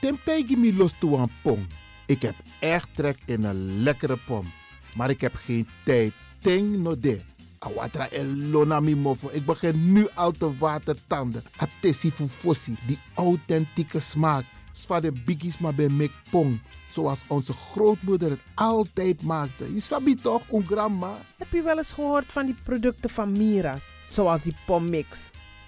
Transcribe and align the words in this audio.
Temtijgi 0.00 0.56
mi 0.56 0.76
los 0.76 0.92
toe 0.98 1.18
aan 1.18 1.30
pom. 1.42 1.66
Ik 2.06 2.22
heb 2.22 2.34
echt 2.58 2.88
trek 2.94 3.18
in 3.24 3.44
een 3.44 3.82
lekkere 3.82 4.16
pom. 4.26 4.52
Maar 4.94 5.10
ik 5.10 5.20
heb 5.20 5.34
geen 5.34 5.68
tijd. 5.84 6.12
Ting 6.38 6.76
no 6.76 6.98
de. 6.98 7.20
Awatra 7.58 8.08
elona 8.08 8.80
mi 8.80 8.96
mofo. 8.96 9.28
Ik 9.32 9.44
begin 9.44 9.92
nu 9.92 10.08
al 10.14 10.30
te 10.32 10.58
watertanden. 10.58 11.42
Atesi 11.56 12.10
fufosi. 12.10 12.76
Die 12.86 12.98
authentieke 13.14 14.00
smaak. 14.00 14.44
Zwa 14.72 15.00
de 15.00 15.12
biggies 15.24 15.58
maar 15.58 15.74
bij 15.74 15.88
mek 15.88 16.10
pong. 16.30 16.60
Zoals 16.92 17.18
onze 17.26 17.52
grootmoeder 17.52 18.30
het 18.30 18.40
altijd 18.54 19.22
maakte. 19.22 19.74
Je 19.74 19.80
sabi 19.80 20.14
toch, 20.14 20.42
een 20.52 20.66
grandma? 20.66 21.12
Heb 21.36 21.52
je 21.52 21.62
wel 21.62 21.78
eens 21.78 21.92
gehoord 21.92 22.26
van 22.26 22.46
die 22.46 22.56
producten 22.64 23.10
van 23.10 23.32
Mira's? 23.32 23.82
Zoals 24.06 24.42
die 24.42 24.56
pommix. 24.66 25.29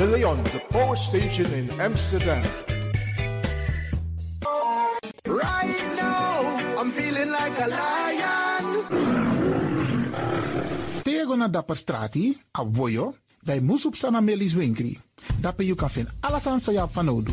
De 0.00 0.06
Leon, 0.06 0.42
de 0.42 0.60
power 0.68 0.96
station 0.96 1.52
in 1.52 1.80
Amsterdam. 1.80 2.42
Right 5.22 5.82
now, 5.96 6.80
I'm 6.80 6.90
feeling 6.90 7.30
like 7.30 7.60
a 7.60 7.66
lion. 7.68 8.84
Tego 11.02 11.26
go 11.26 11.36
naar 11.36 11.50
Dapper 11.50 11.76
Strati, 11.76 12.40
a 12.58 12.64
Voyo, 12.72 13.14
bij 13.40 13.60
Moesop 13.60 13.94
Sana 13.94 14.20
Melis 14.20 14.52
Winkri. 14.52 14.98
Dapper 15.40 15.64
you 15.64 15.76
kan 15.76 15.90
vinden 15.90 16.12
alles 16.20 16.46
aan 16.46 16.60
Sayap 16.60 16.92
van 16.92 17.08
Odu. 17.08 17.32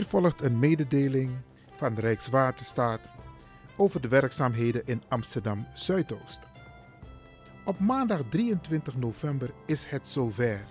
Hier 0.00 0.08
volgt 0.08 0.42
een 0.42 0.58
mededeling 0.58 1.30
van 1.76 1.94
de 1.94 2.00
Rijkswaterstaat 2.00 3.12
over 3.76 4.00
de 4.00 4.08
werkzaamheden 4.08 4.86
in 4.86 5.02
Amsterdam 5.08 5.66
Zuidoost. 5.72 6.38
Op 7.64 7.78
maandag 7.78 8.20
23 8.28 8.96
november 8.96 9.50
is 9.66 9.84
het 9.84 10.08
zover. 10.08 10.64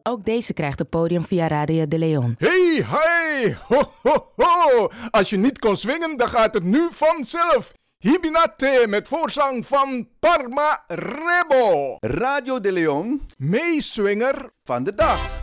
Ook 0.02 0.24
deze 0.24 0.52
krijgt 0.52 0.78
het 0.78 0.88
podium 0.88 1.22
via 1.22 1.48
Radio 1.48 1.88
de 1.88 1.98
Leon. 1.98 2.34
Hey, 2.38 2.74
hi, 2.74 3.54
ho, 3.66 3.82
ho, 4.02 4.32
ho. 4.36 4.88
Als 5.10 5.30
je 5.30 5.36
niet 5.36 5.58
kon 5.58 5.76
swingen, 5.76 6.16
dan 6.16 6.28
gaat 6.28 6.54
het 6.54 6.64
nu 6.64 6.88
vanzelf. 6.90 7.72
Hibinate 8.00 8.84
met 8.88 9.08
voorzang 9.08 9.66
van 9.66 10.08
Parma 10.18 10.84
Rebo. 10.86 11.96
Radio 12.00 12.60
de 12.60 12.72
Leon, 12.72 13.26
Meeswinger 13.36 14.50
van 14.64 14.84
de 14.84 14.94
dag. 14.94 15.40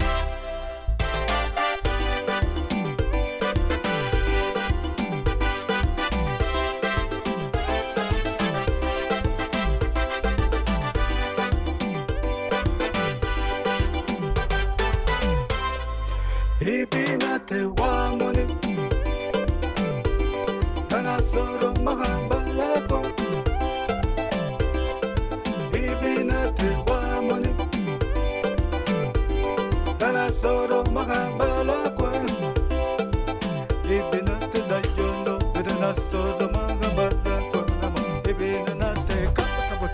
Hibinate 16.60 17.85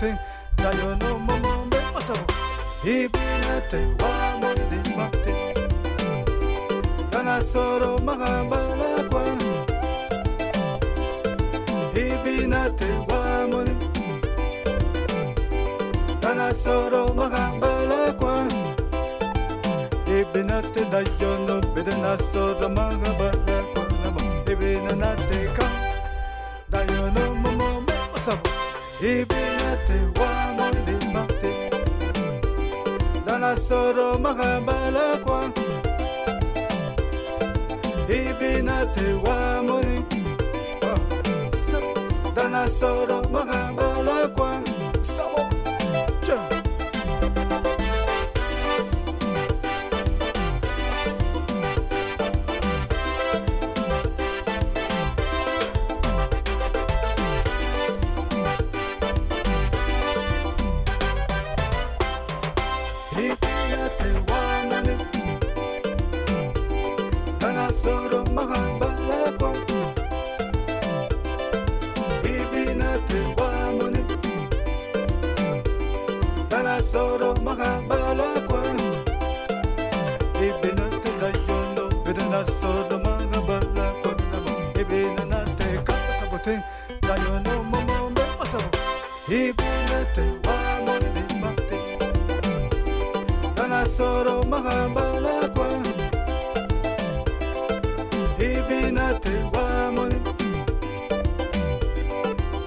nothing. 0.01 0.19
That 0.57 0.75
you 0.75 0.95
know, 0.95 1.19
my 1.19 1.39
mom, 1.39 1.69
what's 1.93 2.09
up? 2.09 2.31
He 2.83 3.07
be 3.07 3.19
nothing. 3.19 3.97
One 3.97 4.43
of 4.43 4.55
the 4.69 4.77
muffins. 4.97 5.45
Dana 7.11 7.41
Soro, 7.41 7.99
Magabala, 7.99 9.07
Guan. 9.09 9.39
He 11.93 12.03
be 12.23 12.47
nothing. 12.47 12.99
One 13.05 13.53
of 13.53 13.65
the 13.65 13.73
Dana 16.21 16.53
Soro, 16.53 17.01
Magabala, 17.13 18.01
Guan. 18.19 18.49
He 20.07 20.23
be 20.33 20.41
nothing. 20.43 20.89
That 20.89 21.07
you 21.19 21.33
know, 21.45 21.61
Bidana 21.61 22.17
Soro, 22.31 22.67
Magabala, 22.75 23.57
Guan. 23.73 23.91
He 24.47 24.53
be 24.55 24.71
nothing. 24.95 25.40
soro 33.71 34.17
mahabalakwa 34.19 35.39
ibinate 38.19 39.07
wa 39.23 39.39
muri 39.67 39.97
oh. 40.91 40.99
dana 42.35 42.67
soro 42.79 43.17
mahabalakwa 43.31 43.90
ibinete 89.39 90.25
wamulima 90.45 91.49
nalasoro 93.57 94.43
mahambalakwana 94.51 95.89
ibinete 98.49 99.33
wamuli 99.53 100.19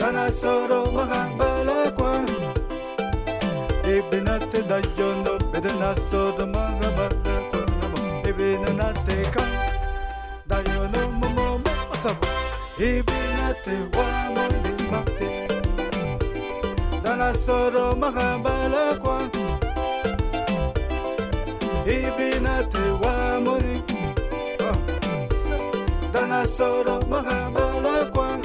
nalasoro 0.01 0.79
mahambalakwana 0.97 2.33
ibinete 3.97 4.59
dayondo 4.71 5.33
bedenasoro 5.53 6.47
mahambalakwana 6.47 7.87
ibinenateka 8.29 9.43
dayono 10.51 11.03
momomo 11.21 11.71
osabu 11.93 12.27
ibinete 12.79 13.75
wamuli 13.97 14.64
mga 17.25 17.41
soro, 17.41 17.97
mga 17.97 18.27
balakwan 18.45 19.33
Ibinatiwa 21.89 23.41
mo 23.41 23.57
ni 23.65 23.81
oh. 24.61 24.77
Dana 26.13 26.45
soro, 26.45 27.01
mga 27.09 27.49
balakwan 27.57 28.41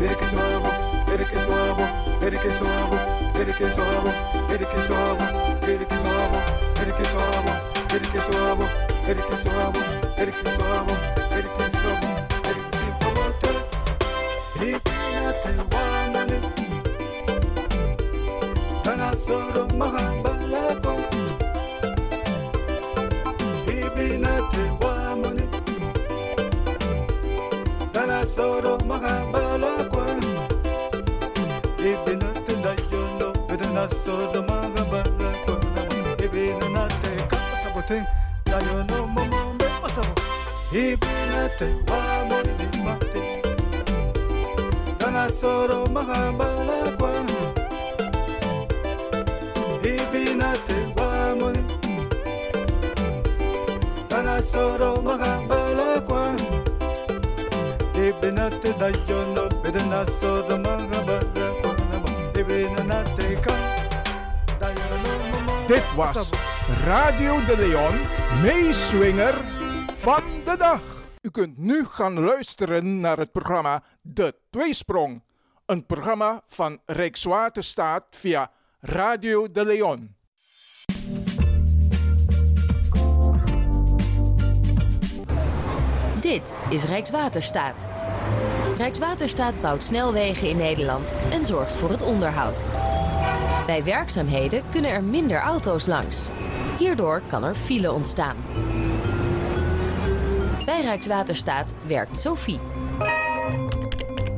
Ele 0.00 0.16
que 0.16 0.26
suavo, 0.26 0.70
ele 1.12 1.24
que 1.24 1.38
suavo, 1.44 1.84
ele 2.26 2.38
que 2.38 2.50
suavo, 2.58 2.98
ele 3.38 3.52
que 3.52 3.70
suavo, 3.70 4.10
ele 4.50 4.66
que 4.66 4.80
suavo, 4.88 5.26
ele 5.68 5.84
que 5.86 5.96
suavo, 6.02 6.38
ele 6.82 6.92
que 6.96 7.06
suavo, 7.12 7.52
ele 7.94 8.06
que 8.10 8.20
suavo, 8.26 8.64
ele 9.06 9.22
que 9.22 9.36
suavo, 9.38 9.80
ele 10.16 10.32
que 10.32 10.50
suavo, 10.56 11.19
thing. 37.90 38.06
That 38.44 38.62
you 38.62 38.84
know, 38.84 39.06
my 39.06 39.26
mom, 39.26 39.58
what's 39.82 39.98
up? 39.98 40.18
He 40.70 40.94
bring 40.94 41.32
a 41.42 41.48
thing, 41.58 41.76
one 41.86 42.32
on 42.36 42.46
the 42.58 42.66
mountain. 42.84 43.28
Dana 44.98 45.24
soro 45.40 45.78
mahambala 45.94 46.78
kwanu. 46.98 47.38
He 49.82 49.92
bring 50.10 50.40
a 50.40 50.50
thing, 50.66 50.88
one 50.94 51.42
on 51.46 51.56
soro 54.50 54.90
mahambala 55.06 55.88
kwanu. 56.08 56.46
He 57.96 58.04
bring 58.20 58.38
a 58.38 58.50
thing, 58.50 58.78
that 58.78 58.94
you 59.08 59.20
know, 59.34 59.48
soro 60.20 60.56
mahambala 60.64 61.48
kwanu. 61.62 62.08
He 62.36 62.42
bring 62.42 62.76
a 62.90 63.04
thing, 63.16 63.42
that 64.60 64.74
you. 64.78 65.29
Dit 65.70 65.94
was 65.94 66.30
Radio 66.84 67.44
de 67.44 67.56
Leon, 67.56 67.98
meeswinger 68.42 69.34
van 69.96 70.22
de 70.44 70.56
dag. 70.58 70.80
U 71.20 71.30
kunt 71.30 71.58
nu 71.58 71.84
gaan 71.84 72.20
luisteren 72.20 73.00
naar 73.00 73.18
het 73.18 73.32
programma 73.32 73.82
De 74.02 74.34
Tweesprong. 74.50 75.22
Een 75.66 75.86
programma 75.86 76.42
van 76.48 76.78
Rijkswaterstaat 76.86 78.04
via 78.10 78.50
Radio 78.80 79.50
de 79.50 79.64
Leon. 79.64 80.14
Dit 86.20 86.52
is 86.68 86.84
Rijkswaterstaat. 86.84 87.86
Rijkswaterstaat 88.76 89.60
bouwt 89.60 89.84
snelwegen 89.84 90.48
in 90.48 90.56
Nederland 90.56 91.12
en 91.30 91.44
zorgt 91.44 91.76
voor 91.76 91.90
het 91.90 92.02
onderhoud. 92.02 92.64
Bij 93.70 93.84
werkzaamheden 93.84 94.62
kunnen 94.70 94.90
er 94.90 95.02
minder 95.02 95.40
auto's 95.40 95.86
langs. 95.86 96.30
Hierdoor 96.78 97.22
kan 97.26 97.44
er 97.44 97.54
file 97.54 97.92
ontstaan. 97.92 98.36
Bij 100.64 100.80
Rijkswaterstaat 100.80 101.74
werkt 101.86 102.18
Sophie. 102.18 102.58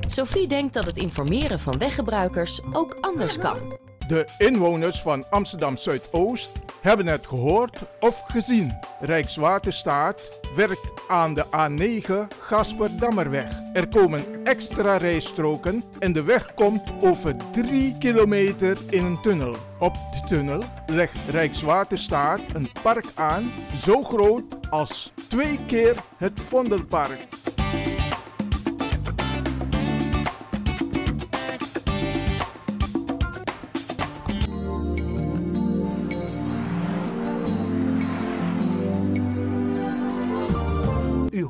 Sophie 0.06 0.48
denkt 0.48 0.74
dat 0.74 0.86
het 0.86 0.96
informeren 0.96 1.58
van 1.58 1.78
weggebruikers 1.78 2.60
ook 2.72 2.96
anders 3.00 3.38
kan. 3.38 3.81
De 4.06 4.26
inwoners 4.38 5.02
van 5.02 5.24
Amsterdam 5.30 5.76
Zuidoost 5.76 6.50
hebben 6.80 7.06
het 7.06 7.26
gehoord 7.26 7.78
of 8.00 8.24
gezien. 8.26 8.78
Rijkswaterstaat 9.00 10.40
werkt 10.56 10.92
aan 11.08 11.34
de 11.34 11.44
A9 11.44 12.36
Gasperdammerweg. 12.38 13.50
Er 13.72 13.88
komen 13.88 14.24
extra 14.44 14.96
rijstroken 14.96 15.84
en 15.98 16.12
de 16.12 16.22
weg 16.22 16.54
komt 16.54 16.82
over 17.00 17.36
3 17.52 17.98
kilometer 17.98 18.76
in 18.90 19.04
een 19.04 19.20
tunnel. 19.20 19.56
Op 19.78 19.92
de 19.94 20.28
tunnel 20.28 20.62
legt 20.86 21.30
Rijkswaterstaat 21.30 22.40
een 22.54 22.70
park 22.82 23.06
aan 23.14 23.52
zo 23.80 24.04
groot 24.04 24.44
als 24.70 25.12
twee 25.28 25.58
keer 25.66 25.94
het 26.16 26.40
Vondelpark. 26.40 27.28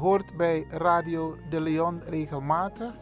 Hoort 0.02 0.37
bij 0.37 0.66
Radio 0.68 1.37
de 1.50 1.61
Leon 1.61 2.00
regelmatig 2.06 2.92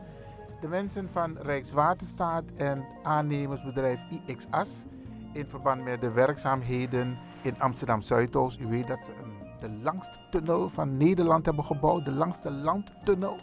de 0.60 0.68
mensen 0.68 1.08
van 1.10 1.36
Rijkswaterstaat 1.38 2.44
en 2.56 2.84
aannemersbedrijf 3.02 4.00
IXAS 4.26 4.84
in 5.32 5.46
verband 5.46 5.84
met 5.84 6.00
de 6.00 6.10
werkzaamheden 6.10 7.18
in 7.42 7.60
Amsterdam 7.60 8.02
Zuidoost. 8.02 8.60
U 8.60 8.66
weet 8.66 8.86
dat 8.86 9.04
ze 9.04 9.12
de 9.60 9.70
langste 9.82 10.18
tunnel 10.30 10.68
van 10.68 10.96
Nederland 10.96 11.46
hebben 11.46 11.64
gebouwd, 11.64 12.04
de 12.04 12.12
langste 12.12 12.50
landtunnel. 12.50 13.36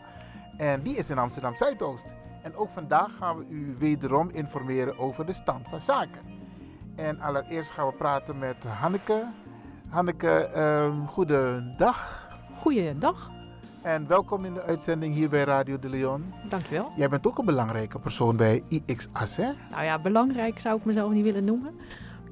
En 0.58 0.82
die 0.82 0.96
is 0.96 1.10
in 1.10 1.18
Amsterdam 1.18 1.56
Zuidoost. 1.56 2.14
En 2.42 2.56
ook 2.56 2.70
vandaag 2.70 3.18
gaan 3.18 3.38
we 3.38 3.46
u 3.50 3.76
wederom 3.80 4.30
informeren 4.30 4.98
over 4.98 5.26
de 5.26 5.34
stand 5.34 5.68
van 5.70 5.82
zaken. 5.82 6.22
En 6.96 7.20
allereerst 7.20 7.72
gaan 7.72 7.88
we 7.88 7.94
praten 7.94 8.40
met 8.40 8.64
Hanneke. 8.64 9.28
Hanneke, 9.90 10.46
ehm 10.46 11.06
goedendag. 11.06 12.26
Goeiedag, 12.62 13.32
En 13.88 14.08
welkom 14.08 14.46
in 14.46 14.54
de 14.54 14.62
uitzending 14.62 15.14
hier 15.14 15.30
bij 15.30 15.44
Radio 15.44 15.80
de 15.80 15.90
Leon. 15.90 16.34
dankjewel. 16.50 16.92
Jij 16.96 17.10
bent 17.10 17.28
ook 17.28 17.38
een 17.38 17.46
belangrijke 17.46 18.00
persoon 18.00 18.36
bij 18.36 18.64
IXAS, 18.68 19.36
hè? 19.36 19.50
Nou 19.70 19.84
ja, 19.84 20.00
belangrijk 20.00 20.60
zou 20.60 20.78
ik 20.78 20.86
mezelf 20.86 21.12
niet 21.12 21.24
willen 21.24 21.46
noemen. 21.46 21.76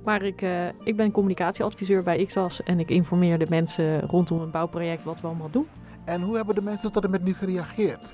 Maar 0.03 0.21
ik, 0.21 0.41
eh, 0.41 0.67
ik 0.83 0.95
ben 0.95 1.11
communicatieadviseur 1.11 2.03
bij 2.03 2.25
XAS 2.25 2.63
en 2.63 2.79
ik 2.79 2.89
informeer 2.89 3.39
de 3.39 3.45
mensen 3.49 4.01
rondom 4.01 4.41
het 4.41 4.51
bouwproject 4.51 5.03
wat 5.03 5.21
we 5.21 5.27
allemaal 5.27 5.49
doen. 5.49 5.67
En 6.05 6.21
hoe 6.21 6.35
hebben 6.35 6.55
de 6.55 6.61
mensen 6.61 6.91
tot 6.91 7.03
en 7.03 7.09
met 7.09 7.23
nu 7.23 7.33
gereageerd? 7.33 8.13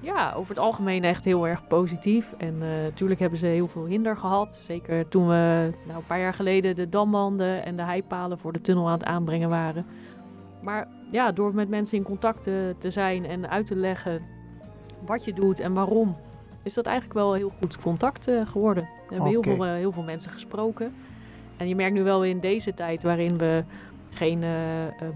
Ja, 0.00 0.32
over 0.32 0.54
het 0.54 0.64
algemeen 0.64 1.04
echt 1.04 1.24
heel 1.24 1.48
erg 1.48 1.66
positief. 1.66 2.34
En 2.38 2.54
eh, 2.62 2.68
natuurlijk 2.68 3.20
hebben 3.20 3.38
ze 3.38 3.46
heel 3.46 3.68
veel 3.68 3.84
hinder 3.84 4.16
gehad. 4.16 4.58
Zeker 4.66 5.08
toen 5.08 5.28
we 5.28 5.72
nou, 5.86 5.98
een 5.98 6.06
paar 6.06 6.20
jaar 6.20 6.34
geleden 6.34 6.74
de 6.74 6.88
damwanden 6.88 7.64
en 7.64 7.76
de 7.76 7.82
heipalen 7.82 8.38
voor 8.38 8.52
de 8.52 8.60
tunnel 8.60 8.86
aan 8.86 8.92
het 8.92 9.04
aanbrengen 9.04 9.48
waren. 9.48 9.86
Maar 10.60 10.88
ja, 11.10 11.32
door 11.32 11.54
met 11.54 11.68
mensen 11.68 11.96
in 11.96 12.04
contact 12.04 12.42
te, 12.42 12.74
te 12.78 12.90
zijn 12.90 13.26
en 13.26 13.50
uit 13.50 13.66
te 13.66 13.76
leggen 13.76 14.22
wat 15.06 15.24
je 15.24 15.32
doet 15.32 15.60
en 15.60 15.72
waarom, 15.72 16.16
is 16.62 16.74
dat 16.74 16.86
eigenlijk 16.86 17.18
wel 17.18 17.34
heel 17.34 17.52
goed 17.58 17.78
contact 17.78 18.28
eh, 18.28 18.46
geworden. 18.46 18.82
We 19.08 19.14
hebben 19.14 19.30
heel, 19.30 19.42
veel, 19.42 19.66
eh, 19.66 19.72
heel 19.72 19.92
veel 19.92 20.02
mensen 20.02 20.30
gesproken. 20.30 20.92
En 21.56 21.68
je 21.68 21.74
merkt 21.74 21.94
nu 21.94 22.02
wel 22.02 22.24
in 22.24 22.40
deze 22.40 22.74
tijd 22.74 23.02
waarin 23.02 23.38
we 23.38 23.64
geen 24.10 24.42
eh, 24.42 24.50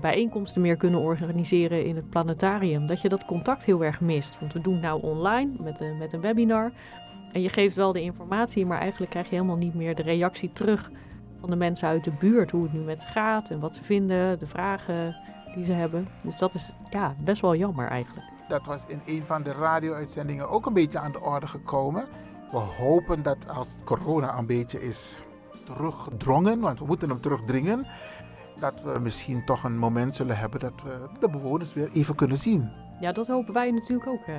bijeenkomsten 0.01 0.61
meer 0.61 0.77
kunnen 0.77 1.01
organiseren 1.01 1.85
in 1.85 1.97
het 1.97 2.11
planetarium, 2.11 2.87
dat 2.87 3.01
je 3.01 3.09
dat 3.09 3.25
contact 3.25 3.65
heel 3.65 3.85
erg 3.85 4.01
mist. 4.01 4.39
Want 4.41 4.53
we 4.53 4.61
doen 4.61 4.73
het 4.73 4.83
nou 4.83 5.03
online 5.03 5.51
met, 5.59 5.81
een 5.81 5.99
met 5.99 6.13
een 6.13 6.21
webinar. 6.21 6.73
En 7.33 7.43
je 7.43 7.49
geeft 7.49 7.77
wel 7.77 7.93
de 7.93 8.03
informatie, 8.03 8.67
maar 8.67 8.79
eigenlijk 8.79 9.11
krijg 9.11 9.29
je 9.29 9.35
helemaal 9.35 9.57
niet 9.57 9.75
meer 9.75 9.95
de 9.95 10.03
reactie 10.03 10.53
terug 10.53 10.91
van 11.41 11.51
de 11.51 11.57
mensen 11.57 11.89
uit 11.89 12.05
de 12.05 12.13
buurt 12.19 12.51
hoe 12.51 12.63
het 12.63 12.73
nu 12.73 12.81
met 12.81 13.01
ze 13.01 13.07
gaat 13.07 13.51
en 13.51 13.61
wat 13.61 13.75
ze 13.75 13.85
vinden, 13.85 14.39
de 14.39 14.47
vragen 14.47 15.17
die 15.55 15.65
ze 15.65 15.73
hebben. 15.73 16.09
Dus 16.23 16.39
dat 16.39 16.55
is 16.55 16.73
ja, 16.91 17.15
best 17.19 17.41
wel 17.41 17.57
jammer 17.57 17.89
eigenlijk. 17.89 18.27
Dat 18.49 18.67
was 18.67 18.85
in 18.87 19.01
een 19.07 19.23
van 19.23 19.43
de 19.43 19.53
radio-uitzendingen 19.53 20.49
ook 20.49 20.67
een 20.67 20.73
beetje 20.73 20.99
aan 20.99 21.13
de 21.13 21.21
orde 21.21 21.47
gekomen. 21.47 22.05
We 22.51 22.59
hopen 22.59 23.23
dat 23.23 23.49
als 23.49 23.75
corona 23.85 24.39
een 24.39 24.47
beetje 24.47 24.83
is 24.83 25.25
teruggedrongen, 25.65 26.61
want 26.61 26.79
we 26.79 26.85
moeten 26.85 27.09
hem 27.09 27.21
terugdringen, 27.21 27.87
dat 28.61 28.83
we 28.83 28.99
misschien 29.01 29.45
toch 29.45 29.65
een 29.65 29.79
moment 29.79 30.17
zullen 30.17 30.39
hebben 30.39 30.61
dat 30.61 30.83
we 30.85 31.09
de 31.21 31.29
bewoners 31.29 31.73
weer 31.73 31.91
even 31.93 32.15
kunnen 32.15 32.39
zien. 32.39 32.71
Ja, 33.01 33.13
dat 33.13 33.27
hopen 33.27 33.55
wij 33.55 33.71
natuurlijk 33.71 34.09
ook. 34.09 34.27
Uh, 34.27 34.37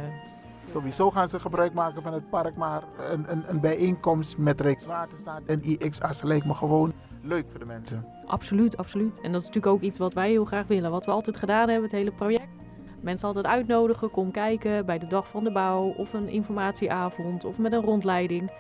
Sowieso 0.63 1.12
gaan 1.12 1.27
ze 1.27 1.39
gebruik 1.39 1.74
maken 1.74 2.01
van 2.01 2.13
het 2.13 2.29
park, 2.29 2.55
maar 2.55 2.84
een, 3.12 3.32
een, 3.32 3.43
een 3.48 3.60
bijeenkomst 3.60 4.38
met 4.38 4.62
Rijkswaterstaat 4.62 5.41
en 5.46 5.63
IXA's 5.63 6.22
lijkt 6.22 6.46
me 6.46 6.53
gewoon 6.53 6.93
leuk 7.23 7.45
voor 7.49 7.59
de 7.59 7.65
mensen. 7.65 8.05
Absoluut, 8.25 8.77
absoluut. 8.77 9.21
En 9.21 9.31
dat 9.31 9.41
is 9.41 9.47
natuurlijk 9.47 9.73
ook 9.75 9.81
iets 9.81 9.97
wat 9.97 10.13
wij 10.13 10.29
heel 10.29 10.45
graag 10.45 10.67
willen. 10.67 10.91
Wat 10.91 11.05
we 11.05 11.11
altijd 11.11 11.37
gedaan 11.37 11.67
hebben, 11.69 11.83
het 11.83 11.91
hele 11.91 12.11
project. 12.11 12.47
Mensen 13.01 13.27
altijd 13.27 13.45
uitnodigen, 13.45 14.11
kom 14.11 14.31
kijken 14.31 14.85
bij 14.85 14.99
de 14.99 15.07
dag 15.07 15.27
van 15.27 15.43
de 15.43 15.51
bouw 15.51 15.83
of 15.97 16.13
een 16.13 16.29
informatieavond 16.29 17.45
of 17.45 17.57
met 17.57 17.73
een 17.73 17.81
rondleiding. 17.81 18.51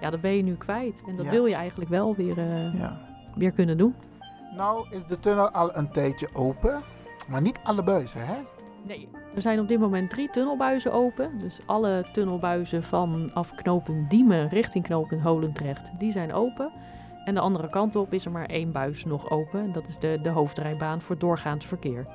Ja, 0.00 0.10
dat 0.10 0.20
ben 0.20 0.36
je 0.36 0.42
nu 0.42 0.54
kwijt. 0.54 1.02
En 1.06 1.16
dat 1.16 1.24
Ja. 1.24 1.30
wil 1.30 1.46
je 1.46 1.54
eigenlijk 1.54 1.90
wel 1.90 2.14
weer, 2.14 2.38
eh, 2.38 2.74
Ja. 2.78 3.00
weer 3.34 3.52
kunnen 3.52 3.78
doen. 3.78 3.94
Nou 4.56 4.86
is 4.90 5.04
de 5.06 5.20
tunnel 5.20 5.50
al 5.50 5.76
een 5.76 5.90
tijdje 5.90 6.28
open, 6.32 6.80
maar 7.28 7.40
niet 7.40 7.58
alle 7.62 7.82
buizen, 7.82 8.26
hè? 8.26 8.34
Nee, 8.86 9.08
er 9.34 9.42
zijn 9.42 9.60
op 9.60 9.68
dit 9.68 9.78
moment 9.80 10.10
drie 10.10 10.30
tunnelbuizen 10.30 10.92
open. 10.92 11.38
Dus 11.38 11.60
alle 11.66 12.04
tunnelbuizen 12.12 12.82
vanaf 12.82 13.54
knooppunt 13.54 14.10
Diemen 14.10 14.48
richting 14.48 14.84
knooppunt 14.84 15.22
Holendrecht, 15.22 15.90
die 15.98 16.12
zijn 16.12 16.32
open. 16.32 16.72
En 17.24 17.34
de 17.34 17.40
andere 17.40 17.68
kant 17.68 17.96
op 17.96 18.12
is 18.12 18.24
er 18.24 18.30
maar 18.30 18.46
één 18.46 18.72
buis 18.72 19.04
nog 19.04 19.30
open. 19.30 19.60
En 19.60 19.72
dat 19.72 19.88
is 19.88 19.98
de, 19.98 20.18
de 20.22 20.28
hoofdrijbaan 20.28 21.00
voor 21.00 21.18
doorgaand 21.18 21.64
verkeer. 21.64 22.06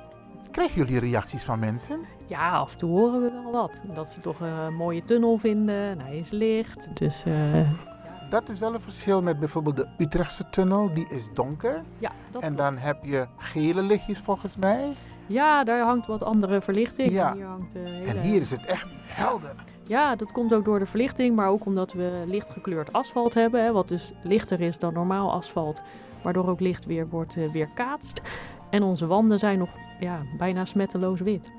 Krijgen 0.50 0.84
jullie 0.84 1.00
reacties 1.10 1.42
van 1.42 1.58
mensen? 1.58 2.00
Ja, 2.26 2.50
af 2.50 2.72
en 2.72 2.78
toe 2.78 2.90
horen 2.90 3.22
we 3.22 3.30
wel 3.42 3.52
wat. 3.52 3.80
Dat 3.94 4.08
ze 4.08 4.20
toch 4.20 4.40
een 4.40 4.74
mooie 4.74 5.04
tunnel 5.04 5.38
vinden. 5.38 5.74
En 5.74 6.00
hij 6.00 6.16
is 6.16 6.30
licht. 6.30 6.96
Dus 6.96 7.22
eh, 7.24 7.70
Dat 8.30 8.48
is 8.48 8.58
wel 8.58 8.74
een 8.74 8.80
verschil 8.80 9.22
met 9.22 9.38
bijvoorbeeld 9.38 9.76
de 9.76 9.88
Utrechtse 9.98 10.50
tunnel, 10.50 10.94
die 10.94 11.08
is 11.08 11.30
donker. 11.34 11.82
ja, 11.98 12.12
dat 12.30 12.42
en 12.42 12.56
dan 12.56 12.76
heb 12.76 13.04
je 13.04 13.26
gele 13.36 13.82
lichtjes 13.82 14.18
volgens 14.20 14.56
mij. 14.56 14.92
Ja, 15.28 15.64
daar 15.64 15.84
hangt 15.84 16.06
wat 16.06 16.22
andere 16.22 16.60
verlichting. 16.60 17.10
Ja. 17.10 17.30
En 17.30 17.36
hier, 17.36 17.46
hangt, 17.46 17.74
eh, 17.74 17.82
hele... 17.82 18.06
En 18.06 18.20
hier 18.20 18.40
is 18.40 18.50
het 18.50 18.64
echt 18.64 18.88
helder. 19.06 19.54
Ja, 19.84 20.16
dat 20.16 20.32
komt 20.32 20.54
ook 20.54 20.64
door 20.64 20.78
de 20.78 20.86
verlichting, 20.86 21.36
maar 21.36 21.48
ook 21.48 21.66
omdat 21.66 21.92
we 21.92 22.24
licht 22.26 22.50
gekleurd 22.50 22.92
asfalt 22.92 23.34
hebben. 23.34 23.64
Hè, 23.64 23.72
wat 23.72 23.88
dus 23.88 24.12
lichter 24.22 24.60
is 24.60 24.78
dan 24.78 24.92
normaal 24.92 25.32
asfalt, 25.32 25.82
waardoor 26.22 26.48
ook 26.48 26.60
licht 26.60 26.84
weer 26.84 27.08
wordt 27.08 27.36
eh, 27.36 27.52
weerkaatst. 27.52 28.20
En 28.70 28.82
onze 28.82 29.06
wanden 29.06 29.38
zijn 29.38 29.58
nog 29.58 29.68
ja, 30.00 30.22
bijna 30.38 30.64
smetteloos 30.64 31.20
wit. 31.20 31.50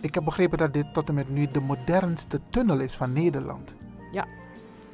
Ik 0.00 0.14
heb 0.14 0.24
begrepen 0.24 0.58
dat 0.58 0.72
dit 0.72 0.94
tot 0.94 1.08
en 1.08 1.14
met 1.14 1.28
nu 1.28 1.46
de 1.46 1.60
modernste 1.60 2.40
tunnel 2.50 2.78
is 2.78 2.94
van 2.94 3.12
Nederland. 3.12 3.74
Ja, 4.12 4.26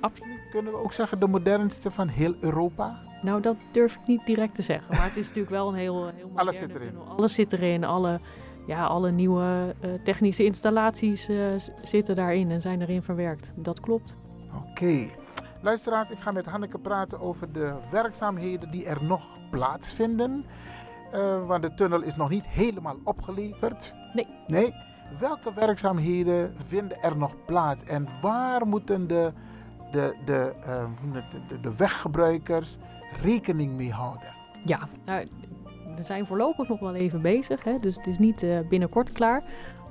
absoluut. 0.01 0.41
Kunnen 0.51 0.73
we 0.73 0.79
ook 0.79 0.93
zeggen 0.93 1.21
de 1.21 1.29
modernste 1.29 1.91
van 1.91 2.09
heel 2.09 2.35
Europa? 2.41 3.01
Nou, 3.23 3.41
dat 3.41 3.57
durf 3.73 3.93
ik 3.95 4.07
niet 4.07 4.27
direct 4.27 4.55
te 4.55 4.63
zeggen. 4.63 4.87
Maar 4.97 5.05
het 5.05 5.17
is 5.17 5.27
natuurlijk 5.27 5.51
wel 5.51 5.69
een 5.69 5.75
heel, 5.75 6.05
heel 6.05 6.13
moderne 6.15 6.41
Alles 6.41 6.59
zit 6.59 6.75
erin. 6.75 6.89
tunnel. 6.89 7.05
Alles 7.17 7.35
zit 7.35 7.53
erin. 7.53 7.85
Alle, 7.85 8.21
ja, 8.67 8.87
alle 8.87 9.11
nieuwe 9.11 9.75
eh, 9.81 9.91
technische 10.05 10.45
installaties 10.45 11.29
eh, 11.29 11.37
zitten 11.83 12.17
daarin 12.17 12.51
en 12.51 12.61
zijn 12.61 12.81
erin 12.83 13.03
verwerkt. 13.03 13.53
Dat 13.55 13.81
klopt. 13.81 14.15
Oké. 14.71 15.07
Luisteraars, 15.61 16.11
ik 16.11 16.19
ga 16.19 16.31
met 16.31 16.47
Hanneke 16.47 16.79
praten 16.79 17.21
over 17.21 17.53
de 17.53 17.75
werkzaamheden 17.91 18.71
die 18.71 18.87
er 18.87 19.05
nog 19.05 19.23
plaatsvinden. 19.51 20.45
Eh, 21.13 21.47
want 21.47 21.63
de 21.63 21.75
tunnel 21.75 22.03
is 22.03 22.17
nog 22.17 22.29
niet 22.29 22.47
helemaal 22.47 22.97
opgeleverd. 23.05 23.95
Nee. 24.15 24.27
Nee. 24.47 24.75
Welke 25.19 25.53
werkzaamheden 25.55 26.55
vinden 26.67 27.03
er 27.03 27.17
nog 27.17 27.45
plaats? 27.47 27.85
En 27.85 28.09
waar 28.21 28.67
moeten 28.67 29.07
de, 29.07 29.33
de, 29.93 30.15
de, 30.25 30.53
de, 31.49 31.61
de 31.61 31.77
weggebruikers 31.77 32.77
rekening 33.23 33.77
mee 33.77 33.93
houden? 33.93 34.35
Ja, 34.65 34.89
nou, 35.05 35.29
we 35.97 36.03
zijn 36.03 36.27
voorlopig 36.27 36.69
nog 36.69 36.81
wel 36.81 36.95
even 36.95 37.21
bezig. 37.21 37.65
Hè, 37.65 37.77
dus 37.77 37.97
het 37.97 38.07
is 38.07 38.19
niet 38.19 38.43
eh, 38.43 38.59
binnenkort 38.69 39.13
klaar. 39.13 39.43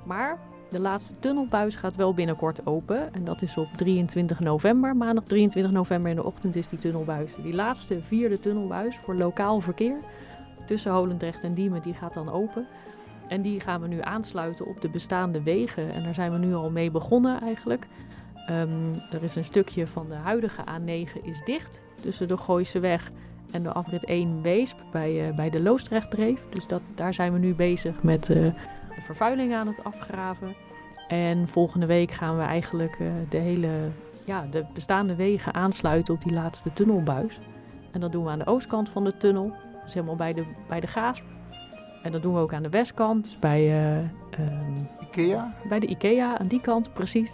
Maar 0.06 0.40
de 0.70 0.80
laatste 0.80 1.20
tunnelbuis 1.20 1.76
gaat 1.76 1.96
wel 1.96 2.14
binnenkort 2.14 2.66
open. 2.66 3.14
En 3.14 3.24
dat 3.24 3.42
is 3.42 3.58
op 3.58 3.68
23 3.76 4.40
november. 4.40 4.96
Maandag 4.96 5.24
23 5.24 5.72
november 5.74 6.10
in 6.10 6.16
de 6.16 6.24
ochtend 6.24 6.56
is 6.56 6.70
die 6.70 6.80
tunnelbuis. 6.80 7.36
Die 7.36 7.54
laatste 7.54 8.02
vierde 8.02 8.40
tunnelbuis 8.40 8.98
voor 8.98 9.16
lokaal 9.16 9.60
verkeer 9.60 9.98
tussen 10.66 10.92
Holendrecht 10.92 11.44
en 11.44 11.54
Diemen, 11.54 11.82
die 11.82 11.94
gaat 11.94 12.14
dan 12.14 12.32
open. 12.32 12.68
En 13.28 13.42
die 13.42 13.60
gaan 13.60 13.82
we 13.82 13.88
nu 13.88 14.02
aansluiten 14.02 14.66
op 14.66 14.82
de 14.82 14.90
bestaande 14.90 15.44
wegen. 15.44 15.92
En 15.94 16.04
daar 16.04 16.14
zijn 16.14 16.32
we 16.32 16.38
nu 16.38 16.54
al 16.54 16.70
mee 16.70 16.92
begonnen 16.92 17.42
eigenlijk. 17.42 17.88
Ehm, 18.46 18.94
er 19.12 19.24
is 19.24 19.36
een 19.36 19.46
stukje 19.46 19.88
van 19.88 20.08
de 20.10 20.16
huidige 20.16 20.62
A9 20.62 21.24
is 21.24 21.44
dicht. 21.46 21.80
Tussen 22.02 22.28
de 22.28 22.38
Gooiseweg 22.38 23.12
en 23.52 23.64
de 23.64 23.72
afrit 23.72 24.06
1 24.06 24.42
Weesp 24.42 24.78
bij, 24.92 25.28
eh, 25.28 25.36
bij 25.36 25.50
de 25.50 25.62
Loosdrechtdreef. 25.62 26.40
Dus 26.50 26.68
dat, 26.68 26.82
daar 26.96 27.14
zijn 27.14 27.34
we 27.34 27.40
nu 27.40 27.54
bezig 27.54 28.04
met 28.04 28.30
eh, 28.30 28.36
de 28.96 29.02
vervuiling 29.02 29.56
aan 29.56 29.68
het 29.68 29.84
afgraven. 29.84 30.56
En 31.08 31.48
volgende 31.48 31.86
week 31.86 32.12
gaan 32.12 32.38
we 32.38 32.44
eigenlijk 32.44 32.96
eh, 33.00 33.08
de 33.30 33.38
hele 33.38 33.70
ja, 34.26 34.48
de 34.52 34.66
bestaande 34.74 35.16
wegen 35.16 35.54
aansluiten 35.54 36.14
op 36.14 36.24
die 36.24 36.34
laatste 36.34 36.74
tunnelbuis. 36.74 37.40
En 37.92 38.00
dat 38.00 38.12
doen 38.12 38.24
we 38.24 38.30
aan 38.30 38.40
de 38.40 38.46
oostkant 38.46 38.90
van 38.90 39.04
de 39.04 39.18
tunnel. 39.18 39.54
Dus 39.84 39.94
helemaal 39.94 40.16
bij 40.16 40.34
de, 40.34 40.44
bij 40.68 40.80
de 40.80 40.88
Gaasp. 40.88 41.24
En 42.04 42.12
dat 42.12 42.22
doen 42.22 42.34
we 42.34 42.40
ook 42.40 42.54
aan 42.54 42.64
de 42.64 42.70
westkant, 42.70 43.24
dus 43.24 43.40
bij, 43.40 43.60
eh, 43.60 43.98
ehm, 43.98 44.78
Ikea? 45.02 45.54
bij 45.70 45.80
de 45.80 45.88
IKEA, 45.88 46.38
aan 46.38 46.48
die 46.48 46.62
kant 46.62 46.94
precies. 46.94 47.32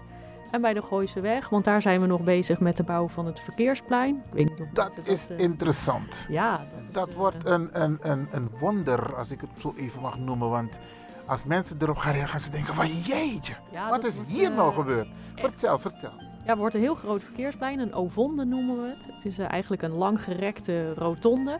En 0.51 0.61
bij 0.61 0.73
de 0.73 0.81
Gooise 0.81 1.19
Weg, 1.19 1.49
want 1.49 1.65
daar 1.65 1.81
zijn 1.81 2.01
we 2.01 2.07
nog 2.07 2.21
bezig 2.21 2.59
met 2.59 2.77
de 2.77 2.83
bouw 2.83 3.07
van 3.07 3.25
het 3.25 3.39
verkeersplein. 3.39 4.15
Ik 4.15 4.33
weet 4.33 4.49
niet 4.49 4.61
of 4.61 4.67
Dat 4.73 4.93
is 5.03 5.27
eh, 5.29 5.39
interessant. 5.39 6.25
Ja, 6.29 6.65
Dat 6.91 7.13
wordt 7.13 7.45
een, 7.45 7.81
een, 7.81 7.97
een, 8.01 8.27
een 8.31 8.49
wonder, 8.59 9.15
als 9.15 9.31
ik 9.31 9.41
het 9.41 9.49
zo 9.59 9.73
even 9.77 10.01
mag 10.01 10.17
noemen. 10.17 10.49
Want 10.49 10.79
als 11.25 11.43
mensen 11.43 11.77
erop 11.79 11.97
gaan 11.97 12.11
reageren, 12.13 12.29
gaan 12.29 12.39
ze 12.39 12.51
denken 12.51 12.73
van 12.73 12.87
jeetje, 12.87 13.53
Ja, 13.71 13.89
wat 13.89 14.03
is 14.05 14.15
wordt, 14.15 14.31
hier 14.31 14.49
eh, 14.49 14.55
nou 14.55 14.73
gebeurd? 14.73 15.07
Vertel, 15.35 15.79
vertel. 15.79 16.11
Ja, 16.19 16.53
het 16.53 16.57
wordt 16.57 16.75
een 16.75 16.81
heel 16.81 16.95
groot 16.95 17.23
verkeersplein, 17.23 17.79
een 17.79 17.93
ovonde 17.93 18.45
noemen 18.45 18.81
we 18.81 18.87
het. 18.87 19.05
Het 19.15 19.25
is 19.25 19.37
eh, 19.37 19.51
eigenlijk 19.51 19.81
een 19.81 19.91
langgerekte 19.91 20.93
rotonde. 20.93 21.59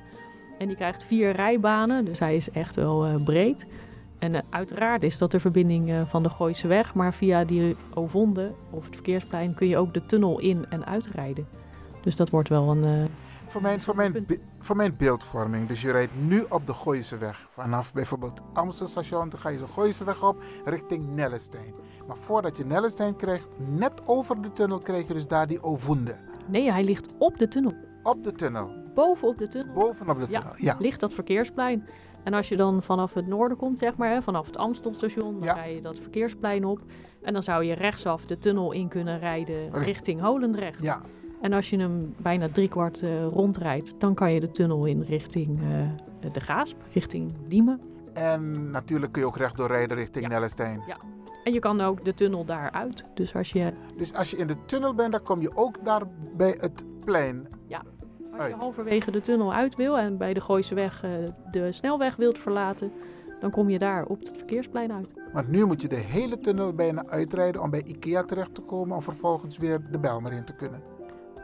En 0.57 0.67
die 0.67 0.75
krijgt 0.75 1.03
vier 1.03 1.31
rijbanen, 1.31 2.05
dus 2.05 2.19
hij 2.19 2.35
is 2.35 2.51
echt 2.51 2.75
wel 2.75 3.05
eh, 3.05 3.23
breed. 3.23 3.65
En 4.19 4.35
eh, 4.35 4.41
uiteraard 4.49 5.03
is 5.03 5.17
dat 5.17 5.31
de 5.31 5.39
verbinding 5.39 5.89
eh, 5.89 6.01
van 6.05 6.23
de 6.23 6.29
Gooise 6.29 6.67
Weg, 6.67 6.93
maar 6.95 7.13
via 7.13 7.43
die 7.45 7.75
ovonde 7.93 8.51
of 8.69 8.85
het 8.85 8.93
verkeersplein 8.93 9.53
kun 9.53 9.67
je 9.67 9.77
ook 9.77 9.93
de 9.93 10.05
tunnel 10.05 10.39
in 10.39 10.65
en 10.69 10.85
uitrijden. 10.85 11.47
Dus 12.03 12.15
dat 12.15 12.29
wordt 12.29 12.49
wel 12.49 12.69
een... 12.71 12.85
eh, 12.85 13.03
Voor 13.47 13.61
mijn, 13.61 13.81
voor, 13.81 13.95
mijn, 13.95 14.25
voor 14.59 14.75
mijn 14.75 14.95
beeldvorming, 14.97 15.67
dus 15.67 15.81
je 15.81 15.91
rijdt 15.91 16.11
nu 16.27 16.45
op 16.49 16.65
de 16.65 16.73
Gooiseweg. 16.73 17.47
Vanaf 17.51 17.93
bijvoorbeeld 17.93 18.41
Amstelstation, 18.53 19.29
dan 19.29 19.39
ga 19.39 19.49
je 19.49 19.57
de 19.57 19.67
Gooiseweg 19.67 20.23
op 20.23 20.43
richting 20.65 21.15
Nellestein. 21.15 21.73
Maar 22.07 22.17
voordat 22.17 22.57
je 22.57 22.65
Nellestein 22.65 23.15
krijgt, 23.15 23.47
net 23.75 23.91
over 24.05 24.41
de 24.41 24.53
tunnel 24.53 24.77
krijg 24.79 25.07
je 25.07 25.13
dus 25.13 25.27
daar 25.27 25.47
die 25.47 25.63
Ovonde. 25.63 26.15
Nee, 26.45 26.71
hij 26.71 26.83
ligt 26.83 27.07
op 27.17 27.37
de 27.37 27.47
tunnel. 27.47 27.73
Op 28.03 28.23
de 28.23 28.31
tunnel. 28.31 28.71
Bovenop 28.93 29.37
de 29.37 29.47
tunnel. 29.47 29.73
Bovenop 29.73 30.15
de 30.19 30.25
Ja, 30.29 30.39
tunnel, 30.39 30.55
ja. 30.57 30.75
ligt 30.79 30.99
dat 30.99 31.13
verkeersplein. 31.13 31.87
En 32.27 32.33
als 32.33 32.49
je 32.49 32.55
dan 32.57 32.83
vanaf 32.83 33.13
het 33.13 33.27
noorden 33.27 33.57
komt, 33.57 33.79
zeg 33.79 33.95
maar, 33.97 34.09
hè, 34.09 34.21
vanaf 34.21 34.45
het 34.45 34.57
Amstelstation, 34.57 35.33
dan 35.33 35.43
Ja. 35.43 35.53
rij 35.53 35.75
je 35.75 35.81
dat 35.81 35.99
verkeersplein 35.99 36.65
op. 36.65 36.79
En 37.21 37.33
dan 37.33 37.43
zou 37.43 37.63
je 37.63 37.73
rechtsaf 37.73 38.25
de 38.25 38.37
tunnel 38.37 38.71
in 38.71 38.87
kunnen 38.87 39.19
rijden 39.19 39.71
Richt- 39.71 39.85
richting 39.85 40.21
Holendrecht. 40.21 40.83
Ja. 40.83 41.01
En 41.41 41.53
als 41.53 41.69
je 41.69 41.77
hem 41.79 42.13
bijna 42.21 42.49
driekwart 42.49 43.01
eh 43.03 43.25
rondrijdt, 43.25 43.99
dan 43.99 44.13
kan 44.13 44.33
je 44.33 44.39
de 44.39 44.51
tunnel 44.51 44.85
in 44.85 45.01
richting 45.01 45.59
eh, 45.61 46.31
de 46.33 46.39
Gaasp, 46.39 46.75
richting 46.93 47.33
Diemen. 47.47 47.81
En 48.13 48.71
natuurlijk 48.71 49.11
kun 49.11 49.21
je 49.21 49.27
ook 49.27 49.37
rechtdoor 49.37 49.67
rijden 49.67 49.97
richting 49.97 50.27
Nellestein. 50.27 50.81
Ja. 50.87 50.97
En 51.43 51.53
je 51.53 51.59
kan 51.59 51.81
ook 51.81 52.05
de 52.05 52.13
tunnel 52.13 52.45
daaruit. 52.45 53.03
Dus 53.13 53.35
als 53.35 53.51
je, 53.51 53.73
Dus 53.97 54.13
als 54.13 54.31
je 54.31 54.37
in 54.37 54.47
de 54.47 54.65
tunnel 54.65 54.93
bent, 54.93 55.11
dan 55.11 55.23
kom 55.23 55.41
je 55.41 55.55
ook 55.55 55.85
daar 55.85 56.01
bij 56.37 56.57
het 56.59 56.85
plein 57.05 57.47
ja, 57.67 57.81
als 58.37 58.45
uit. 58.45 58.55
je 58.55 58.61
halverwege 58.61 59.11
de 59.11 59.21
tunnel 59.21 59.53
uit 59.53 59.75
wil 59.75 59.97
en 59.97 60.17
bij 60.17 60.33
de 60.33 60.41
Gooiseweg 60.41 61.03
eh 61.03 61.11
de 61.51 61.71
snelweg 61.71 62.15
wilt 62.15 62.37
verlaten, 62.37 62.91
dan 63.39 63.51
kom 63.51 63.69
je 63.69 63.79
daar 63.79 64.05
op 64.05 64.19
het 64.19 64.31
verkeersplein 64.37 64.91
uit. 64.91 65.13
Want 65.33 65.47
nu 65.47 65.65
moet 65.65 65.81
je 65.81 65.87
de 65.87 65.95
hele 65.95 66.39
tunnel 66.39 66.73
bijna 66.73 67.05
uitrijden 67.07 67.61
om 67.61 67.69
bij 67.69 67.83
Ikea 67.85 68.23
terecht 68.23 68.55
te 68.55 68.61
komen 68.61 68.95
om 68.95 69.01
vervolgens 69.01 69.57
weer 69.57 69.81
de 69.91 69.99
Bijlmer 69.99 70.31
in 70.31 70.43
te 70.43 70.55
kunnen. 70.55 70.81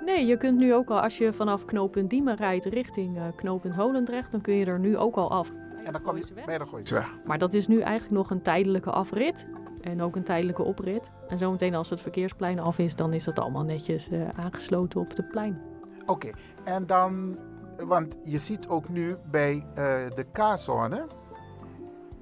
Nee, 0.06 0.26
je 0.26 0.38
kunt 0.38 0.58
nu 0.58 0.74
ook 0.74 0.90
al, 0.90 1.00
als 1.00 1.18
je 1.18 1.34
vanaf 1.34 1.66
knooppunt 1.66 2.10
Diemen 2.10 2.36
rijdt 2.36 2.66
richting 2.66 3.18
eh, 3.18 3.24
knooppunt 3.36 3.76
Holendrecht, 3.76 4.32
dan 4.32 4.42
kun 4.42 4.54
je 4.54 4.66
er 4.66 4.80
nu 4.80 4.98
ook 4.98 5.16
al 5.16 5.32
af. 5.32 5.52
En 5.84 5.92
dan 5.92 6.02
kom 6.02 6.18
je 6.18 6.26
bij 6.46 6.58
de 6.58 6.66
Gooiseweg. 6.66 7.18
Maar 7.26 7.38
dat 7.38 7.54
is 7.54 7.68
nu 7.68 7.80
eigenlijk 7.80 8.14
nog 8.14 8.30
een 8.30 8.42
tijdelijke 8.42 8.90
afrit 8.90 9.46
en 9.82 10.02
ook 10.02 10.16
een 10.16 10.24
tijdelijke 10.24 10.64
oprit. 10.64 11.12
En 11.28 11.38
zometeen 11.38 11.76
als 11.76 11.90
het 11.90 12.02
verkeersplein 12.02 12.60
af 12.60 12.78
is, 12.78 12.96
dan 12.96 13.14
is 13.14 13.24
dat 13.24 13.40
allemaal 13.40 13.64
netjes 13.64 14.10
eh, 14.10 14.28
aangesloten 14.36 15.00
op 15.00 15.16
het 15.16 15.30
plein. 15.30 15.62
Oké, 16.06 16.30
en 16.64 16.86
dan 16.86 17.38
want 17.78 18.18
je 18.24 18.38
ziet 18.38 18.68
ook 18.68 18.90
nu 18.90 19.16
bij 19.32 19.66
eh, 19.70 19.84
de 20.16 20.26
K-zone, 20.32 21.06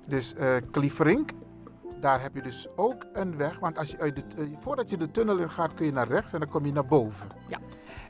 dus 0.05 0.33
eh 0.33 0.55
Klieverink, 0.71 1.31
daar 1.99 2.21
heb 2.21 2.35
je 2.35 2.41
dus 2.41 2.67
ook 2.75 3.05
een 3.13 3.37
weg. 3.37 3.59
Want 3.59 3.77
als 3.77 3.91
je 3.91 3.99
uit 3.99 4.15
de, 4.15 4.21
eh, 4.37 4.47
voordat 4.59 4.89
je 4.89 4.97
de 4.97 5.11
tunnel 5.11 5.37
in 5.37 5.49
gaat, 5.49 5.73
kun 5.73 5.85
je 5.85 5.91
naar 5.91 6.07
rechts 6.07 6.33
en 6.33 6.39
dan 6.39 6.49
kom 6.49 6.65
je 6.65 6.71
naar 6.71 6.85
boven. 6.85 7.27
Ja. 7.47 7.59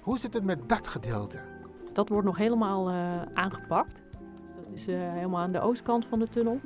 Hoe 0.02 0.20
zit 0.20 0.34
het 0.34 0.44
met 0.44 0.70
dat 0.70 0.88
gedeelte? 0.88 1.40
Dat 1.94 2.10
wordt 2.10 2.26
nog 2.26 2.38
helemaal 2.38 2.92
aangepakt. 3.34 4.02
Dus 4.72 4.86
dat 4.86 4.96
is 4.96 5.02
helemaal 5.02 5.42
aan 5.42 5.52
de 5.52 5.62
oostkant 5.62 6.06
van 6.06 6.20
de 6.20 6.28
tunnel. 6.28 6.60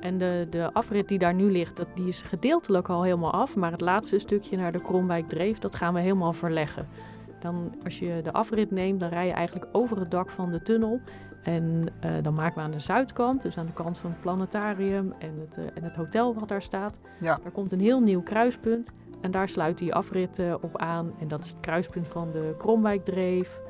En 0.00 0.18
de, 0.18 0.46
de 0.50 0.72
afrit 0.72 1.08
die 1.08 1.18
daar 1.18 1.34
nu 1.34 1.50
ligt, 1.50 1.76
dat, 1.76 1.86
die 1.94 2.08
is 2.08 2.22
gedeeltelijk 2.22 2.88
al 2.88 3.02
helemaal 3.02 3.32
af. 3.32 3.56
Maar 3.56 3.70
het 3.70 3.80
laatste 3.80 4.18
stukje 4.18 4.56
naar 4.56 4.72
de 4.72 4.82
Kromwijk 4.82 5.28
Dreef, 5.28 5.58
dat 5.58 5.74
gaan 5.74 5.94
we 5.94 6.00
helemaal 6.00 6.32
verleggen. 6.32 6.88
Dan, 7.44 7.74
als 7.84 7.98
je 7.98 8.20
de 8.22 8.32
afrit 8.32 8.70
neemt, 8.70 9.00
dan 9.00 9.08
rij 9.08 9.26
je 9.26 9.32
eigenlijk 9.32 9.66
over 9.72 9.98
het 9.98 10.10
dak 10.10 10.30
van 10.30 10.50
de 10.50 10.62
tunnel. 10.62 11.00
En 11.42 11.86
eh, 12.00 12.10
dan 12.22 12.34
maken 12.34 12.54
we 12.54 12.60
aan 12.60 12.70
de 12.70 12.78
zuidkant, 12.78 13.42
dus 13.42 13.58
aan 13.58 13.66
de 13.66 13.72
kant 13.72 13.98
van 13.98 14.10
het 14.10 14.20
planetarium 14.20 15.14
en 15.18 15.38
het, 15.40 15.56
eh, 15.56 15.64
en 15.74 15.82
het 15.82 15.96
hotel 15.96 16.34
wat 16.34 16.48
daar 16.48 16.62
staat. 16.62 16.98
Ja. 17.20 17.38
Daar 17.42 17.52
komt 17.52 17.72
een 17.72 17.80
heel 17.80 18.00
nieuw 18.00 18.22
kruispunt. 18.22 18.90
En 19.20 19.30
daar 19.30 19.48
sluit 19.48 19.78
die 19.78 19.94
afrit 19.94 20.38
eh, 20.38 20.54
op 20.60 20.78
aan. 20.78 21.12
En 21.18 21.28
dat 21.28 21.44
is 21.44 21.50
het 21.50 21.60
kruispunt 21.60 22.08
van 22.08 22.30
de 22.32 22.54
Kromwijkdreef 22.58 23.60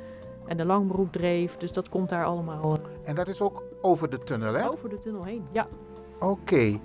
en 0.47 0.57
de 0.57 0.65
Langbroekdreef. 0.65 1.57
Dus 1.57 1.73
dat 1.73 1.89
komt 1.89 2.09
daar 2.09 2.25
allemaal 2.25 2.79
En 3.05 3.15
dat 3.15 3.29
is 3.29 3.41
ook 3.41 3.63
over 3.83 4.11
de 4.11 4.19
tunnel, 4.19 4.55
hè? 4.55 4.69
over 4.69 4.89
de 4.89 4.99
tunnel 4.99 5.25
heen. 5.25 5.45
Ja, 5.53 5.67
Oké. 6.19 6.79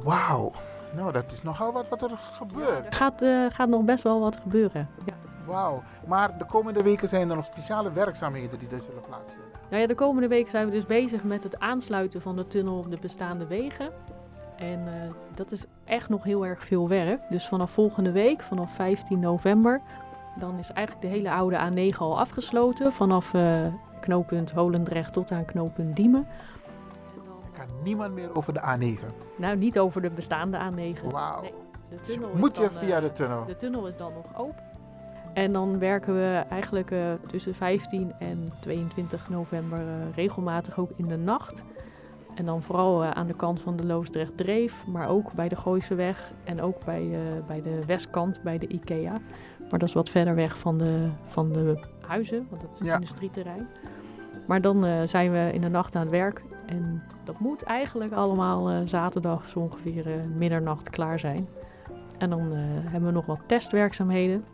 Wauw. 0.00 0.52
Nou, 0.96 1.12
dat 1.12 1.32
is 1.32 1.42
nogal 1.42 1.72
wat, 1.72 1.88
wat 1.88 2.02
er 2.02 2.10
gebeurt. 2.10 2.86
er 2.86 2.92
gaat, 2.92 3.24
gaat 3.54 3.68
nog 3.68 3.84
best 3.84 4.02
wel 4.02 4.20
wat 4.20 4.36
gebeuren. 4.36 4.88
Ja. 5.04 5.21
Wauw. 5.46 5.82
Maar 6.06 6.38
de 6.38 6.46
komende 6.46 6.82
weken 6.82 7.08
zijn 7.08 7.30
er 7.30 7.36
nog 7.36 7.44
speciale 7.44 7.92
werkzaamheden 7.92 8.58
die 8.58 8.68
er 8.68 8.82
zullen 8.82 9.02
plaatsvinden. 9.06 9.50
Nou 9.70 9.82
ja, 9.82 9.88
de 9.88 9.94
komende 9.94 10.28
week 10.28 10.50
zijn 10.50 10.66
we 10.66 10.72
dus 10.72 10.86
bezig 10.86 11.24
met 11.24 11.42
het 11.42 11.58
aansluiten 11.58 12.20
van 12.22 12.36
de 12.36 12.46
tunnel 12.46 12.78
op 12.78 12.90
de 12.90 12.98
bestaande 13.00 13.46
wegen. 13.46 13.90
En 14.56 14.86
eh, 14.86 15.10
dat 15.34 15.52
is 15.52 15.64
echt 15.84 16.08
nog 16.08 16.24
heel 16.24 16.46
erg 16.46 16.64
veel 16.64 16.88
werk. 16.88 17.20
Dus 17.30 17.48
vanaf 17.48 17.70
volgende 17.70 18.12
week, 18.12 18.42
vanaf 18.42 18.74
15 18.74 19.20
november, 19.20 19.80
dan 20.38 20.58
is 20.58 20.72
eigenlijk 20.72 21.06
de 21.06 21.12
hele 21.12 21.30
oude 21.32 21.70
A9 21.92 21.96
al 21.98 22.18
afgesloten. 22.18 22.92
Vanaf 22.92 23.34
eh, 23.34 23.66
knooppunt 24.00 24.50
Holendrecht 24.50 25.12
tot 25.12 25.30
aan 25.30 25.44
knooppunt 25.44 25.96
Diemen. 25.96 26.26
Er 27.52 27.58
kan 27.58 27.82
niemand 27.82 28.14
meer 28.14 28.36
over 28.36 28.52
de 28.52 28.60
A9. 28.60 29.04
Nou, 29.36 29.56
niet 29.56 29.78
over 29.78 30.02
de 30.02 30.10
bestaande 30.10 30.58
A9. 30.58 31.06
Wauw. 31.10 31.40
Nee, 31.40 31.52
Dus 32.02 32.18
moet 32.34 32.56
je 32.56 32.62
dan, 32.62 32.78
via 32.78 32.96
eh, 32.96 33.02
de 33.02 33.12
tunnel? 33.12 33.44
De 33.44 33.56
tunnel 33.56 33.86
is 33.86 33.96
dan 33.96 34.12
nog 34.12 34.40
open. 34.40 34.71
En 35.32 35.52
dan 35.52 35.78
werken 35.78 36.14
we 36.14 36.44
eigenlijk 36.48 36.90
eh, 36.90 37.12
tussen 37.26 37.54
15 37.54 38.12
en 38.18 38.52
22 38.60 39.28
november 39.28 39.78
eh, 39.78 40.14
regelmatig 40.14 40.78
ook 40.78 40.90
in 40.96 41.08
de 41.08 41.16
nacht. 41.16 41.62
En 42.34 42.44
dan 42.44 42.62
vooral 42.62 43.02
eh, 43.02 43.10
aan 43.10 43.26
de 43.26 43.34
kant 43.34 43.60
van 43.60 43.76
de 43.76 43.84
Loosdrecht 43.84 44.36
Dreef, 44.36 44.86
maar 44.86 45.08
ook 45.08 45.32
bij 45.32 45.48
de 45.48 45.56
Gooiseweg 45.56 46.32
en 46.44 46.60
ook 46.62 46.84
bij, 46.84 47.10
bij 47.46 47.62
de 47.62 47.80
westkant 47.86 48.42
bij 48.42 48.58
de 48.58 48.66
IKEA. 48.66 49.12
Maar 49.70 49.78
dat 49.78 49.88
is 49.88 49.94
wat 49.94 50.08
verder 50.08 50.34
weg 50.34 50.58
van 50.58 50.78
de, 50.78 51.08
van 51.26 51.52
de 51.52 51.86
huizen, 52.00 52.46
want 52.50 52.62
dat 52.62 52.76
is 52.80 52.86
Ja. 52.86 52.94
industrieterrein. 52.94 53.66
Maar 54.46 54.60
dan 54.60 55.08
zijn 55.08 55.32
we 55.32 55.50
in 55.52 55.60
de 55.60 55.68
nacht 55.68 55.94
aan 55.94 56.02
het 56.02 56.10
werk. 56.10 56.42
En 56.66 57.02
dat 57.24 57.38
moet 57.38 57.62
eigenlijk 57.62 58.12
allemaal 58.12 58.88
zaterdag 58.88 59.48
zo 59.48 59.58
ongeveer 59.58 60.06
middernacht 60.36 60.90
klaar 60.90 61.18
zijn. 61.18 61.48
En 62.18 62.30
dan 62.30 62.50
hebben 62.52 63.04
we 63.08 63.14
nog 63.14 63.26
wat 63.26 63.40
testwerkzaamheden. 63.46 64.44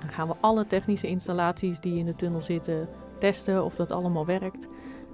Dan 0.00 0.08
gaan 0.08 0.28
we 0.28 0.34
alle 0.40 0.66
technische 0.66 1.06
installaties 1.06 1.80
die 1.80 1.98
in 1.98 2.04
de 2.06 2.16
tunnel 2.16 2.42
zitten 2.42 2.88
testen 3.18 3.64
of 3.64 3.74
dat 3.74 3.92
allemaal 3.92 4.26
werkt. 4.26 4.66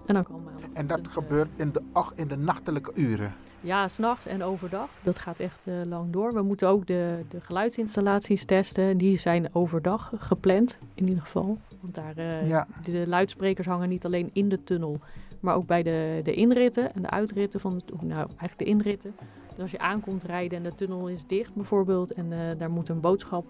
En 0.07 0.15
dan 0.15 0.27
maandag. 0.31 0.71
En 0.73 0.87
dat 0.87 1.09
gebeurt 1.09 1.49
in 1.57 1.73
de, 1.73 1.83
in 2.15 2.29
de 2.29 2.37
nachtelijke 2.37 2.91
uren. 2.95 3.35
Ja, 3.61 3.89
s'nachts 3.89 4.27
en 4.27 4.43
overdag. 4.43 4.89
Dat 5.03 5.19
gaat 5.19 5.39
echt 5.39 5.59
eh, 5.65 5.75
lang 5.85 6.13
door. 6.13 6.33
We 6.35 6.43
moeten 6.43 6.69
ook 6.69 6.87
de, 6.87 7.25
de 7.29 7.41
geluidsinstallaties 7.41 8.45
testen. 8.45 8.99
Die 8.99 9.19
zijn 9.19 9.55
overdag 9.55 10.13
gepland, 10.17 10.79
in 10.95 11.09
ieder 11.09 11.23
geval. 11.23 11.59
Want 11.81 11.95
daar, 11.95 12.17
eh, 12.17 12.49
Ja. 12.49 12.67
de 12.83 13.05
luidsprekers 13.07 13.67
hangen 13.67 13.89
niet 13.89 14.05
alleen 14.05 14.31
in 14.33 14.49
de 14.49 14.65
tunnel, 14.65 14.99
maar 15.41 15.55
ook 15.55 15.67
bij 15.67 15.83
de, 15.83 16.21
de 16.23 16.33
inritten 16.35 16.95
en 16.95 17.03
de 17.03 17.11
uitritten 17.11 17.61
van 17.61 17.79
de, 17.79 17.85
nou, 18.01 18.19
eigenlijk 18.27 18.59
de 18.59 18.65
inritten. 18.65 19.15
Dus 19.49 19.59
als 19.63 19.71
je 19.71 19.79
aankomt 19.79 20.23
rijden 20.23 20.59
en 20.59 20.65
de 20.65 20.75
tunnel 20.75 21.09
is 21.09 21.25
dicht 21.27 21.55
bijvoorbeeld 21.55 22.13
en 22.13 22.33
eh, 22.33 22.39
daar 22.59 22.71
moet 22.71 22.89
een 22.89 23.01
boodschap 23.01 23.45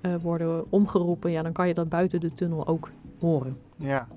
eh, 0.00 0.14
worden 0.22 0.64
omgeroepen, 0.72 1.30
ja, 1.30 1.42
dan 1.42 1.52
kan 1.52 1.68
je 1.68 1.74
dat 1.74 1.88
buiten 1.88 2.20
de 2.20 2.32
tunnel 2.32 2.66
ook 2.66 2.90
horen. 3.18 3.56
Ja. 3.76 4.08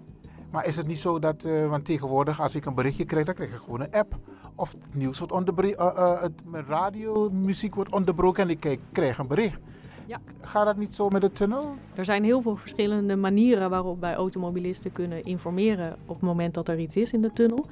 Maar 0.51 0.65
is 0.65 0.75
het 0.75 0.87
niet 0.87 0.99
zo 0.99 1.19
dat, 1.19 1.43
eh, 1.43 1.69
want 1.69 1.85
tegenwoordig 1.85 2.41
als 2.41 2.55
ik 2.55 2.65
een 2.65 2.75
berichtje 2.75 3.05
krijg, 3.05 3.25
dan 3.25 3.35
krijg 3.35 3.51
ik 3.51 3.59
gewoon 3.59 3.81
een 3.81 3.91
app. 3.91 4.15
Of 4.55 4.71
het 4.71 4.95
nieuws 4.95 5.19
wordt 5.19 5.33
onderbroken, 5.33 6.33
mijn 6.45 6.65
radio, 6.65 7.29
muziek 7.29 7.75
wordt 7.75 7.91
onderbroken 7.91 8.43
en 8.43 8.49
ik 8.49 8.59
kijk, 8.59 8.79
krijg 8.91 9.17
een 9.17 9.27
bericht. 9.27 9.59
Ja. 10.05 10.19
Gaat 10.41 10.65
dat 10.65 10.77
niet 10.77 10.95
zo 10.95 11.09
met 11.09 11.21
de 11.21 11.31
tunnel? 11.31 11.75
Er 11.95 12.05
zijn 12.05 12.23
heel 12.23 12.41
veel 12.41 12.55
verschillende 12.55 13.15
manieren 13.15 13.69
waarop 13.69 13.99
wij 13.99 14.15
automobilisten 14.15 14.91
kunnen 14.91 15.23
informeren 15.23 15.95
op 16.05 16.15
het 16.15 16.23
moment 16.23 16.53
dat 16.53 16.67
er 16.67 16.79
iets 16.79 16.95
is 16.95 17.13
in 17.13 17.21
de 17.21 17.33
tunnel. 17.33 17.65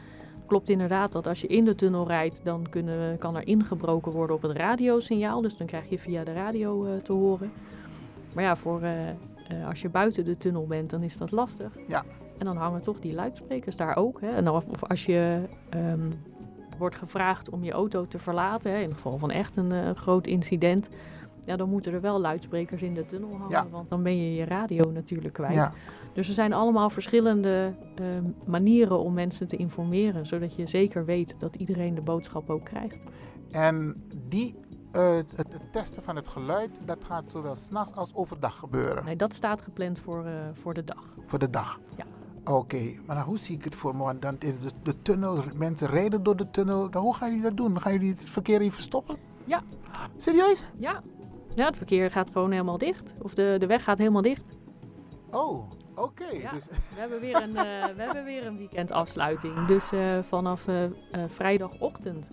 Klopt 0.46 0.70
inderdaad 0.70 1.12
dat 1.12 1.28
als 1.28 1.42
je 1.42 1.48
in 1.48 1.66
de 1.66 1.76
tunnel 1.76 2.08
rijdt, 2.08 2.42
dan 2.44 2.70
kunnen, 2.70 3.18
kan 3.18 3.36
er 3.36 3.48
ingebroken 3.48 4.12
worden 4.12 4.36
op 4.36 4.42
het 4.42 4.58
radiosignaal. 4.58 5.42
Dus 5.42 5.58
dan 5.58 5.68
krijg 5.68 5.90
je 5.90 6.00
via 6.00 6.24
de 6.24 6.34
radio 6.34 6.86
eh, 6.86 6.92
te 7.04 7.12
horen. 7.12 7.52
Maar 8.34 8.44
ja, 8.44 8.56
voor, 8.56 8.82
eh, 8.82 9.10
eh, 9.10 9.16
als 9.68 9.82
je 9.82 9.90
buiten 9.90 10.26
de 10.26 10.38
tunnel 10.38 10.68
bent, 10.68 10.90
dan 10.90 11.04
is 11.04 11.18
dat 11.18 11.32
lastig. 11.32 11.78
Ja. 11.88 12.04
En 12.38 12.46
dan 12.46 12.58
hangen 12.58 12.82
toch 12.82 13.00
die 13.00 13.14
luidsprekers 13.14 13.76
daar 13.76 13.96
ook. 13.98 14.22
Hè? 14.22 14.30
En 14.30 14.50
of, 14.50 14.66
of 14.68 14.84
als 14.84 15.06
je 15.06 15.42
ehm, 15.70 16.10
wordt 16.78 16.96
gevraagd 16.96 17.50
om 17.50 17.64
je 17.64 17.72
auto 17.72 18.08
te 18.08 18.20
verlaten, 18.20 18.72
hè, 18.72 18.78
in 18.78 18.88
het 18.88 18.94
geval 18.96 19.18
van 19.18 19.32
echt 19.32 19.56
een 19.56 19.72
eh, 19.72 19.90
groot 19.96 20.28
incident, 20.28 20.90
ja, 21.46 21.56
dan 21.56 21.70
moeten 21.70 21.94
er 21.94 22.02
wel 22.02 22.20
luidsprekers 22.20 22.82
in 22.82 22.94
de 22.94 23.06
tunnel 23.06 23.30
hangen, 23.32 23.50
Ja. 23.50 23.68
want 23.72 23.90
dan 23.90 24.04
ben 24.04 24.18
je 24.18 24.36
je 24.36 24.46
radio 24.46 24.92
natuurlijk 24.92 25.34
kwijt. 25.34 25.54
Ja. 25.54 25.74
Dus 26.14 26.28
er 26.28 26.34
zijn 26.34 26.54
allemaal 26.54 26.90
verschillende 26.90 27.74
ehm, 27.96 28.24
manieren 28.46 29.00
om 29.00 29.14
mensen 29.14 29.48
te 29.48 29.56
informeren, 29.56 30.26
zodat 30.26 30.56
je 30.56 30.68
zeker 30.68 31.06
weet 31.06 31.36
dat 31.38 31.56
iedereen 31.56 31.96
de 31.96 32.02
boodschap 32.02 32.50
ook 32.50 32.64
krijgt. 32.66 32.98
En 33.52 34.04
die, 34.28 34.56
eh, 34.92 35.16
het, 35.16 35.34
het 35.36 35.72
testen 35.72 36.04
van 36.04 36.16
het 36.16 36.28
geluid, 36.28 36.80
dat 36.86 37.04
gaat 37.04 37.32
zowel 37.32 37.56
s'nachts 37.56 37.96
als 37.96 38.16
overdag 38.16 38.56
gebeuren. 38.56 39.06
Nee, 39.06 39.16
dat 39.16 39.34
staat 39.34 39.62
gepland 39.62 40.00
voor, 40.00 40.26
eh, 40.26 40.34
voor 40.54 40.74
de 40.74 40.84
dag. 40.84 41.16
Voor 41.26 41.40
de 41.40 41.50
dag? 41.50 41.80
Ja. 41.96 42.06
Oké, 42.54 42.94
maar 43.06 43.16
dan, 43.16 43.26
hoe 43.26 43.38
zie 43.38 43.58
ik 43.58 43.64
het 43.64 43.76
voor 43.76 43.96
me? 43.96 44.04
Want 44.04 44.22
dan 44.22 44.36
is 44.40 44.54
de, 44.62 44.72
de 44.84 45.02
tunnel, 45.02 45.44
mensen 45.56 45.88
rijden 45.88 46.24
door 46.24 46.36
de 46.36 46.50
tunnel. 46.52 46.90
Dan, 46.90 47.04
hoe 47.04 47.16
gaan 47.16 47.30
jullie 47.30 47.44
dat 47.44 47.58
doen? 47.58 47.82
Gaan 47.82 47.94
jullie 47.94 48.12
het 48.12 48.30
verkeer 48.30 48.62
even 48.62 48.82
stoppen? 48.82 49.18
Ja. 49.46 49.62
Serieus? 50.18 50.64
Ja. 50.78 51.02
Ja, 51.56 51.66
het 51.66 51.78
verkeer 51.78 52.12
gaat 52.12 52.30
gewoon 52.32 52.52
helemaal 52.52 52.78
dicht. 52.78 53.14
Of 53.22 53.34
de, 53.34 53.56
de 53.60 53.66
weg 53.68 53.84
gaat 53.84 53.98
helemaal 53.98 54.22
dicht. 54.22 54.44
Oh, 55.32 55.72
oké. 55.96 56.30
Ja. 56.32 56.52
Dus, 56.52 56.66
We 56.66 57.00
hebben 57.00 57.20
weer 57.20 57.42
een, 57.42 57.56
eh, 57.56 57.96
we 57.96 58.02
hebben 58.02 58.24
weer 58.24 58.46
een 58.46 58.58
weekendafsluiting. 58.58 59.66
Dus 59.66 59.90
vanaf 60.30 60.66
vrijdagochtend. 61.28 62.28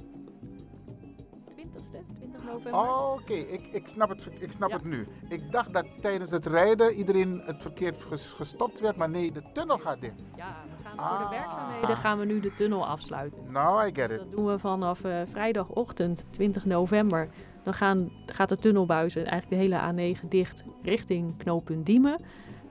20ste, 2.48 2.60
20 2.60 2.72
november. 2.72 2.80
oh, 2.80 3.12
oké, 3.12 3.32
ik, 3.32 3.66
ik 3.72 3.88
snap, 3.88 4.08
het, 4.08 4.28
ik 4.38 4.52
snap 4.52 4.68
Ja. 4.70 4.76
het 4.76 4.84
nu. 4.84 5.06
Ik 5.28 5.52
dacht 5.52 5.72
dat 5.72 5.84
tijdens 6.00 6.30
het 6.30 6.46
rijden 6.46 6.92
iedereen 6.92 7.42
het 7.44 7.62
verkeer 7.62 7.94
ges- 8.08 8.32
gestopt 8.36 8.80
werd, 8.80 8.96
maar 8.96 9.10
nee, 9.10 9.32
de 9.32 9.42
tunnel 9.52 9.78
gaat 9.78 10.00
dicht. 10.00 10.14
Ja, 10.36 10.56
we 10.78 10.88
gaan 10.88 11.08
voor 11.08 11.18
de 11.18 11.24
Ah. 11.24 11.30
werkzaamheden 11.30 11.96
gaan 11.96 12.18
we 12.18 12.24
nu 12.24 12.40
de 12.40 12.52
tunnel 12.52 12.86
afsluiten. 12.86 13.38
Nou, 13.50 13.86
I 13.86 13.94
get 13.94 14.08
Dus 14.08 14.18
it. 14.18 14.24
dat 14.24 14.30
doen 14.36 14.46
we 14.46 14.58
vanaf 14.58 15.04
eh, 15.04 15.20
vrijdagochtend 15.30 16.24
20 16.30 16.64
november. 16.64 17.28
Dan 17.64 17.74
gaan, 17.74 18.10
gaat 18.26 18.48
de 18.48 18.56
tunnelbuizen, 18.56 19.26
eigenlijk 19.26 19.62
de 19.62 19.76
hele 19.76 20.14
A9 20.16 20.28
dicht 20.28 20.64
richting 20.82 21.36
knooppunt 21.36 21.86
Diemen. 21.86 22.20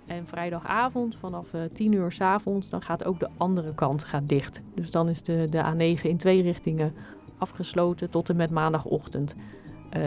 En 0.06 0.28
vrijdagavond 0.28 1.16
vanaf 1.16 1.54
eh 1.54 1.62
10 1.74 1.92
uur 1.92 2.12
s 2.12 2.22
avonds, 2.22 2.70
dan 2.70 2.82
gaat 2.82 3.04
ook 3.06 3.20
de 3.20 3.30
andere 3.38 3.74
kant 3.76 4.04
gaat 4.04 4.30
dicht. 4.30 4.62
Dus 4.76 4.92
dan 4.92 5.10
is 5.10 5.24
de, 5.24 5.48
de 5.50 5.64
A9 5.98 6.02
in 6.02 6.18
twee 6.18 6.42
richtingen 6.42 6.94
afgesloten 7.38 8.10
tot 8.10 8.30
en 8.30 8.36
met 8.36 8.50
maandagochtend 8.52 9.34
eh, 9.34 9.40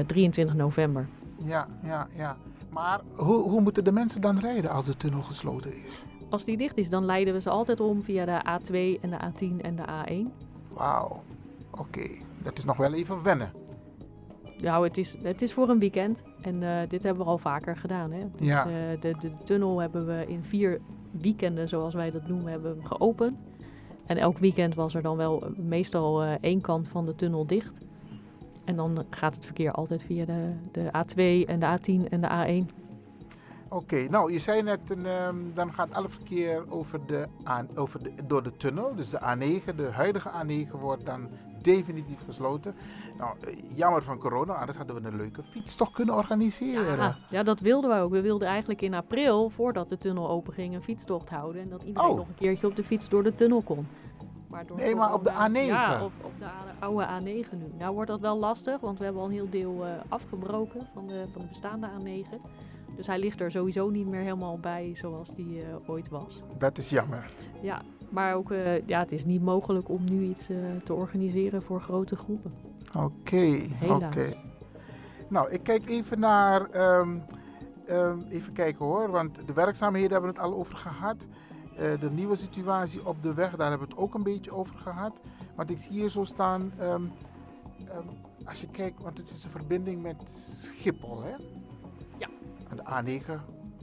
23 0.06 0.54
november. 0.56 1.08
Ja, 1.44 1.68
ja, 1.82 2.06
ja. 2.16 2.36
Maar 2.70 3.00
hoe, 3.16 3.42
hoe 3.42 3.60
moeten 3.60 3.84
de 3.84 3.92
mensen 3.92 4.20
dan 4.20 4.38
rijden 4.38 4.70
als 4.70 4.84
de 4.86 4.96
tunnel 4.96 5.22
gesloten 5.22 5.74
is? 5.76 6.04
Als 6.28 6.44
die 6.44 6.56
dicht 6.56 6.76
is, 6.76 6.90
dan 6.90 7.04
leiden 7.04 7.34
we 7.34 7.40
ze 7.40 7.50
altijd 7.50 7.80
om 7.80 8.02
via 8.02 8.24
de 8.24 8.40
A2 8.44 9.00
en 9.00 9.10
de 9.10 9.16
A10 9.16 9.60
en 9.60 9.76
de 9.76 9.82
A1. 9.82 10.32
Wauw, 10.72 11.22
oké. 11.70 12.08
Dat 12.42 12.58
is 12.58 12.64
nog 12.64 12.76
wel 12.76 12.92
even 12.92 13.22
wennen. 13.22 13.52
Nou, 14.60 14.84
het 14.84 14.98
is, 14.98 15.16
het 15.22 15.42
is 15.42 15.52
voor 15.52 15.68
een 15.68 15.78
weekend. 15.78 16.22
En 16.40 16.62
eh, 16.62 16.88
dit 16.88 17.02
hebben 17.02 17.24
we 17.24 17.30
al 17.30 17.38
vaker 17.38 17.76
gedaan. 17.76 18.12
Hè? 18.12 18.20
Dus, 18.36 18.46
Ja. 18.46 18.64
eh, 18.66 19.00
de, 19.00 19.14
de 19.20 19.30
tunnel 19.44 19.78
hebben 19.80 20.06
we 20.06 20.24
in 20.28 20.42
vier 20.44 20.80
weekenden, 21.10 21.68
zoals 21.68 21.94
wij 21.94 22.10
dat 22.10 22.28
noemen, 22.28 22.50
hebben 22.52 22.76
we 22.76 22.86
geopend. 22.86 23.38
En 24.06 24.16
elk 24.16 24.38
weekend 24.38 24.74
was 24.74 24.94
er 24.94 25.02
dan 25.02 25.16
wel 25.16 25.42
eh, 25.42 25.50
meestal 25.56 26.22
eh, 26.22 26.32
één 26.40 26.60
kant 26.60 26.88
van 26.88 27.06
de 27.06 27.14
tunnel 27.14 27.46
dicht. 27.46 27.78
En 28.70 28.76
dan 28.76 29.04
gaat 29.10 29.34
het 29.34 29.44
verkeer 29.44 29.72
altijd 29.72 30.02
via 30.02 30.24
de, 30.24 30.52
de 30.72 30.84
A2 30.86 31.48
en 31.48 31.60
de 31.60 31.78
A10 31.78 32.08
en 32.08 32.20
de 32.20 32.64
A1. 32.68 32.74
Oké, 33.68 34.08
nou 34.10 34.32
je 34.32 34.38
zei 34.38 34.62
net, 34.62 34.90
een, 34.90 35.06
ehm, 35.06 35.36
dan 35.54 35.72
gaat 35.72 35.92
alle 35.92 36.08
verkeer 36.08 36.64
over 36.68 37.06
de, 37.06 37.26
aan, 37.42 37.68
over 37.74 38.02
de, 38.02 38.12
door 38.26 38.42
de 38.42 38.56
tunnel. 38.56 38.94
Dus 38.94 39.10
de 39.10 39.18
A9, 39.18 39.74
de 39.74 39.88
huidige 39.92 40.30
A9 40.30 40.70
wordt 40.80 41.06
dan 41.06 41.28
definitief 41.62 42.18
gesloten. 42.26 42.74
Nou, 43.18 43.36
eh, 43.40 43.56
jammer 43.74 44.02
van 44.02 44.18
corona, 44.18 44.52
anders 44.52 44.76
hadden 44.76 45.02
we 45.02 45.08
een 45.08 45.16
leuke 45.16 45.42
fietstocht 45.42 45.92
kunnen 45.92 46.14
organiseren. 46.14 46.96
Ja, 46.96 47.16
ja, 47.30 47.42
dat 47.42 47.60
wilden 47.60 47.90
we 47.90 47.96
ook. 47.96 48.10
We 48.10 48.20
wilden 48.20 48.48
eigenlijk 48.48 48.82
in 48.82 48.94
april, 48.94 49.50
voordat 49.50 49.88
de 49.88 49.98
tunnel 49.98 50.28
open 50.28 50.52
ging, 50.52 50.74
een 50.74 50.82
fietstocht 50.82 51.30
houden. 51.30 51.62
En 51.62 51.68
dat 51.68 51.82
iedereen 51.82 52.10
Oh. 52.10 52.16
nog 52.16 52.28
een 52.28 52.34
keertje 52.34 52.66
op 52.66 52.76
de 52.76 52.84
fiets 52.84 53.08
door 53.08 53.22
de 53.22 53.34
tunnel 53.34 53.62
kon. 53.62 53.86
Maar 54.50 54.66
door 54.66 54.76
Nee, 54.76 54.94
maar 54.94 55.14
op 55.14 55.22
de 55.22 55.28
corona- 55.30 55.48
A9. 55.62 55.66
Ja, 55.66 56.04
op, 56.04 56.12
op 56.22 56.32
de 56.38 56.46
oude 56.78 57.06
A9 57.06 57.50
nu. 57.58 57.72
Nou 57.78 57.94
wordt 57.94 58.10
dat 58.10 58.20
wel 58.20 58.38
lastig, 58.38 58.80
want 58.80 58.98
we 58.98 59.04
hebben 59.04 59.22
al 59.22 59.28
een 59.28 59.34
heel 59.34 59.50
deel 59.50 59.84
eh, 59.86 59.92
afgebroken 60.08 60.86
van 60.94 61.06
de, 61.06 61.24
van 61.32 61.42
de 61.42 61.48
bestaande 61.48 61.88
A9. 61.88 62.34
Dus 62.96 63.06
hij 63.06 63.18
ligt 63.18 63.40
er 63.40 63.50
sowieso 63.50 63.90
niet 63.90 64.06
meer 64.06 64.20
helemaal 64.20 64.58
bij 64.58 64.90
zoals 64.94 65.34
die 65.34 65.62
eh, 65.62 65.90
ooit 65.90 66.08
was. 66.08 66.42
Dat 66.58 66.78
is 66.78 66.90
jammer. 66.90 67.30
Ja, 67.60 67.82
maar 68.08 68.34
ook, 68.34 68.50
eh, 68.50 68.86
ja, 68.86 68.98
het 68.98 69.12
is 69.12 69.24
niet 69.24 69.42
mogelijk 69.42 69.88
om 69.88 70.04
nu 70.04 70.22
iets 70.22 70.46
te 70.84 70.94
organiseren 70.94 71.62
voor 71.62 71.80
grote 71.80 72.16
groepen. 72.16 72.54
Oké, 72.96 73.36
Helaas. 73.74 74.02
oké. 74.16 74.28
Nou, 75.28 75.50
ik 75.50 75.62
kijk 75.62 75.88
even 75.88 76.20
naar. 76.20 76.70
ehm, 76.70 77.16
ehm, 77.86 78.18
even 78.28 78.52
kijken 78.52 78.84
hoor, 78.84 79.10
want 79.10 79.46
de 79.46 79.52
werkzaamheden 79.52 80.10
hebben 80.12 80.30
we 80.34 80.36
het 80.40 80.46
al 80.46 80.54
over 80.58 80.76
gehad. 80.76 81.26
Eh, 81.76 82.00
de 82.00 82.10
nieuwe 82.10 82.36
situatie 82.36 83.06
op 83.06 83.22
de 83.22 83.34
weg, 83.34 83.56
daar 83.56 83.70
hebben 83.70 83.88
we 83.88 83.94
het 83.94 84.02
ook 84.02 84.14
een 84.14 84.22
beetje 84.22 84.52
over 84.52 84.76
gehad. 84.78 85.20
Want 85.54 85.70
ik 85.70 85.78
zie 85.78 85.90
hier 85.92 86.08
zo 86.08 86.24
staan. 86.24 86.72
ehm, 86.78 87.04
ehm, 87.88 88.06
als 88.44 88.60
je 88.60 88.68
kijkt, 88.68 89.02
want 89.02 89.18
het 89.18 89.30
is 89.30 89.44
een 89.44 89.50
verbinding 89.50 90.02
met 90.02 90.16
Schiphol, 90.30 91.22
hè? 91.22 91.34
Ja. 92.18 92.28
En 92.68 92.76
de 92.76 92.82
A9 92.82 93.40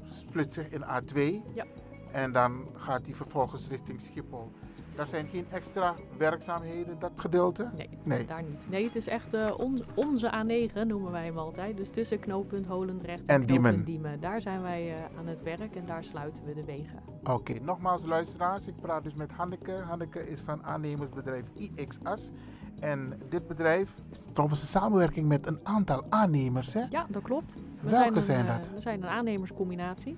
split 0.09 0.53
zich 0.53 0.69
in 0.69 0.83
A2. 0.83 1.43
Ja. 1.53 1.65
En 2.11 2.31
dan 2.31 2.67
gaat 2.75 3.05
die 3.05 3.15
vervolgens 3.15 3.67
richting 3.67 4.01
Schiphol. 4.01 4.51
Daar 4.97 5.07
zijn 5.07 5.27
geen 5.27 5.45
extra 5.51 5.95
werkzaamheden, 6.17 6.99
dat 6.99 7.11
gedeelte? 7.15 7.69
Nee, 7.75 7.89
Nee. 8.03 8.25
daar 8.25 8.43
niet. 8.43 8.65
Nee, 8.69 8.83
het 8.85 8.95
is 8.95 9.07
echt 9.07 9.33
eh, 9.33 9.53
on- 9.59 9.83
onze 9.95 10.27
A9 10.33 10.73
noemen 10.87 11.11
wij 11.11 11.25
hem 11.25 11.37
altijd. 11.37 11.77
Dus 11.77 11.89
tussen 11.89 12.19
knooppunt 12.19 12.65
Holendrecht 12.67 13.19
en, 13.25 13.41
En 13.41 13.45
Diemen. 13.45 13.83
Diemen. 13.83 14.19
Daar 14.19 14.41
zijn 14.41 14.61
wij 14.61 14.89
eh, 14.89 15.17
aan 15.19 15.27
het 15.27 15.43
werk 15.43 15.75
en 15.75 15.85
daar 15.85 16.03
sluiten 16.03 16.45
we 16.45 16.53
de 16.53 16.63
wegen. 16.65 16.99
Oké, 17.23 17.53
nogmaals 17.61 18.05
luisteraars, 18.05 18.67
ik 18.67 18.75
praat 18.81 19.03
dus 19.03 19.13
met 19.13 19.31
Hanneke. 19.31 19.71
Hanneke 19.71 20.29
is 20.29 20.39
van 20.41 20.63
aannemersbedrijf 20.63 21.45
IXAS. 21.55 22.31
En 22.79 23.19
dit 23.29 23.47
bedrijf 23.47 23.95
is 24.11 24.27
trouwens 24.33 24.61
een 24.61 24.67
samenwerking 24.67 25.27
met 25.27 25.47
een 25.47 25.59
aantal 25.63 26.03
aannemers, 26.09 26.73
hè? 26.73 26.83
Ja, 26.89 27.05
dat 27.09 27.21
klopt. 27.21 27.53
We 27.81 27.89
Welke 27.89 28.15
een, 28.15 28.21
zijn 28.21 28.45
eh, 28.47 28.55
dat? 28.57 28.69
we 28.73 28.81
zijn 28.81 29.01
een 29.03 29.09
aannemerscombinatie. 29.09 30.17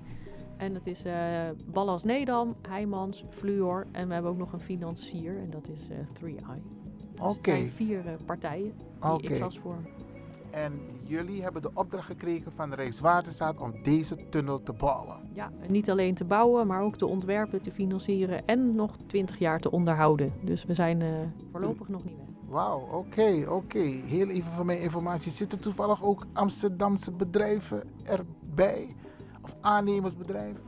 En 0.60 0.74
dat 0.74 0.86
is 0.86 1.04
eh 1.04 1.14
Ballas 1.66 2.04
Nedam, 2.04 2.56
Heijmans, 2.62 3.26
Fluor 3.30 3.88
en 3.92 4.08
we 4.08 4.14
hebben 4.14 4.32
ook 4.32 4.38
nog 4.38 4.54
een 4.54 4.60
financier 4.60 5.38
en 5.38 5.50
dat 5.50 5.68
is 5.68 5.88
eh 5.90 5.98
3i. 5.98 6.62
Dus 7.12 7.22
Oké. 7.22 7.52
Zijn 7.52 7.70
vier 7.70 8.08
eh, 8.08 8.14
partijen 8.26 8.74
die 9.02 9.12
Oké. 9.12 9.34
IXAS 9.34 9.60
vormen. 9.60 9.86
En 10.52 10.74
jullie 11.04 11.42
hebben 11.42 11.62
de 11.62 11.72
opdracht 11.74 12.06
gekregen 12.06 12.52
van 12.52 12.74
Rijkswaterstaat 12.74 13.60
om 13.60 13.74
deze 13.84 14.30
tunnel 14.30 14.64
te 14.64 14.74
bouwen. 14.74 15.16
Ja, 15.34 15.52
niet 15.68 15.90
alleen 15.90 16.16
te 16.16 16.26
bouwen, 16.26 16.68
maar 16.68 16.82
ook 16.82 16.96
te 16.96 17.06
ontwerpen, 17.06 17.62
te 17.62 17.72
financieren 17.72 18.46
en 18.46 18.76
nog 18.76 18.96
20 19.08 19.40
jaar 19.40 19.60
te 19.60 19.72
onderhouden. 19.72 20.34
Dus 20.44 20.64
we 20.64 20.74
zijn 20.74 21.02
eh, 21.02 21.08
voorlopig 21.52 21.88
nog 21.88 22.04
niet 22.04 22.16
weg. 22.18 22.26
Wauw, 22.50 22.80
oké, 22.92 23.46
oké. 23.50 23.80
Heel 24.06 24.30
even 24.30 24.52
voor 24.52 24.66
mijn 24.66 24.82
informatie. 24.82 25.32
Zitten 25.32 25.60
toevallig 25.60 26.04
ook 26.04 26.26
Amsterdamse 26.34 27.12
bedrijven 27.12 27.84
erbij? 28.04 28.96
Of 29.50 29.56
aannemersbedrijven? 29.62 30.62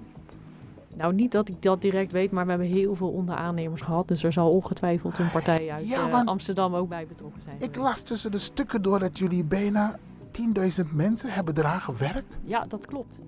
Nou, 0.95 1.13
niet 1.13 1.31
dat 1.31 1.49
ik 1.49 1.61
dat 1.61 1.81
direct 1.81 2.11
weet, 2.11 2.31
maar 2.31 2.43
we 2.43 2.49
hebben 2.49 2.67
heel 2.67 2.95
veel 2.95 3.09
onderaannemers 3.09 3.81
gehad. 3.81 4.07
Dus 4.07 4.23
er 4.23 4.33
zal 4.33 4.51
ongetwijfeld 4.51 5.17
een 5.17 5.31
partij 5.31 5.71
uit 5.71 5.87
Ja, 5.87 6.09
eh, 6.09 6.25
Amsterdam 6.25 6.75
ook 6.75 6.89
bij 6.89 7.07
betrokken 7.07 7.41
zijn. 7.41 7.55
Ik 7.59 7.75
las 7.75 8.01
tussen 8.01 8.31
de 8.31 8.37
stukken 8.37 8.81
door 8.81 8.99
dat 8.99 9.17
jullie 9.17 9.43
bijna 9.43 9.95
10.000 10.31 10.93
mensen 10.93 11.29
hebben 11.29 11.57
eraan 11.57 11.81
gewerkt. 11.81 12.37
Ja, 12.43 12.65
dat 12.67 12.85
klopt. 12.85 13.19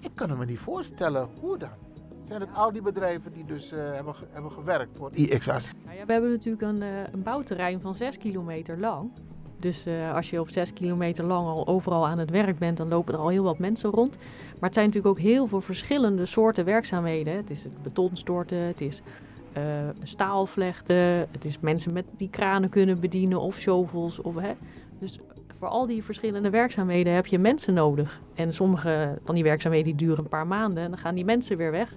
Ik 0.00 0.10
kan 0.14 0.38
me 0.38 0.44
niet 0.44 0.58
voorstellen. 0.58 1.28
Hoe 1.40 1.58
dan? 1.58 1.68
Zijn 2.24 2.40
het 2.40 2.50
al 2.54 2.72
die 2.72 2.82
bedrijven 2.82 3.32
die 3.32 3.44
dus 3.44 3.72
eh, 3.72 3.78
hebben, 3.78 4.14
hebben 4.30 4.52
gewerkt 4.52 4.96
voor 4.96 5.10
IXAS? 5.12 5.72
Nou 5.84 5.96
ja, 5.96 6.06
we 6.06 6.12
hebben 6.12 6.30
natuurlijk 6.30 6.62
een, 6.62 6.82
eh, 6.82 6.88
een 7.12 7.22
bouwterrein 7.22 7.80
van 7.80 7.94
6 7.94 8.18
kilometer 8.18 8.78
lang. 8.78 9.10
Dus 9.60 9.86
als 10.14 10.30
je 10.30 10.40
op 10.40 10.50
6 10.50 10.72
kilometer 10.72 11.24
lang 11.24 11.46
al 11.46 11.66
overal 11.66 12.06
aan 12.06 12.18
het 12.18 12.30
werk 12.30 12.58
bent, 12.58 12.76
dan 12.76 12.88
lopen 12.88 13.14
er 13.14 13.20
al 13.20 13.28
heel 13.28 13.42
wat 13.42 13.58
mensen 13.58 13.90
rond. 13.90 14.18
Maar 14.58 14.68
het 14.68 14.74
zijn 14.74 14.86
natuurlijk 14.86 15.18
ook 15.18 15.24
heel 15.24 15.46
veel 15.46 15.60
verschillende 15.60 16.26
soorten 16.26 16.64
werkzaamheden. 16.64 17.36
Het 17.36 17.50
is 17.50 17.62
het 17.64 17.82
betonstorten, 17.82 18.58
het 18.58 18.80
is 18.80 19.02
eh, 19.52 19.62
staalvlechten, 20.02 20.96
het 21.30 21.44
is 21.44 21.60
mensen 21.60 21.92
met 21.92 22.04
die 22.16 22.30
kranen 22.30 22.68
kunnen 22.68 23.00
bedienen 23.00 23.40
of 23.40 23.58
shovels. 23.58 24.20
Of, 24.20 24.34
hè. 24.34 24.52
Dus 24.98 25.18
voor 25.58 25.68
al 25.68 25.86
die 25.86 26.04
verschillende 26.04 26.50
werkzaamheden 26.50 27.12
heb 27.12 27.26
je 27.26 27.38
mensen 27.38 27.74
nodig. 27.74 28.20
En 28.34 28.52
sommige 28.52 29.18
van 29.24 29.34
die 29.34 29.44
werkzaamheden 29.44 29.96
die 29.96 30.06
duren 30.06 30.24
een 30.24 30.28
paar 30.30 30.46
maanden 30.46 30.82
en 30.82 30.90
dan 30.90 30.98
gaan 30.98 31.14
die 31.14 31.24
mensen 31.24 31.56
weer 31.56 31.70
weg. 31.70 31.94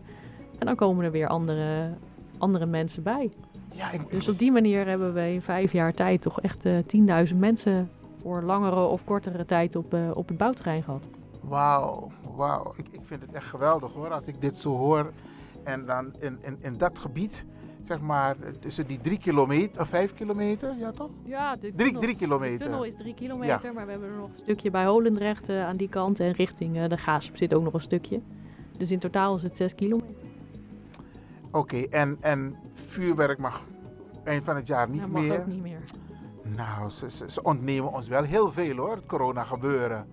En 0.60 0.65
dan 0.65 0.76
komen 0.76 1.06
er 1.06 1.12
weer 1.12 1.28
andere, 1.28 1.93
andere 2.38 2.65
mensen 2.65 3.04
bij. 3.04 3.30
Ja, 3.72 3.91
ik, 3.91 4.12
Dus 4.12 4.28
op 4.28 4.38
die 4.38 4.52
manier 4.52 4.88
hebben 4.88 5.13
we 5.13 5.32
in 5.32 5.41
vijf 5.41 5.72
jaar 5.72 5.93
tijd 5.93 6.22
toch 6.22 6.41
echt 6.41 6.65
eh 6.65 7.28
10.000 7.32 7.36
mensen 7.38 7.89
voor 8.22 8.41
langere 8.41 8.86
of 8.86 9.04
kortere 9.04 9.45
tijd 9.45 9.76
op, 9.76 9.93
eh, 9.93 10.00
op 10.13 10.28
het 10.28 10.38
bouwterrein 10.38 10.84
gehad. 10.84 11.04
Wauw, 11.41 12.12
wauw. 12.39 12.73
Ik, 12.75 12.88
ik 12.91 12.99
vind 13.04 13.21
het 13.21 13.32
echt 13.32 13.45
geweldig 13.45 13.93
hoor, 13.93 14.12
als 14.12 14.28
ik 14.28 14.41
dit 14.41 14.58
zo 14.58 14.78
hoor. 14.78 15.12
En 15.63 15.86
dan 15.86 16.13
in, 16.19 16.38
in, 16.41 16.58
in 16.62 16.78
dat 16.78 16.99
gebied, 16.99 17.45
zeg 17.82 17.99
maar, 17.99 18.36
tussen 18.60 18.88
die 18.88 19.02
drie 19.02 19.17
kilometer, 19.17 19.82
of 19.82 19.88
vijf 19.89 20.13
kilometer, 20.13 20.75
ja 20.78 20.91
toch? 20.91 21.10
Ja, 21.23 21.56
de 21.56 21.60
Drie, 21.60 21.73
tunnel, 21.75 22.02
drie 22.02 22.13
de 22.13 22.19
kilometer. 22.19 22.65
tunnel 22.65 22.84
is 22.84 22.95
drie 22.95 23.13
kilometer, 23.13 23.73
maar 23.73 23.86
we 23.86 23.91
hebben 23.91 24.10
er 24.10 24.15
nog 24.15 24.30
een 24.30 24.39
stukje 24.39 24.71
bij 24.71 24.86
Holendrecht 24.86 25.49
eh, 25.49 25.65
aan 25.65 25.78
die 25.78 25.89
kant. 25.89 26.19
En 26.19 26.32
richting 26.32 26.78
eh, 26.78 26.89
de 26.89 26.97
Gaasp 26.97 27.36
zit 27.38 27.54
ook 27.54 27.63
nog 27.63 27.73
een 27.73 27.82
stukje. 27.82 28.21
Dus 28.78 28.91
in 28.91 28.99
totaal 28.99 29.36
is 29.36 29.43
het 29.43 29.58
6 29.58 29.75
kilometer. 29.75 30.15
Oké, 31.52 31.78
en, 31.78 32.17
en 32.19 32.56
vuurwerk 32.73 33.38
mag 33.38 33.62
eind 34.23 34.43
van 34.43 34.56
het 34.56 34.67
jaar 34.67 34.89
niet 34.89 35.02
Dat 35.02 35.10
mag 35.10 35.21
meer. 35.21 35.39
ook 35.39 35.45
niet 35.47 35.62
meer. 35.62 35.80
Nou, 36.56 36.89
ze, 36.89 37.10
ze, 37.10 37.32
ze 37.32 37.43
ontnemen 37.43 37.91
ons 37.93 38.08
wel 38.08 38.23
heel 38.23 38.52
veel 38.52 38.75
hoor, 38.75 38.95
het 38.95 39.06
corona 39.06 39.43
gebeuren. 39.43 40.08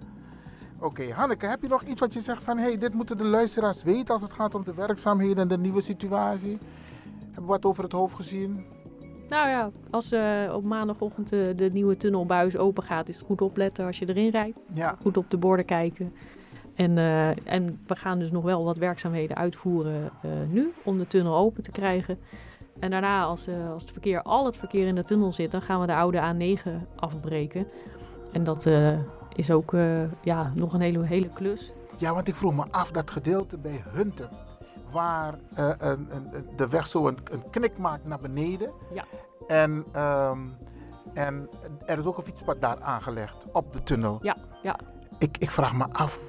Oké, 0.81 1.12
Hanneke, 1.12 1.47
heb 1.47 1.62
je 1.62 1.69
nog 1.69 1.83
iets 1.83 2.01
wat 2.01 2.15
je 2.15 2.21
zegt 2.21 2.43
van... 2.43 2.59
hey, 2.59 2.79
dit 2.79 2.95
moeten 2.95 3.19
de 3.19 3.25
luisteraars 3.25 3.83
weten 3.83 4.15
als 4.15 4.23
het 4.23 4.33
gaat 4.33 4.55
om 4.55 4.65
de 4.65 4.75
werkzaamheden 4.75 5.39
en 5.39 5.49
de 5.49 5.59
nieuwe 5.59 5.81
situatie? 5.81 6.59
Hebben 7.25 7.43
we 7.43 7.47
wat 7.47 7.65
over 7.65 7.83
het 7.83 7.93
hoofd 7.93 8.15
gezien? 8.15 8.65
Nou 9.29 9.49
ja, 9.49 9.71
als 9.91 10.12
eh, 10.12 10.53
op 10.55 10.65
maandagochtend 10.65 11.29
de, 11.29 11.53
de 11.57 11.71
nieuwe 11.73 11.97
tunnelbuis 11.97 12.57
open 12.57 12.83
gaat, 12.83 13.09
is 13.09 13.17
het 13.17 13.27
goed 13.27 13.41
opletten 13.41 13.87
als 13.87 13.99
je 13.99 14.09
erin 14.09 14.31
rijdt. 14.31 14.62
Ja. 14.73 14.97
Goed 15.01 15.17
op 15.17 15.31
de 15.31 15.37
borden 15.37 15.65
kijken. 15.65 16.12
En, 16.75 16.99
eh, 16.99 17.53
en 17.53 17.81
we 17.87 17.97
gaan 17.97 18.19
dus 18.19 18.31
nog 18.31 18.45
wel 18.45 18.65
wat 18.65 18.77
werkzaamheden 18.77 19.37
uitvoeren 19.37 20.11
eh, 20.23 20.31
nu 20.49 20.73
om 20.83 20.99
de 20.99 21.07
tunnel 21.07 21.37
open 21.37 21.62
te 21.62 21.71
krijgen. 21.71 22.19
En 22.79 22.91
daarna, 22.91 23.23
als, 23.23 23.47
eh, 23.47 23.71
als 23.71 23.83
het 23.83 23.93
verkeer, 23.93 24.23
al 24.23 24.47
het 24.47 24.57
verkeer 24.57 24.87
in 24.87 24.95
de 24.95 25.05
tunnel 25.05 25.33
zit, 25.33 25.51
dan 25.51 25.62
gaan 25.62 25.81
we 25.81 25.87
de 25.87 25.95
oude 25.95 26.19
A9 26.19 26.71
afbreken. 26.97 27.67
En 28.33 28.45
dat 28.45 28.67
eh, 28.67 28.99
is 29.38 29.51
ook 29.51 29.75
eh, 29.75 30.22
ja, 30.22 30.53
nog 30.55 30.72
een 30.72 30.81
hele, 30.81 31.05
hele 31.05 31.29
klus. 31.29 31.72
Ja, 31.99 32.14
want 32.14 32.29
ik 32.29 32.35
vroeg 32.35 32.55
me 32.55 32.64
af 32.70 32.90
dat 32.90 33.11
gedeelte 33.11 33.59
bij 33.59 33.83
Hunten... 33.88 34.29
waar 34.92 35.35
eh, 35.55 35.70
een, 35.79 36.09
een, 36.11 36.46
de 36.57 36.68
weg 36.68 36.87
zo 36.87 37.07
een, 37.09 37.18
een 37.31 37.51
knik 37.51 37.79
maakt 37.79 38.05
naar 38.07 38.18
beneden. 38.18 38.70
Ja. 38.94 39.05
En, 39.46 39.85
ehm, 39.92 40.38
en 41.14 41.49
er 41.87 41.99
is 41.99 42.05
ook 42.05 42.16
een 42.16 42.25
fietspad 42.25 42.61
daar 42.61 42.81
aangelegd 42.81 43.37
op 43.53 43.72
de 43.72 43.83
tunnel. 43.83 44.18
Ja, 44.22 44.37
ja. 44.62 44.77
Ik, 45.18 45.38
ik 45.38 45.51
vraag 45.51 45.75
me 45.77 45.87
af, 45.92 46.20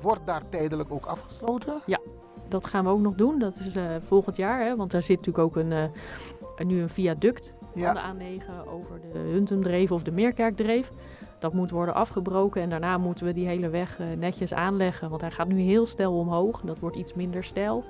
wordt 0.00 0.26
daar 0.26 0.42
tijdelijk 0.48 0.92
ook 0.92 1.06
afgesloten? 1.06 1.80
Ja, 1.86 2.00
dat 2.48 2.66
gaan 2.66 2.84
we 2.84 2.90
ook 2.90 3.00
nog 3.00 3.14
doen. 3.14 3.38
Dat 3.38 3.54
is 3.58 3.76
eh, 3.76 3.84
volgend 4.06 4.36
jaar, 4.36 4.64
hè, 4.64 4.76
want 4.76 4.90
daar 4.90 5.02
zit 5.02 5.16
natuurlijk 5.18 5.44
ook 5.44 5.56
een, 5.56 5.90
nu 6.66 6.80
een 6.80 6.88
viaduct 6.88 7.52
Ja. 7.74 7.94
van 7.94 8.18
de 8.18 8.24
A9 8.40 8.68
over 8.68 9.00
de 9.12 9.18
Huntemdreef 9.18 9.90
of 9.90 10.02
de 10.02 10.12
Meerkerkdreef. 10.12 10.90
Dat 11.46 11.54
moet 11.54 11.70
worden 11.70 11.94
afgebroken 11.94 12.62
en 12.62 12.70
daarna 12.70 12.98
moeten 12.98 13.26
we 13.26 13.32
die 13.32 13.46
hele 13.46 13.68
weg 13.68 13.98
eh, 13.98 14.06
netjes 14.16 14.54
aanleggen. 14.54 15.08
Want 15.08 15.20
hij 15.20 15.30
gaat 15.30 15.48
nu 15.48 15.60
heel 15.60 15.86
stijl 15.86 16.18
omhoog. 16.18 16.60
Dat 16.60 16.78
wordt 16.78 16.96
iets 16.96 17.14
minder 17.14 17.44
stijl. 17.44 17.84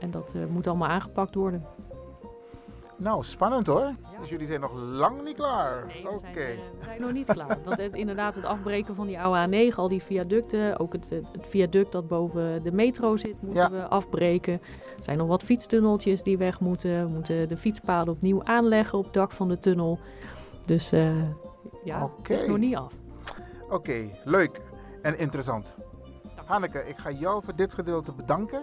En 0.00 0.10
dat 0.10 0.32
eh, 0.34 0.40
moet 0.50 0.66
allemaal 0.66 0.88
aangepakt 0.88 1.34
worden. 1.34 1.64
Nou, 2.96 3.24
spannend 3.24 3.66
hoor. 3.66 3.92
Dus 4.20 4.28
jullie 4.28 4.46
zijn 4.46 4.60
nog 4.60 4.72
lang 4.74 5.24
niet 5.24 5.36
klaar. 5.36 5.84
Oké. 6.04 6.32
We 6.34 6.84
zijn 6.84 7.00
nog 7.00 7.12
niet 7.12 7.26
klaar. 7.26 7.58
Want 7.64 7.80
het, 7.80 7.94
inderdaad, 7.94 8.34
het 8.34 8.44
afbreken 8.44 8.94
van 8.94 9.06
die 9.06 9.20
oude 9.20 9.70
A9, 9.70 9.74
al 9.74 9.88
die 9.88 10.02
viaducten, 10.02 10.78
ook 10.78 10.92
het, 10.92 11.08
het, 11.10 11.46
viaduct 11.48 11.92
dat 11.92 12.08
boven 12.08 12.62
de 12.62 12.72
metro 12.72 13.16
zit, 13.16 13.42
moeten 13.42 13.62
Ja. 13.62 13.70
we 13.70 13.86
afbreken. 13.88 14.52
Er 14.52 15.04
zijn 15.04 15.18
nog 15.18 15.28
wat 15.28 15.42
fietstunneltjes 15.42 16.22
die 16.22 16.38
weg 16.38 16.60
moeten. 16.60 17.04
We 17.04 17.12
moeten 17.12 17.48
de 17.48 17.56
fietspaden 17.56 18.14
opnieuw 18.14 18.42
aanleggen 18.44 18.98
op 18.98 19.04
het 19.04 19.14
dak 19.14 19.32
van 19.32 19.48
de 19.48 19.58
tunnel. 19.58 19.98
Dus 20.66 20.92
eh, 20.92 21.10
ja, 21.84 22.10
het 22.22 22.30
is 22.30 22.46
nog 22.46 22.58
niet 22.58 22.76
af. 22.76 22.92
Oké, 23.70 24.10
leuk 24.24 24.60
en 25.02 25.18
interessant. 25.18 25.76
Hanneke, 26.46 26.88
ik 26.88 26.98
ga 26.98 27.10
jou 27.10 27.44
voor 27.44 27.56
dit 27.56 27.74
gedeelte 27.74 28.14
bedanken. 28.14 28.62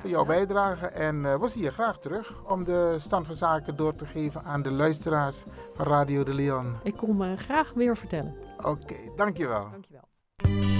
Voor 0.00 0.10
jouw 0.10 0.24
bijdrage. 0.24 0.86
En 0.86 1.16
uh, 1.16 1.34
we 1.34 1.48
zien 1.48 1.62
je 1.62 1.70
graag 1.70 1.98
terug 1.98 2.50
om 2.50 2.64
de 2.64 2.96
stand 2.98 3.26
van 3.26 3.34
zaken 3.34 3.76
door 3.76 3.92
te 3.92 4.06
geven 4.06 4.44
aan 4.44 4.62
de 4.62 4.70
luisteraars 4.70 5.44
van 5.74 5.86
Radio 5.86 6.24
de 6.24 6.34
Leon. 6.34 6.68
Ik 6.82 6.96
kom 6.96 7.22
uh, 7.22 7.38
graag 7.38 7.72
weer 7.74 7.96
vertellen. 7.96 8.34
Oké, 8.56 8.68
okay, 8.68 9.12
dankjewel. 9.16 9.68
Dankjewel. 9.70 10.79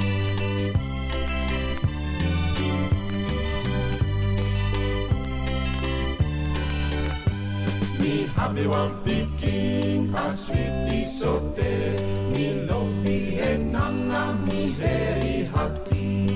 Mi 8.10 8.26
happy 8.34 8.66
one 8.66 8.90
piking 9.04 10.12
a 10.12 10.34
sweetie 10.34 11.06
sote 11.06 11.94
Mi 12.34 12.46
lopi 12.66 13.38
henanga 13.38 14.22
mi 14.46 14.72
heri 14.80 15.44
hati 15.54 16.26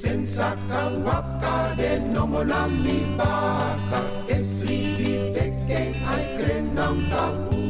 Sensaka 0.00 0.80
waka 1.06 1.76
de 1.76 2.00
nomola 2.12 2.66
mi 2.66 2.98
baka 3.16 4.00
Esri 4.26 4.80
di 4.98 5.12
teke 5.30 5.94
ai 6.02 6.24
krenam 6.34 6.98
tapu 7.08 7.62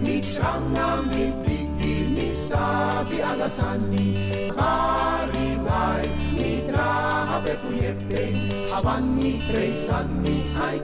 Mi 0.00 0.16
tranga 0.24 1.02
mi 1.12 1.24
piki 1.44 1.94
mi 2.16 2.32
sabi 2.48 3.20
alasani. 3.20 4.08
Bari 4.56 5.48
vai 5.68 6.08
mi 6.32 6.52
traha 6.72 7.44
pe 7.44 7.54
kuyepe 7.60 8.24
Avani 8.72 9.32
presani 9.48 10.36
ai 10.64 10.80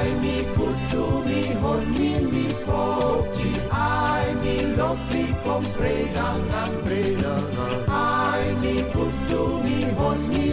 I 0.00 0.10
mi 0.20 0.36
kutu 0.54 1.04
mi 1.26 1.42
honi 1.62 2.10
mi 2.32 2.46
foti 2.64 3.50
I 3.72 4.34
mi 4.42 4.56
lopi 4.76 5.24
compreda 5.44 6.26
gambreda 6.50 7.34
I 7.88 8.44
mi 8.60 8.74
kutu 8.92 9.42
mi 9.64 9.78
honi 9.98 10.46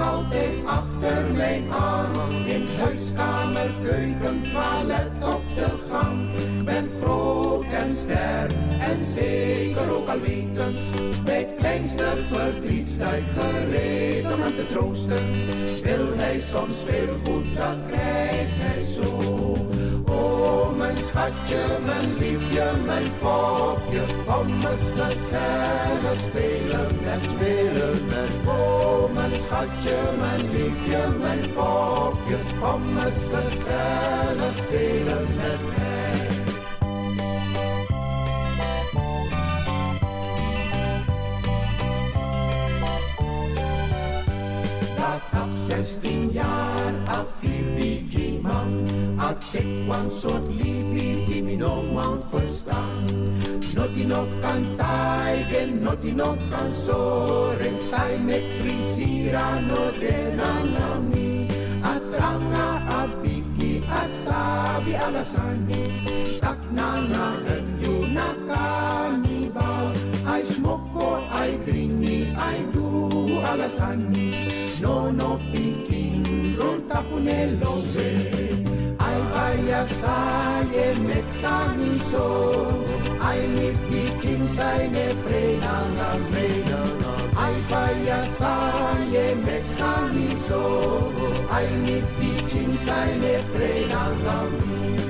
altijd 0.00 0.64
achter 0.64 1.32
mijn 1.32 1.72
aan, 1.72 2.46
in 2.46 2.66
huiskamer, 2.78 3.70
keuken, 3.82 4.42
toilet 4.42 5.24
op 5.24 5.42
de 5.54 5.68
gang. 5.90 6.28
Ben 6.64 6.90
groot 7.00 7.64
en 7.72 7.94
sterk 7.94 8.52
en 8.78 9.04
zeker 9.04 9.90
ook 9.90 10.08
al 10.08 10.20
wetend, 10.20 10.80
bij 11.24 11.38
het 11.38 11.54
kleinste 11.54 12.06
verdriet 12.32 12.88
sta 12.88 13.12
ik 13.12 13.24
gereed 13.38 14.32
om 14.32 14.40
hem 14.40 14.56
te 14.56 14.66
troosten. 14.66 15.46
Wil 15.82 16.16
hij 16.16 16.40
soms 16.40 16.76
veel 16.86 17.16
goed, 17.24 17.56
dat 17.56 17.86
krijgt 17.86 18.56
hij 18.56 18.80
zo. 18.80 19.49
Met. 28.06 28.48
Oh, 28.48 29.12
mijn 29.14 29.34
schatje, 29.34 29.96
mijn 30.18 30.50
liefje, 30.50 31.08
mijn 31.20 31.40
popje, 31.54 32.36
kom 32.60 32.82
eens 32.96 33.22
gezellig 33.32 34.56
spelen 34.56 35.26
met 35.36 35.60
mij. 35.68 36.28
Dat 44.96 45.42
op 45.42 45.50
16 45.68 46.30
jaar 46.32 46.92
af 47.06 47.26
vier 47.40 47.74
bigi 47.74 48.40
man, 49.30 49.36
had 49.36 49.54
ik 49.54 49.88
een 49.88 50.10
soort 50.10 50.48
liefie 50.48 51.24
die 51.26 51.42
me 51.42 51.56
no 51.56 51.82
man 51.82 52.22
verstaan. 52.30 53.04
Noti 53.74 54.04
no 54.04 54.26
kan 54.40 54.74
taigen, 54.74 55.82
noti 55.82 56.12
no 56.12 56.36
kan 56.50 56.70
soren, 56.84 57.78
tai 57.90 58.18
met 58.18 58.48
prisira 58.48 59.60
no 59.60 59.90
de 59.90 60.32
nami. 60.36 61.46
Atranga 61.82 62.82
abiki 62.88 63.82
asabi 63.88 64.94
alasani, 64.94 65.82
tak 66.40 66.58
nana 66.70 67.34
en 67.46 67.78
yuna 67.80 68.34
kanibal. 68.46 69.94
I 70.26 70.44
smoke, 70.44 71.22
I 71.32 71.58
dringi, 71.64 72.34
I 72.36 72.62
do 72.72 73.08
alasani. 73.42 74.50
No, 74.82 75.10
no 75.10 75.38
pikin, 75.52 76.56
ron 76.58 76.80
tapunelo 76.88 77.80
saya 79.68 80.96
meksaniso 81.04 82.28
Aini 83.20 83.76
pikin 83.92 84.48
saine 84.56 85.12
prenangan 85.20 86.20
prenangan 86.32 87.24
Ai 87.36 87.56
paya 87.68 88.24
saya 88.40 89.36
meksaniso 89.36 90.64
Aini 91.52 92.00
pikin 92.16 92.70
saine 92.88 93.44
prenangan 93.52 94.48
me. 94.64 95.09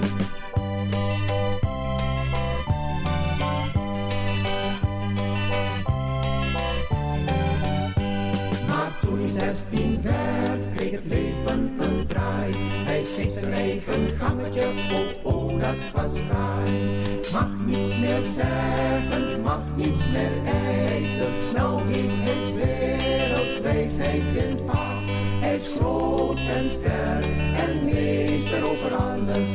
Oh 14.58 15.32
oh, 15.32 15.60
dat 15.60 15.76
was 15.92 16.20
fraai. 16.28 17.20
Mag 17.32 17.48
niets 17.64 17.98
meer 17.98 18.22
zeggen, 18.34 19.42
mag 19.42 19.62
niets 19.76 20.08
meer 20.08 20.32
eisen. 20.44 21.32
Nou 21.54 21.82
heeft 21.92 22.14
hij 22.22 22.54
wereldswijsheid 22.54 24.34
in 24.34 24.64
pacht. 24.64 25.08
Hij 25.40 25.56
is 25.56 25.72
groot 25.76 26.38
en 26.38 26.70
sterk 26.70 27.26
en 27.56 27.84
meester 27.84 28.64
over 28.70 28.94
alles. 28.94 29.48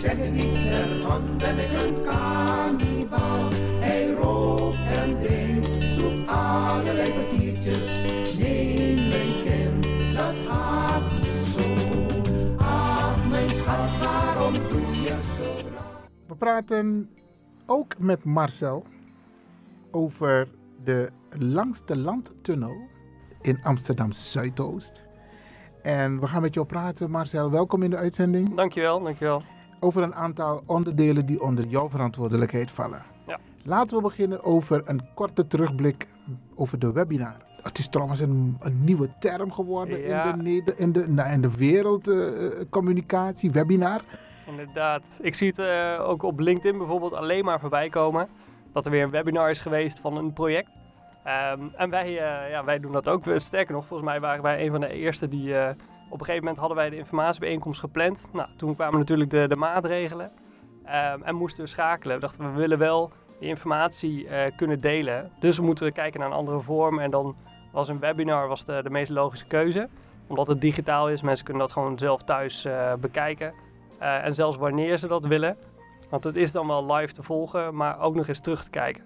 Zeg 0.00 0.16
niets 0.30 0.64
ervan, 0.64 1.22
ben 1.38 1.58
ik 1.58 1.72
een 1.72 1.94
kannibaal. 2.04 2.61
Praten 16.42 17.10
ook 17.66 17.98
met 17.98 18.24
Marcel 18.24 18.84
over 19.90 20.48
de 20.84 21.10
langste 21.38 21.96
landtunnel 21.96 22.76
in 23.40 23.62
Amsterdam 23.62 24.12
Zuidoost. 24.12 25.08
En 25.82 26.20
we 26.20 26.26
gaan 26.26 26.42
met 26.42 26.54
jou 26.54 26.66
praten, 26.66 27.10
Marcel. 27.10 27.50
Welkom 27.50 27.82
in 27.82 27.90
de 27.90 27.96
uitzending. 27.96 28.54
Dankjewel, 28.54 29.02
dankjewel. 29.02 29.42
Over 29.80 30.02
een 30.02 30.14
aantal 30.14 30.62
onderdelen 30.66 31.26
die 31.26 31.42
onder 31.42 31.66
jouw 31.66 31.88
verantwoordelijkheid 31.88 32.70
vallen. 32.70 33.02
Ja. 33.26 33.38
Laten 33.64 33.96
we 33.96 34.02
beginnen 34.02 34.44
over 34.44 34.82
een 34.84 35.02
korte 35.14 35.46
terugblik 35.46 36.08
over 36.54 36.78
de 36.78 36.92
webinar. 36.92 37.36
Het 37.62 37.78
is 37.78 37.88
trouwens 37.88 38.20
een, 38.20 38.56
een 38.60 38.84
nieuwe 38.84 39.08
term 39.18 39.52
geworden 39.52 40.00
Ja. 40.00 40.34
in 40.34 40.44
de, 40.64 40.74
in 40.76 40.92
de, 40.92 41.08
nou, 41.08 41.30
in 41.30 41.40
de 41.40 41.56
wereldcommunicatie, 41.56 43.50
webinar. 43.50 44.02
Inderdaad. 44.46 45.18
Ik 45.20 45.34
zie 45.34 45.48
het 45.48 45.58
eh, 45.58 46.08
ook 46.08 46.22
op 46.22 46.38
LinkedIn 46.38 46.78
bijvoorbeeld 46.78 47.12
alleen 47.12 47.44
maar 47.44 47.60
voorbij 47.60 47.88
komen. 47.88 48.28
Dat 48.72 48.84
er 48.84 48.90
weer 48.90 49.02
een 49.02 49.10
webinar 49.10 49.50
is 49.50 49.60
geweest 49.60 50.00
van 50.00 50.16
een 50.16 50.32
project. 50.32 50.70
Ehm, 51.24 51.60
en 51.76 51.90
wij, 51.90 52.06
eh, 52.06 52.50
ja, 52.50 52.64
wij 52.64 52.80
doen 52.80 52.92
dat 52.92 53.08
ook. 53.08 53.24
Sterker 53.36 53.74
nog, 53.74 53.86
volgens 53.86 54.08
mij 54.08 54.20
waren 54.20 54.42
wij 54.42 54.64
een 54.64 54.70
van 54.70 54.80
de 54.80 54.92
eerste 54.92 55.28
die... 55.28 55.58
eh, 55.58 55.70
op 56.08 56.18
een 56.18 56.24
gegeven 56.26 56.40
moment 56.44 56.58
hadden 56.58 56.76
wij 56.76 56.90
de 56.90 56.96
informatiebijeenkomst 56.96 57.80
gepland. 57.80 58.28
Nou, 58.32 58.48
toen 58.56 58.74
kwamen 58.74 58.98
natuurlijk 58.98 59.30
de, 59.30 59.48
de 59.48 59.56
maatregelen. 59.56 60.30
Ehm, 60.84 61.22
en 61.22 61.34
moesten 61.34 61.64
we 61.64 61.70
schakelen. 61.70 62.14
We 62.14 62.20
dachten, 62.20 62.52
we 62.52 62.58
willen 62.60 62.78
wel 62.78 63.12
die 63.40 63.48
informatie 63.48 64.26
kunnen 64.56 64.80
delen. 64.80 65.30
Dus 65.40 65.56
we 65.56 65.62
moeten 65.62 65.92
kijken 65.92 66.20
naar 66.20 66.28
een 66.28 66.36
andere 66.36 66.60
vorm. 66.60 66.98
En 66.98 67.10
dan 67.10 67.36
was 67.72 67.88
een 67.88 67.98
webinar 67.98 68.48
was 68.48 68.64
de, 68.64 68.80
de 68.82 68.90
meest 68.90 69.10
logische 69.10 69.46
keuze. 69.46 69.88
Omdat 70.26 70.46
het 70.46 70.60
digitaal 70.60 71.10
is. 71.10 71.22
Mensen 71.22 71.44
kunnen 71.44 71.62
dat 71.62 71.72
gewoon 71.72 71.98
zelf 71.98 72.22
thuis 72.22 72.66
bekijken. 73.00 73.54
Eh, 74.02 74.24
en 74.24 74.34
zelfs 74.34 74.56
wanneer 74.56 74.96
ze 74.96 75.06
dat 75.06 75.24
willen. 75.24 75.56
Want 76.10 76.24
het 76.24 76.36
is 76.36 76.52
dan 76.52 76.66
wel 76.66 76.94
live 76.94 77.12
te 77.12 77.22
volgen, 77.22 77.74
maar 77.74 78.00
ook 78.00 78.14
nog 78.14 78.28
eens 78.28 78.40
terug 78.40 78.64
te 78.64 78.70
kijken. 78.70 79.04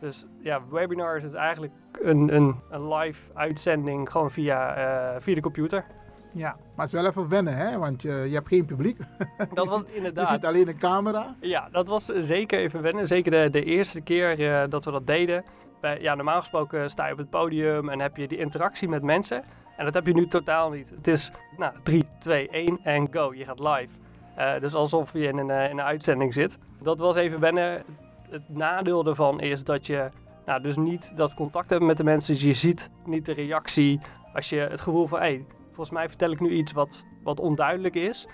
Dus 0.00 0.26
ja, 0.40 0.60
webinar 0.70 1.16
is 1.16 1.22
het 1.22 1.34
eigenlijk 1.34 1.72
een, 2.02 2.34
een, 2.34 2.56
een 2.70 2.94
live 2.94 3.20
uitzending 3.34 4.10
gewoon 4.10 4.30
via, 4.30 4.74
eh, 4.74 5.20
via 5.20 5.34
de 5.34 5.40
computer. 5.40 5.84
Ja, 6.32 6.48
maar 6.48 6.84
het 6.86 6.94
is 6.94 7.00
wel 7.00 7.10
even 7.10 7.28
wennen, 7.28 7.56
hè? 7.56 7.78
Want 7.78 8.02
je, 8.02 8.12
je 8.12 8.34
hebt 8.34 8.48
geen 8.48 8.64
publiek. 8.64 8.98
Dat 9.54 9.68
was 9.68 9.82
Je 9.86 9.96
inderdaad. 9.96 10.28
ziet 10.28 10.44
alleen 10.44 10.68
een 10.68 10.78
camera. 10.78 11.34
Ja, 11.40 11.68
dat 11.72 11.88
was 11.88 12.04
zeker 12.06 12.58
even 12.58 12.82
wennen. 12.82 13.06
Zeker 13.06 13.30
de, 13.30 13.50
de 13.50 13.64
eerste 13.64 14.00
keer 14.00 14.52
eh, 14.62 14.68
dat 14.68 14.84
we 14.84 14.90
dat 14.90 15.06
deden. 15.06 15.44
Bij, 15.80 16.00
ja, 16.00 16.14
normaal 16.14 16.40
gesproken 16.40 16.90
sta 16.90 17.06
je 17.06 17.12
op 17.12 17.18
het 17.18 17.30
podium 17.30 17.88
en 17.88 18.00
heb 18.00 18.16
je 18.16 18.28
die 18.28 18.38
interactie 18.38 18.88
met 18.88 19.02
mensen. 19.02 19.44
En 19.76 19.84
dat 19.84 19.94
heb 19.94 20.06
je 20.06 20.14
nu 20.14 20.26
totaal 20.28 20.70
niet. 20.70 20.90
Het 20.90 21.06
is 21.06 21.30
nou, 21.56 21.72
3, 21.82 22.04
2, 22.18 22.48
1 22.48 22.78
en 22.82 23.08
go. 23.12 23.34
Je 23.34 23.44
gaat 23.44 23.58
live. 23.58 24.01
Eh, 24.36 24.60
dus 24.60 24.74
alsof 24.74 25.12
je 25.12 25.26
in 25.26 25.38
een, 25.38 25.50
eh, 25.50 25.70
in 25.70 25.78
een 25.78 25.84
uitzending 25.84 26.34
zit. 26.34 26.58
Dat 26.82 27.00
was 27.00 27.16
even 27.16 27.40
wennen. 27.40 27.82
Het 28.30 28.48
nadeel 28.48 29.06
ervan 29.06 29.40
is 29.40 29.64
dat 29.64 29.86
je 29.86 30.08
nou, 30.46 30.62
dus 30.62 30.76
niet 30.76 31.12
dat 31.16 31.34
contact 31.34 31.70
hebt 31.70 31.82
met 31.82 31.96
de 31.96 32.04
mensen. 32.04 32.34
Dus 32.34 32.42
je 32.42 32.52
ziet 32.52 32.90
niet 33.04 33.26
de 33.26 33.32
reactie. 33.32 34.00
Als 34.34 34.48
je 34.48 34.56
het 34.56 34.80
gevoel 34.80 35.06
van, 35.06 35.18
hey, 35.18 35.44
volgens 35.66 35.90
mij 35.90 36.08
vertel 36.08 36.30
ik 36.30 36.40
nu 36.40 36.50
iets 36.50 36.72
wat, 36.72 37.04
wat 37.22 37.40
onduidelijk 37.40 37.94
is. 37.94 38.26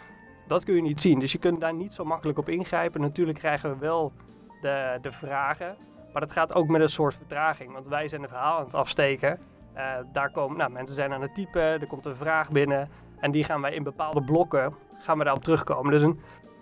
Dat 0.46 0.64
kun 0.64 0.74
je 0.74 0.82
niet 0.82 1.00
zien. 1.00 1.18
Dus 1.18 1.32
je 1.32 1.38
kunt 1.38 1.60
daar 1.60 1.74
niet 1.74 1.94
zo 1.94 2.04
makkelijk 2.04 2.38
op 2.38 2.48
ingrijpen. 2.48 3.00
Natuurlijk 3.00 3.38
krijgen 3.38 3.70
we 3.70 3.76
wel 3.78 4.12
de, 4.60 4.98
de 5.02 5.12
vragen. 5.12 5.76
Maar 6.12 6.22
dat 6.22 6.32
gaat 6.32 6.54
ook 6.54 6.68
met 6.68 6.80
een 6.80 6.88
soort 6.88 7.14
vertraging. 7.14 7.72
Want 7.72 7.88
wij 7.88 8.08
zijn 8.08 8.22
een 8.22 8.28
verhaal 8.28 8.58
aan 8.58 8.64
het 8.64 8.74
afsteken. 8.74 9.38
Eh, 9.72 9.92
daar 10.12 10.30
komen, 10.30 10.58
nou, 10.58 10.70
mensen 10.70 10.96
zijn 10.96 11.12
aan 11.12 11.22
het 11.22 11.34
typen. 11.34 11.62
Er 11.62 11.86
komt 11.86 12.04
een 12.04 12.16
vraag 12.16 12.50
binnen. 12.50 12.88
En 13.20 13.30
die 13.30 13.44
gaan 13.44 13.60
wij 13.60 13.74
in 13.74 13.82
bepaalde 13.82 14.22
blokken 14.22 14.74
gaan 14.98 15.18
we 15.18 15.24
daarop 15.24 15.42
terugkomen. 15.42 15.92
Dus 15.92 16.02
een, 16.02 16.20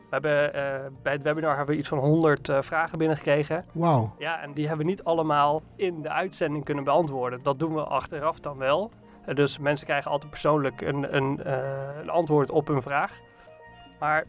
we 0.09 0.13
hebben, 0.13 0.55
eh, 0.55 0.91
bij 1.03 1.13
het 1.13 1.23
webinar 1.23 1.57
hebben 1.57 1.75
we 1.75 1.81
iets 1.81 1.89
van 1.89 1.99
100 1.99 2.49
eh, 2.49 2.63
vragen 2.63 2.99
binnengekregen. 2.99 3.65
Wauw. 3.73 4.15
Ja, 4.19 4.43
en 4.43 4.53
die 4.53 4.69
hebben 4.69 4.85
we 4.87 4.91
niet 4.91 5.05
allemaal 5.05 5.63
in 5.77 6.03
de 6.03 6.11
uitzending 6.11 6.65
kunnen 6.65 6.85
beantwoorden. 6.85 7.41
Dat 7.43 7.59
doen 7.59 7.75
we 7.75 7.81
achteraf 7.81 8.41
dan 8.41 8.59
wel. 8.59 8.91
Eh, 9.25 9.35
dus 9.35 9.59
mensen 9.59 9.87
krijgen 9.87 10.11
altijd 10.11 10.31
persoonlijk 10.31 10.81
een, 10.81 11.17
een, 11.17 11.41
een 12.01 12.11
antwoord 12.11 12.51
op 12.51 12.67
hun 12.67 12.83
vraag. 12.83 13.13
Maar 13.99 14.25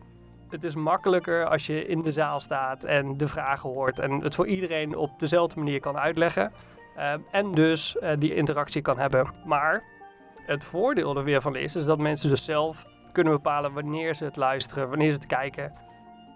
het 0.49 0.63
is 0.63 0.75
makkelijker 0.75 1.45
als 1.45 1.65
je 1.65 1.85
in 1.85 2.01
de 2.01 2.11
zaal 2.11 2.39
staat 2.39 2.83
en 2.83 3.17
de 3.17 3.27
vragen 3.27 3.69
hoort. 3.69 3.99
En 3.99 4.11
het 4.11 4.35
voor 4.35 4.47
iedereen 4.47 4.95
op 4.95 5.19
dezelfde 5.19 5.59
manier 5.59 5.79
kan 5.79 5.97
uitleggen. 5.97 6.51
En 7.31 7.51
dus 7.51 7.97
die 8.19 8.35
interactie 8.35 8.81
kan 8.81 8.99
hebben. 8.99 9.33
Maar 9.45 9.83
het 10.45 10.63
voordeel 10.63 11.17
er 11.17 11.23
weer 11.23 11.41
van 11.41 11.55
is, 11.55 11.75
is 11.75 11.85
dat 11.85 11.97
mensen 11.97 12.29
dus 12.29 12.45
zelf 12.45 12.85
kunnen 13.17 13.33
bepalen 13.33 13.73
wanneer 13.73 14.15
ze 14.15 14.25
het 14.25 14.35
luisteren, 14.35 14.89
wanneer 14.89 15.11
ze 15.11 15.17
het 15.17 15.25
kijken. 15.25 15.73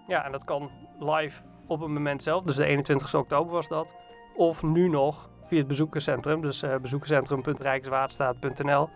Ja, 0.06 0.24
en 0.24 0.32
dat 0.32 0.44
kan 0.44 0.70
live 0.98 1.42
op 1.66 1.80
een 1.80 1.92
moment 1.92 2.22
zelf. 2.22 2.44
Dus 2.44 2.56
de 2.56 2.64
21 2.64 3.14
oktober 3.14 3.52
was 3.52 3.68
dat. 3.68 3.94
Of 4.36 4.62
nu 4.62 4.88
nog 4.88 5.30
via 5.44 5.58
het 5.58 5.66
bezoekerscentrum. 5.66 6.40
Dus 6.40 6.62
eh 6.62 6.76
bezoekerscentrum.rijkswaterstaat.nl 6.76 8.88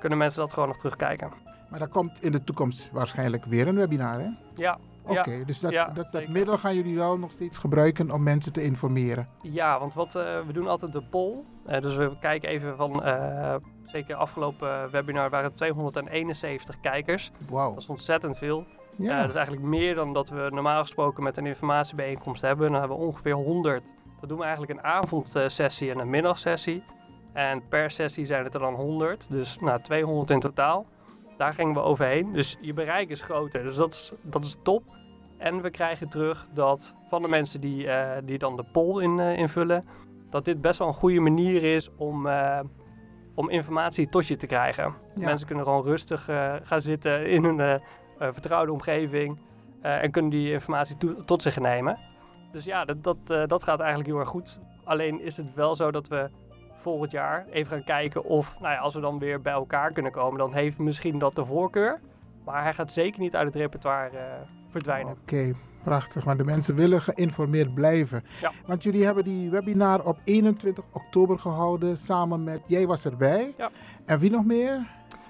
kunnen 0.00 0.18
mensen 0.18 0.40
dat 0.40 0.52
gewoon 0.52 0.68
nog 0.68 0.76
terugkijken. 0.76 1.32
Maar 1.70 1.78
daar 1.78 1.88
komt 1.88 2.22
in 2.22 2.32
de 2.32 2.44
toekomst 2.44 2.90
waarschijnlijk 2.92 3.44
weer 3.44 3.68
een 3.68 3.76
webinar, 3.76 4.20
hè? 4.20 4.28
Ja. 4.54 4.78
Oké, 5.06 5.30
ja, 5.30 5.44
dus 5.44 5.60
dat, 5.60 5.70
ja, 5.70 5.88
dat, 5.88 6.10
dat 6.10 6.28
middel 6.28 6.58
gaan 6.58 6.74
jullie 6.74 6.96
wel 6.96 7.18
nog 7.18 7.30
steeds 7.30 7.58
gebruiken 7.58 8.10
om 8.10 8.22
mensen 8.22 8.52
te 8.52 8.62
informeren. 8.62 9.28
Ja, 9.42 9.78
want 9.78 9.94
wat, 9.94 10.14
eh, 10.14 10.40
we 10.46 10.52
doen 10.52 10.68
altijd 10.68 10.92
de 10.92 11.02
poll. 11.02 11.44
Eh, 11.66 11.80
dus 11.80 11.96
we 11.96 12.16
kijken 12.20 12.48
even 12.48 12.76
van, 12.76 13.04
eh, 13.04 13.54
zeker 13.86 14.16
afgelopen 14.16 14.90
webinar 14.90 15.30
waren 15.30 15.46
het 15.46 15.56
271 15.56 16.80
kijkers. 16.80 17.30
Wauw. 17.50 17.72
Dat 17.72 17.82
is 17.82 17.88
ontzettend 17.88 18.38
veel. 18.38 18.64
Ja. 18.96 19.20
Dat 19.20 19.28
is 19.28 19.34
eigenlijk 19.34 19.66
meer 19.66 19.94
dan 19.94 20.12
dat 20.12 20.28
we 20.28 20.48
normaal 20.52 20.80
gesproken 20.80 21.22
met 21.22 21.36
een 21.36 21.46
informatiebijeenkomst 21.46 22.42
hebben. 22.42 22.70
Dan 22.70 22.80
hebben 22.80 22.98
we 22.98 23.04
ongeveer 23.04 23.34
100. 23.34 23.92
Dat 24.20 24.28
doen 24.28 24.38
we 24.38 24.44
eigenlijk 24.44 24.72
een 24.72 24.84
avondsessie 24.84 25.90
en 25.90 25.98
een 25.98 26.10
middagsessie. 26.10 26.84
En 27.32 27.68
per 27.68 27.90
sessie 27.90 28.26
zijn 28.26 28.44
het 28.44 28.54
er 28.54 28.60
dan 28.60 28.74
100. 28.74 29.26
Dus 29.28 29.58
nou, 29.60 29.82
200 29.82 30.30
in 30.30 30.40
totaal. 30.40 30.86
Daar 31.36 31.52
gingen 31.52 31.74
we 31.74 31.80
overheen. 31.80 32.32
Dus 32.32 32.56
je 32.60 32.72
bereik 32.72 33.10
is 33.10 33.22
groter. 33.22 33.62
Dus 33.62 33.76
dat 33.76 33.92
is, 33.92 34.12
dat 34.22 34.44
is 34.44 34.56
top. 34.62 34.82
En 35.38 35.62
we 35.62 35.70
krijgen 35.70 36.08
terug 36.08 36.46
dat 36.52 36.94
van 37.08 37.22
de 37.22 37.28
mensen 37.28 37.60
die, 37.60 37.88
eh, 37.88 38.22
die 38.24 38.38
dan 38.38 38.56
de 38.56 38.64
poll 38.72 39.02
in, 39.02 39.18
eh, 39.20 39.38
invullen, 39.38 39.84
dat 40.30 40.44
dit 40.44 40.60
best 40.60 40.78
wel 40.78 40.88
een 40.88 40.94
goede 40.94 41.20
manier 41.20 41.62
is 41.62 41.90
om, 41.96 42.26
eh, 42.26 42.60
om 43.34 43.50
informatie 43.50 44.08
tot 44.08 44.26
je 44.26 44.36
te 44.36 44.46
krijgen. 44.46 44.84
Ja. 45.14 45.24
Mensen 45.24 45.46
kunnen 45.46 45.64
gewoon 45.64 45.84
rustig 45.84 46.24
gaan 46.62 46.80
zitten 46.80 47.26
in 47.26 47.44
hun 47.44 47.80
vertrouwde 48.18 48.72
omgeving 48.72 49.38
en 49.80 50.10
kunnen 50.10 50.30
die 50.30 50.52
informatie 50.52 50.96
tot 51.24 51.42
zich 51.42 51.58
nemen. 51.58 51.98
Dus 52.52 52.64
ja, 52.64 52.84
dat, 52.84 53.04
dat, 53.04 53.48
dat 53.48 53.62
gaat 53.62 53.80
eigenlijk 53.80 54.08
heel 54.08 54.18
erg 54.18 54.28
goed. 54.28 54.60
Alleen 54.84 55.20
is 55.20 55.36
het 55.36 55.54
wel 55.54 55.74
zo 55.74 55.90
dat 55.90 56.08
we 56.08 56.30
volgend 56.84 57.10
jaar 57.10 57.46
even 57.50 57.76
gaan 57.76 57.84
kijken 57.84 58.24
of, 58.24 58.54
nou 58.60 58.72
ja, 58.74 58.78
als 58.78 58.94
we 58.94 59.00
dan 59.00 59.18
weer 59.18 59.40
bij 59.40 59.52
elkaar 59.52 59.92
kunnen 59.92 60.12
komen, 60.12 60.38
dan 60.38 60.54
heeft 60.54 60.78
misschien 60.78 61.18
dat 61.18 61.34
de 61.34 61.44
voorkeur. 61.44 62.00
Maar 62.44 62.62
hij 62.62 62.74
gaat 62.74 62.92
zeker 62.92 63.20
niet 63.20 63.36
uit 63.36 63.46
het 63.46 63.56
repertoire 63.56 64.16
eh, 64.18 64.24
verdwijnen. 64.70 65.16
Oké, 65.22 65.52
prachtig. 65.82 66.24
Maar 66.24 66.36
de 66.36 66.44
mensen 66.44 66.74
willen 66.74 67.00
geïnformeerd 67.00 67.74
blijven. 67.74 68.24
Ja. 68.40 68.52
Want 68.66 68.82
jullie 68.82 69.04
hebben 69.04 69.24
die 69.24 69.50
webinar 69.50 70.04
op 70.04 70.18
21 70.24 70.84
oktober 70.92 71.38
gehouden 71.38 71.98
samen 71.98 72.44
met, 72.44 72.60
jij 72.66 72.86
was 72.86 73.04
erbij. 73.04 73.54
Ja. 73.56 73.70
En 74.04 74.18
wie 74.18 74.30
nog 74.30 74.44
meer? 74.44 74.86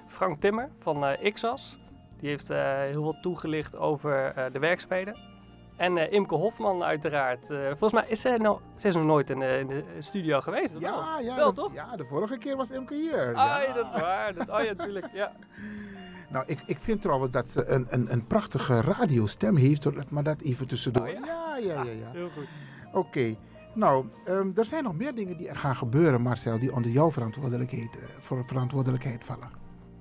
Frank 0.07 0.41
Timmer 0.41 0.69
van 0.79 1.05
eh 1.05 1.25
Ixas. 1.25 1.79
Die 2.19 2.29
heeft 2.29 2.51
eh, 2.51 2.79
heel 2.79 3.03
veel 3.03 3.21
toegelicht 3.21 3.77
over 3.77 4.35
de 4.53 4.59
werkzaamheden. 4.59 5.34
En 5.77 5.99
eh, 5.99 6.13
Imke 6.13 6.35
Hofman 6.35 6.83
uiteraard. 6.83 7.51
Eh, 7.51 7.67
volgens 7.67 7.93
mij 7.93 8.05
is 8.09 8.21
zij, 8.21 8.37
nou, 8.37 8.59
ze 8.77 8.89
is 8.89 8.95
nog 8.95 9.05
nooit 9.05 9.31
in 9.31 9.39
de, 9.39 9.59
in 9.59 9.67
de 9.67 9.85
studio 9.99 10.41
geweest. 10.41 10.73
wel? 10.73 10.81
Ja, 10.81 11.19
ja, 11.21 11.37
wel 11.37 11.55
de, 11.55 11.61
toch? 11.61 11.73
ja, 11.75 11.97
de 11.97 12.05
vorige 12.05 12.39
keer 12.39 12.57
was 12.57 12.71
Imke 12.71 12.95
hier. 12.95 13.27
Ah, 13.27 13.35
ja. 13.35 13.61
ja, 13.61 13.73
dat 13.73 13.87
is 13.95 14.01
waar. 14.01 14.35
Dat, 14.35 14.51
oh 14.51 14.61
ja, 14.61 14.73
natuurlijk. 14.73 15.07
Ja. 15.13 15.33
Nou, 16.29 16.47
ik, 16.47 16.63
ik 16.67 16.79
vind 16.81 17.03
trouwens 17.03 17.33
dat 17.33 17.49
ze 17.49 17.67
een, 17.67 17.87
een, 17.89 18.13
een 18.13 18.27
prachtige 18.27 18.81
radiostem 18.81 19.57
heeft, 19.57 20.11
maar 20.11 20.23
dat 20.23 20.41
even 20.41 20.67
tussendoor. 20.67 21.07
Oh, 21.07 21.13
ja? 21.13 21.27
ja, 21.27 21.57
ja, 21.57 21.83
ja. 21.83 21.91
ja. 21.91 22.11
Heel 22.13 22.29
goed. 22.29 22.47
Oké. 22.93 23.37
Nou, 23.75 24.07
ehm, 24.25 24.51
er 24.55 24.65
zijn 24.65 24.85
nog 24.85 24.97
meer 24.97 25.15
dingen 25.15 25.37
die 25.37 25.49
er 25.49 25.57
gaan 25.57 25.77
gebeuren, 25.77 26.21
Marcel, 26.23 26.59
die 26.59 26.75
onder 26.75 26.91
jouw 26.91 27.11
verantwoordelijkheid, 27.11 27.97
eh, 27.97 28.03
voor 28.19 28.45
verantwoordelijkheid 28.47 29.25
vallen. 29.25 29.51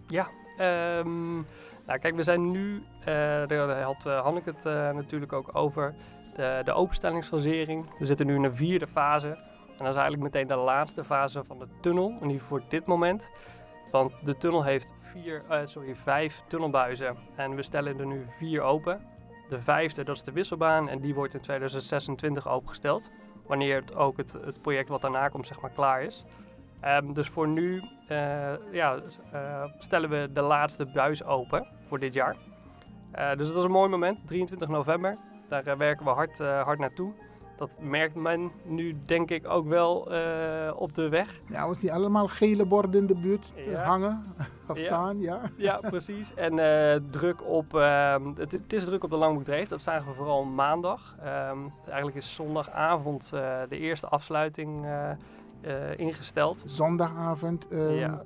Ja, 0.07 0.29
ehm, 0.57 1.41
nou 1.85 1.99
kijk, 1.99 2.15
we 2.15 2.23
zijn 2.23 2.51
nu, 2.51 2.83
eh, 2.99 3.05
daar 3.47 3.81
had 3.81 4.05
eh, 4.05 4.21
Hanneke 4.21 4.49
het 4.49 4.65
eh, 4.65 4.91
natuurlijk 4.91 5.33
ook 5.33 5.55
over, 5.55 5.93
de, 6.35 6.61
de 6.65 6.73
openstellingsfasering. 6.73 7.85
We 7.99 8.05
zitten 8.05 8.25
nu 8.25 8.35
in 8.35 8.41
de 8.41 8.53
vierde 8.53 8.87
fase. 8.87 9.27
En 9.27 9.85
dat 9.85 9.87
is 9.87 10.01
eigenlijk 10.01 10.23
meteen 10.23 10.47
de 10.47 10.55
laatste 10.55 11.03
fase 11.03 11.43
van 11.43 11.59
de 11.59 11.67
tunnel, 11.81 12.09
ieder 12.09 12.29
geval 12.29 12.47
voor 12.47 12.61
dit 12.69 12.85
moment. 12.85 13.29
Want 13.91 14.25
de 14.25 14.37
tunnel 14.37 14.63
heeft 14.63 14.93
vier, 15.01 15.43
sorry, 15.63 15.95
vijf 15.95 16.41
tunnelbuizen 16.47 17.15
en 17.35 17.55
we 17.55 17.61
stellen 17.61 17.99
er 17.99 18.05
nu 18.05 18.25
vier 18.27 18.61
open. 18.61 19.01
De 19.49 19.61
vijfde, 19.61 20.03
dat 20.03 20.15
is 20.15 20.23
de 20.23 20.31
wisselbaan 20.31 20.89
en 20.89 20.99
die 20.99 21.13
wordt 21.13 21.33
in 21.33 21.39
2026 21.39 22.47
opengesteld. 22.47 23.11
Wanneer 23.47 23.83
ook 23.95 24.17
het, 24.17 24.31
het 24.45 24.61
project 24.61 24.89
wat 24.89 25.01
daarna 25.01 25.27
komt, 25.27 25.47
zeg 25.47 25.61
maar, 25.61 25.71
klaar 25.71 26.01
is. 26.01 26.25
Ehm, 26.83 27.13
dus 27.13 27.29
voor 27.29 27.47
nu 27.47 27.81
eh, 28.07 28.51
ja, 28.71 28.95
eh, 29.31 29.63
stellen 29.77 30.09
we 30.09 30.29
de 30.33 30.41
laatste 30.41 30.85
buis 30.85 31.23
open 31.23 31.67
voor 31.81 31.99
dit 31.99 32.13
jaar. 32.13 32.35
Eh, 33.11 33.29
dus 33.37 33.47
dat 33.47 33.57
is 33.57 33.63
een 33.63 33.71
mooi 33.71 33.89
moment, 33.89 34.27
23 34.27 34.67
november. 34.67 35.17
Daar 35.47 35.77
werken 35.77 36.05
we 36.05 36.11
hard, 36.11 36.37
hard 36.39 36.79
naartoe. 36.79 37.13
Dat 37.57 37.75
merkt 37.79 38.15
men 38.15 38.51
nu 38.63 38.97
denk 39.05 39.31
ik 39.31 39.47
ook 39.47 39.67
wel 39.67 39.95
op 40.77 40.95
de 40.95 41.09
weg. 41.09 41.39
Ja, 41.49 41.67
we 41.69 41.73
zien 41.75 41.91
allemaal 41.91 42.27
gele 42.27 42.65
borden 42.65 43.01
in 43.01 43.07
de 43.07 43.15
buurt 43.15 43.53
Ja. 43.55 43.83
hangen 43.83 44.23
of 44.69 44.77
Ja. 44.77 44.83
staan, 44.83 45.19
ja. 45.19 45.39
Ja, 45.57 45.77
precies. 45.89 46.33
En 46.33 46.55
druk 47.11 47.47
op, 47.47 47.75
ehm, 47.75 48.25
het, 48.35 48.51
het 48.51 48.73
is 48.73 48.85
druk 48.85 49.03
op 49.03 49.09
de 49.09 49.15
Langbroekdreef. 49.15 49.67
Dat 49.69 49.81
zagen 49.81 50.07
we 50.07 50.13
vooral 50.15 50.43
maandag. 50.43 51.15
Ehm, 51.23 51.57
eigenlijk 51.85 52.15
is 52.17 52.33
zondagavond 52.35 53.29
de 53.69 53.77
eerste 53.77 54.07
afsluiting 54.07 54.85
ingesteld. 55.95 56.63
Zondagavond. 56.65 57.67
ehm, 57.67 57.91
ja, 57.91 58.23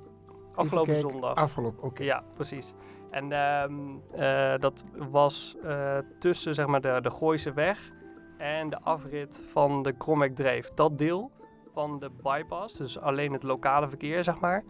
afgelopen 0.54 0.96
zondag. 0.96 1.34
Afgelopen, 1.34 1.82
oké. 1.82 2.02
Ja, 2.02 2.22
precies. 2.34 2.74
En 3.10 3.32
ehm, 3.32 3.72
eh, 4.12 4.58
dat 4.58 4.84
was 5.10 5.56
eh, 5.64 5.98
tussen 6.18 6.54
zeg 6.54 6.66
maar, 6.66 6.80
de, 6.80 6.98
de 7.02 7.10
Gooise 7.10 7.52
weg 7.52 7.92
en 8.36 8.70
de 8.70 8.80
afrit 8.80 9.42
van 9.50 9.82
de 9.82 9.92
Kromweg-dreef. 9.92 10.70
Dat 10.74 10.98
deel 10.98 11.30
van 11.72 11.98
de 11.98 12.10
bypass, 12.22 12.76
dus 12.76 12.98
alleen 12.98 13.32
het 13.32 13.42
lokale 13.42 13.88
verkeer, 13.88 14.24
zeg 14.24 14.40
maar, 14.40 14.64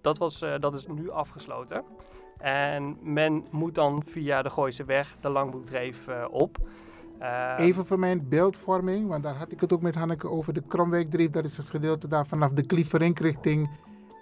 dat, 0.00 0.18
was, 0.18 0.42
eh, 0.42 0.58
dat 0.58 0.74
is 0.74 0.86
nu 0.86 1.10
afgesloten. 1.10 1.84
En 2.38 2.98
men 3.00 3.46
moet 3.50 3.74
dan 3.74 4.02
via 4.06 4.42
de 4.42 4.50
Gooise 4.50 4.84
weg 4.84 5.16
de 5.20 5.28
Langbroekdreef 5.28 6.08
eh, 6.08 6.24
op. 6.30 6.56
Eh, 7.18 7.54
Even 7.56 7.86
voor 7.86 7.98
mijn 7.98 8.28
beeldvorming, 8.28 9.08
want 9.08 9.22
daar 9.22 9.34
had 9.34 9.52
ik 9.52 9.60
het 9.60 9.72
ook 9.72 9.82
met 9.82 9.94
Hanneke 9.94 10.28
over. 10.28 10.52
De 10.52 10.62
Kromwijkdrief, 10.68 11.30
dat 11.30 11.44
is 11.44 11.56
het 11.56 11.70
gedeelte 11.70 12.08
daar 12.08 12.26
vanaf 12.26 12.50
de 12.52 12.66
Klieverink 12.66 13.18
richting 13.18 13.70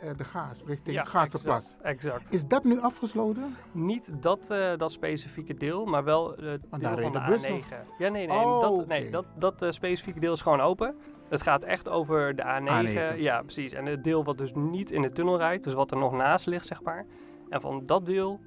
eh, 0.00 0.10
de 0.16 0.24
Gaas, 0.24 0.62
richting 0.66 0.96
Ja, 0.96 1.04
Gaasterplas. 1.04 1.76
exact, 1.82 1.84
exact. 1.84 2.32
Is 2.32 2.46
dat 2.46 2.64
nu 2.64 2.80
afgesloten? 2.80 3.56
Niet 3.72 4.12
dat, 4.22 4.50
eh, 4.50 4.76
dat 4.76 4.92
specifieke 4.92 5.54
deel, 5.54 5.84
maar 5.84 6.04
wel 6.04 6.30
het 6.30 6.66
Want 6.70 6.82
deel 6.82 6.98
van 6.98 7.12
de 7.12 7.18
de 7.18 7.24
bus 7.26 7.44
A9. 7.46 7.48
nog. 7.50 7.64
Ja, 7.98 8.08
nee, 8.08 8.26
nee. 8.26 8.36
Oh, 8.36 8.60
dat, 8.60 8.86
nee 8.86 9.10
dat, 9.10 9.24
dat 9.38 9.64
specifieke 9.68 10.20
deel 10.20 10.32
is 10.32 10.40
gewoon 10.40 10.60
open. 10.60 10.94
Het 11.28 11.42
gaat 11.42 11.64
echt 11.64 11.88
over 11.88 12.36
de 12.36 12.42
A9. 12.42 12.88
A9. 13.14 13.18
Ja, 13.20 13.42
precies. 13.42 13.72
En 13.72 13.86
het 13.86 14.04
deel 14.04 14.24
wat 14.24 14.38
dus 14.38 14.52
niet 14.54 14.90
in 14.90 15.02
de 15.02 15.12
tunnel 15.12 15.36
rijdt, 15.38 15.64
dus 15.64 15.72
wat 15.72 15.90
er 15.90 15.96
nog 15.96 16.12
naast 16.12 16.46
ligt, 16.46 16.66
zeg 16.66 16.82
maar. 16.82 17.06
En 17.48 17.60
van 17.60 17.86
dat 17.86 18.06
deel 18.06 18.40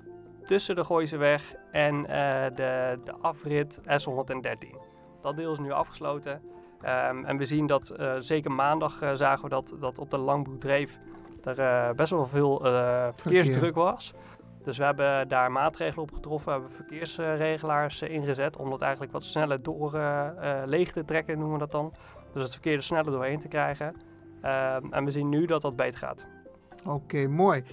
tussen 0.46 0.76
de 0.76 0.84
Gooiseweg 0.84 1.56
en 1.72 2.06
eh, 2.06 2.56
de, 2.56 3.00
de 3.04 3.14
afrit 3.22 3.80
S113. 3.80 4.76
Dat 5.22 5.36
deel 5.36 5.52
is 5.52 5.60
nu 5.60 5.72
afgesloten. 5.72 6.41
Ehm, 6.82 7.26
en 7.26 7.38
we 7.38 7.46
zien 7.46 7.68
dat, 7.68 7.89
eh, 7.89 8.14
zeker 8.20 8.52
maandag 8.52 9.02
eh, 9.02 9.14
zagen 9.14 9.43
we 9.43 9.50
dat, 9.50 9.76
dat 9.80 10.00
op 10.00 10.10
de 10.10 10.18
Langbroek 10.18 10.60
Dreef 10.60 11.00
er 11.43 11.96
best 11.96 12.12
wel 12.12 12.26
veel 12.26 12.60
verkeersdruk 13.14 13.76
was. 13.76 14.14
Dus 14.64 14.78
we 14.78 14.84
hebben 14.84 15.28
daar 15.28 15.52
maatregelen 15.52 16.04
op 16.04 16.14
getroffen. 16.14 16.46
We 16.46 16.60
hebben 16.60 16.78
verkeersregelaars 16.78 18.02
ingezet 18.02 18.58
om 18.58 18.70
dat 18.70 18.82
eigenlijk 18.82 19.12
wat 19.12 19.26
sneller 19.26 19.64
door 19.64 19.91
leeg 20.66 20.91
te 20.91 21.06
trekken, 21.06 21.38
noemen 21.38 21.54
we 21.54 21.60
dat 21.60 21.72
dan. 21.72 21.93
Dus 22.34 22.43
het 22.43 22.52
verkeer 22.52 22.76
er 22.76 22.84
sneller 22.84 23.12
doorheen 23.12 23.39
te 23.39 23.48
krijgen. 23.48 23.96
Ehm, 24.41 24.93
en 24.93 25.06
we 25.06 25.12
zien 25.12 25.30
nu 25.30 25.46
dat 25.46 25.62
dat 25.62 25.76
beter 25.76 25.98
gaat. 25.98 26.28
Oké, 26.86 27.28
mooi. 27.28 27.64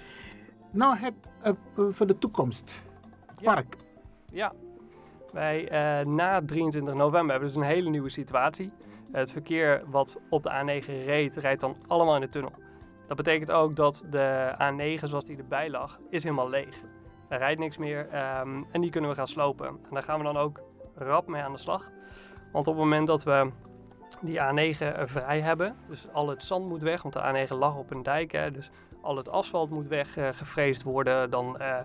Nou, 0.72 0.96
het, 0.96 1.14
eh, 1.42 1.50
eh, 1.50 1.84
voor 1.90 2.06
de 2.06 2.18
toekomst. 2.18 2.90
Park. 3.42 3.76
Ja, 4.30 4.52
wij 5.32 5.68
eh, 5.68 6.06
na 6.06 6.42
23 6.44 6.94
november 6.94 7.30
hebben 7.30 7.48
dus 7.48 7.56
een 7.56 7.66
hele 7.66 7.90
nieuwe 7.90 8.08
situatie. 8.08 8.72
Het 9.10 9.32
verkeer 9.32 9.82
wat 9.86 10.20
op 10.28 10.42
de 10.42 10.50
A9 10.50 10.86
reed, 10.86 11.36
rijdt 11.36 11.60
dan 11.60 11.76
allemaal 11.86 12.14
in 12.14 12.20
de 12.20 12.28
tunnel. 12.28 12.52
Dat 13.06 13.16
betekent 13.16 13.50
ook 13.50 13.76
dat 13.76 14.04
de 14.10 14.54
A9 14.58 15.04
zoals 15.04 15.24
die 15.24 15.36
erbij 15.36 15.70
lag, 15.70 15.98
is 16.10 16.22
helemaal 16.22 16.48
leeg. 16.48 16.82
Er 17.28 17.38
rijdt 17.38 17.60
niks 17.60 17.78
meer 17.78 18.08
ehm, 18.08 18.62
en 18.70 18.80
die 18.80 18.90
kunnen 18.90 19.10
we 19.10 19.16
gaan 19.16 19.28
slopen. 19.28 19.66
En 19.66 19.78
daar 19.90 20.02
gaan 20.02 20.18
we 20.18 20.24
dan 20.24 20.36
ook 20.36 20.60
rap 20.94 21.26
mee 21.26 21.42
aan 21.42 21.52
de 21.52 21.58
slag. 21.58 21.90
Want 22.52 22.66
op 22.66 22.74
het 22.74 22.82
moment 22.82 23.06
dat 23.06 23.24
we 23.24 23.50
die 24.20 24.38
A9 24.38 24.78
er 24.78 25.08
vrij 25.08 25.40
hebben, 25.40 25.76
dus 25.88 26.06
al 26.12 26.28
het 26.28 26.42
zand 26.42 26.68
moet 26.68 26.82
weg, 26.82 27.02
want 27.02 27.14
de 27.14 27.46
A9 27.46 27.52
lag 27.58 27.76
op 27.76 27.90
een 27.90 28.02
dijk, 28.02 28.32
hè, 28.32 28.50
dus 28.50 28.70
al 29.02 29.16
het 29.16 29.28
asfalt 29.30 29.70
moet 29.70 29.86
weggevreesd 29.88 30.82
worden, 30.82 31.30
dan 31.30 31.58
eh, 31.58 31.78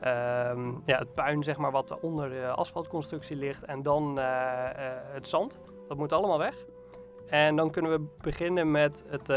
ehm, 0.00 0.68
ja, 0.84 0.98
het 0.98 1.14
puin 1.14 1.42
zeg 1.42 1.56
maar, 1.56 1.70
wat 1.70 2.00
onder 2.00 2.28
de 2.28 2.46
asfaltconstructie 2.46 3.36
ligt 3.36 3.64
en 3.64 3.82
dan 3.82 4.18
eh, 4.18 4.24
eh, 4.70 4.92
het 5.12 5.28
zand. 5.28 5.58
Dat 5.88 5.96
moet 5.96 6.12
allemaal 6.12 6.38
weg. 6.38 6.54
En 7.28 7.56
dan 7.56 7.70
kunnen 7.70 7.90
we 7.90 8.06
beginnen 8.20 8.70
met 8.70 9.04
het, 9.08 9.28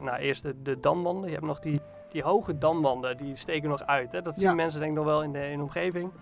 nou, 0.00 0.16
eerst 0.16 0.42
de, 0.42 0.62
de 0.62 0.80
damwanden. 0.80 1.26
Je 1.26 1.34
hebt 1.34 1.46
nog 1.46 1.60
die, 1.60 1.80
die 2.10 2.22
hoge 2.22 2.58
damwanden, 2.58 3.16
die 3.16 3.36
steken 3.36 3.68
nog 3.68 3.82
uit. 3.82 4.12
Hè? 4.12 4.22
Dat 4.22 4.40
Ja. 4.40 4.46
zien 4.46 4.56
mensen 4.56 4.80
denk 4.80 4.92
ik 4.92 4.96
nog 4.98 5.06
wel 5.06 5.22
in 5.22 5.32
de, 5.32 5.50
in 5.50 5.56
de 5.56 5.62
omgeving. 5.62 6.12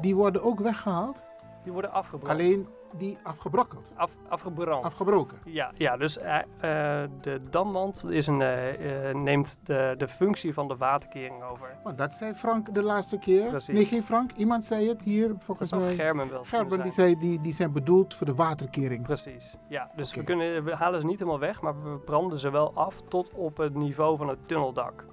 Die 0.00 0.14
worden 0.16 0.42
ook 0.42 0.60
weggehaald, 0.60 1.22
die 1.64 1.72
worden 1.72 1.92
afgebrand. 1.92 2.32
alleen 2.40 2.68
die 2.98 3.18
afgebrokkeld. 3.22 3.92
Af, 3.94 4.10
afgebrand. 4.28 4.84
Afgebroken. 4.84 5.38
Ja, 5.44 5.70
ja 5.76 5.96
dus 5.96 6.18
eh, 6.18 6.38
eh, 6.38 7.10
de 7.20 7.40
damwand 7.50 8.04
is 8.08 8.26
een, 8.26 8.42
eh, 8.42 9.14
neemt 9.14 9.58
de, 9.62 9.94
de 9.98 10.08
functie 10.08 10.54
van 10.54 10.68
de 10.68 10.76
waterkering 10.76 11.42
over. 11.42 11.76
Maar 11.84 11.96
dat 11.96 12.12
zei 12.12 12.34
Frank 12.34 12.74
de 12.74 12.82
laatste 12.82 13.18
keer. 13.18 13.48
Precies. 13.48 13.74
Nee, 13.74 13.84
geen 13.84 14.02
Frank. 14.02 14.32
Iemand 14.32 14.64
zei 14.64 14.88
het 14.88 15.02
hier 15.02 15.34
volgens 15.38 15.70
Dat 15.70 15.80
zou 15.80 15.82
mij. 15.82 15.94
Gerben 15.94 16.30
wel 16.30 16.44
Gerben, 16.44 16.82
die, 16.82 16.92
zijn. 16.92 17.08
zei, 17.08 17.28
die, 17.28 17.40
die 17.40 17.54
zijn 17.54 17.72
bedoeld 17.72 18.14
voor 18.14 18.26
de 18.26 18.34
waterkering. 18.34 19.02
Precies. 19.02 19.56
Ja, 19.68 19.90
dus 19.96 20.14
we, 20.14 20.24
kunnen, 20.24 20.64
we 20.64 20.74
halen 20.74 21.00
ze 21.00 21.06
niet 21.06 21.18
helemaal 21.18 21.40
weg, 21.40 21.60
maar 21.60 21.82
we 21.82 21.98
branden 21.98 22.38
ze 22.38 22.50
wel 22.50 22.74
af 22.74 23.02
tot 23.08 23.30
op 23.34 23.56
het 23.56 23.74
niveau 23.74 24.16
van 24.16 24.28
het 24.28 24.48
tunneldak. 24.48 25.06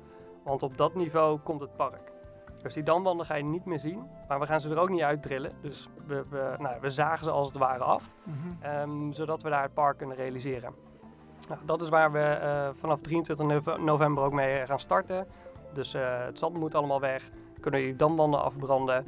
Want 0.43 0.63
op 0.63 0.77
dat 0.77 0.95
niveau 0.95 1.39
komt 1.39 1.61
het 1.61 1.75
park. 1.75 2.08
Dus 2.61 2.73
die 2.73 2.83
damwanden 2.83 3.25
ga 3.25 3.35
je 3.35 3.43
niet 3.43 3.65
meer 3.65 3.79
zien, 3.79 4.07
maar 4.27 4.39
we 4.39 4.45
gaan 4.45 4.61
ze 4.61 4.69
er 4.69 4.77
ook 4.79 4.89
niet 4.89 5.01
uit 5.01 5.21
drillen. 5.23 5.51
Dus 5.61 5.89
we, 6.07 6.23
we, 6.29 6.55
nou, 6.57 6.75
we 6.81 6.89
zagen 6.89 7.23
ze 7.25 7.31
als 7.31 7.47
het 7.47 7.57
ware 7.57 7.83
af, 7.83 8.09
Mhm. 8.23 8.37
ehm, 8.61 9.11
zodat 9.11 9.41
we 9.41 9.49
daar 9.49 9.61
het 9.63 9.73
park 9.73 9.97
kunnen 9.97 10.15
realiseren. 10.17 10.73
Nou, 11.49 11.61
dat 11.65 11.81
is 11.81 11.89
waar 11.89 12.11
we 12.11 12.19
eh, 12.19 12.69
vanaf 12.73 12.99
23 13.01 13.45
nove- 13.45 13.77
november 13.77 14.23
ook 14.23 14.33
mee 14.33 14.65
gaan 14.65 14.79
starten. 14.79 15.27
Dus 15.73 15.93
eh, 15.93 16.01
het 16.25 16.39
zand 16.39 16.53
moet 16.57 16.75
allemaal 16.75 16.99
weg, 16.99 17.29
kunnen 17.59 17.79
die 17.79 17.95
damwanden 17.95 18.43
afbranden. 18.43 19.05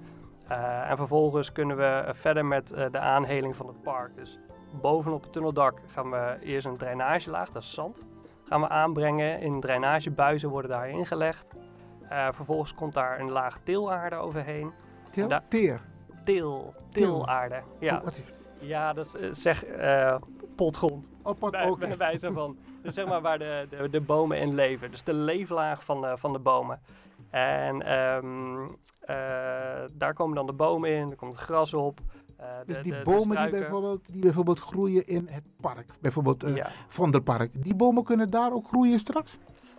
Eh, 0.48 0.90
en 0.90 0.98
vervolgens 0.98 1.52
kunnen 1.52 1.78
we 1.78 1.84
eh, 1.84 2.14
verder 2.14 2.46
met 2.46 2.72
eh, 2.72 2.86
de 2.92 3.00
aanheling 3.00 3.56
van 3.56 3.68
het 3.68 3.82
park. 3.82 4.16
Dus 4.16 4.40
bovenop 4.82 5.22
het 5.24 5.34
tunneldak 5.34 5.80
gaan 5.88 6.10
we 6.10 6.38
eerst 6.42 6.66
een 6.68 6.78
drainagelaag, 6.78 7.52
dat 7.52 7.62
is 7.62 7.74
zand, 7.74 8.06
gaan 8.44 8.62
we 8.62 8.70
aanbrengen. 8.70 9.40
In 9.40 9.60
drainagebuizen 9.60 10.50
worden 10.50 10.72
daar 10.72 10.90
ingelegd. 10.90 11.46
Eh, 12.12 12.28
vervolgens 12.32 12.74
komt 12.74 12.94
daar 12.94 13.20
een 13.20 13.30
laag 13.30 13.60
teelaarde 13.64 14.16
overheen. 14.16 14.72
En 15.16 15.28
daar- 15.28 15.44
Teer. 15.48 15.82
Teel, 16.26 16.74
teelaarde. 16.90 17.62
Ja. 17.80 17.98
Oh, 17.98 18.04
wat 18.04 18.22
ja, 18.60 18.94
dat 18.94 19.06
is, 19.06 19.16
eh, 19.16 19.30
zeg 19.32 19.66
eh, 19.66 20.16
potgrond. 20.56 21.10
Oh, 21.24 21.38
pot- 21.40 21.52
bij, 21.52 21.70
oké. 21.70 21.88
bij 21.88 21.98
wijze 21.98 22.32
van. 22.34 22.58
Dus 22.84 22.94
zeg 22.96 23.08
maar 23.08 23.22
waar 23.22 23.40
de, 23.40 23.68
de, 23.70 23.90
de 23.90 24.02
bomen 24.02 24.38
in 24.40 24.54
leven. 24.56 24.92
Dus 24.92 25.04
de 25.04 25.14
leeflaag 25.14 25.84
van 25.84 26.02
de, 26.02 26.14
van 26.18 26.34
de 26.34 26.40
bomen. 26.40 26.80
En 27.30 27.82
ehm, 27.82 28.62
eh, 29.00 29.16
daar 29.94 30.14
komen 30.14 30.36
dan 30.36 30.46
de 30.46 30.54
bomen 30.54 30.90
in, 30.90 31.10
er 31.10 31.16
komt 31.16 31.36
het 31.36 31.44
gras 31.44 31.74
op. 31.74 32.00
Dus 32.66 32.76
de- 32.76 32.82
die 32.82 32.92
de- 32.94 33.02
bomen 33.04 33.42
die 33.42 33.50
bijvoorbeeld, 33.60 34.02
die 34.12 34.22
bijvoorbeeld 34.22 34.60
groeien 34.60 35.08
in 35.08 35.28
het 35.32 35.44
park, 35.62 35.86
bijvoorbeeld 36.00 36.44
eh 36.44 36.56
Ja. 36.56 36.70
Vondelpark, 36.88 37.64
die 37.64 37.76
bomen 37.76 38.04
kunnen 38.04 38.30
daar 38.30 38.54
ook 38.54 38.68
groeien 38.68 39.00
straks? 39.00 39.38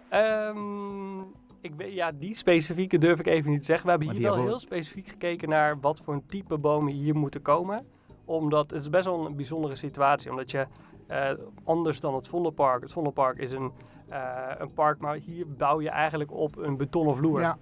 Ehm, 0.09 1.19
ik 1.63 1.73
ja, 1.89 2.13
die 2.13 2.35
specifieke 2.35 2.99
durf 2.99 3.19
ik 3.19 3.27
even 3.27 3.51
niet 3.51 3.61
te 3.61 3.67
zeggen. 3.67 3.85
We 3.85 3.91
hebben 3.91 4.09
Maar 4.09 4.17
hier 4.17 4.27
wel 4.27 4.35
hebben 4.35 4.53
heel 4.53 4.61
specifiek 4.61 5.09
gekeken 5.09 5.49
naar 5.49 5.81
wat 5.81 6.01
voor 6.01 6.15
een 6.15 6.27
type 6.27 6.59
bomen 6.59 6.93
hier 6.93 7.17
moeten 7.17 7.43
komen. 7.43 7.87
Omdat 8.25 8.71
het 8.71 8.81
is 8.81 8.91
best 8.91 9.05
wel 9.05 9.27
een 9.27 9.37
bijzondere 9.37 9.75
situatie. 9.75 10.31
Omdat 10.31 10.51
je 10.51 10.67
eh, 11.07 11.31
anders 11.65 12.01
dan 12.01 12.15
het 12.15 12.29
Vondelpark. 12.29 12.83
Het 12.83 12.93
Vondelpark 12.93 13.39
is 13.39 13.53
een, 13.53 13.73
eh, 14.09 14.51
een 14.59 14.73
park, 14.73 14.99
maar 14.99 15.17
hier 15.17 15.49
bouw 15.49 15.81
je 15.81 15.89
eigenlijk 15.89 16.33
op 16.33 16.57
een 16.57 16.77
betonnen 16.77 17.17
vloer. 17.17 17.41
Ja. 17.41 17.59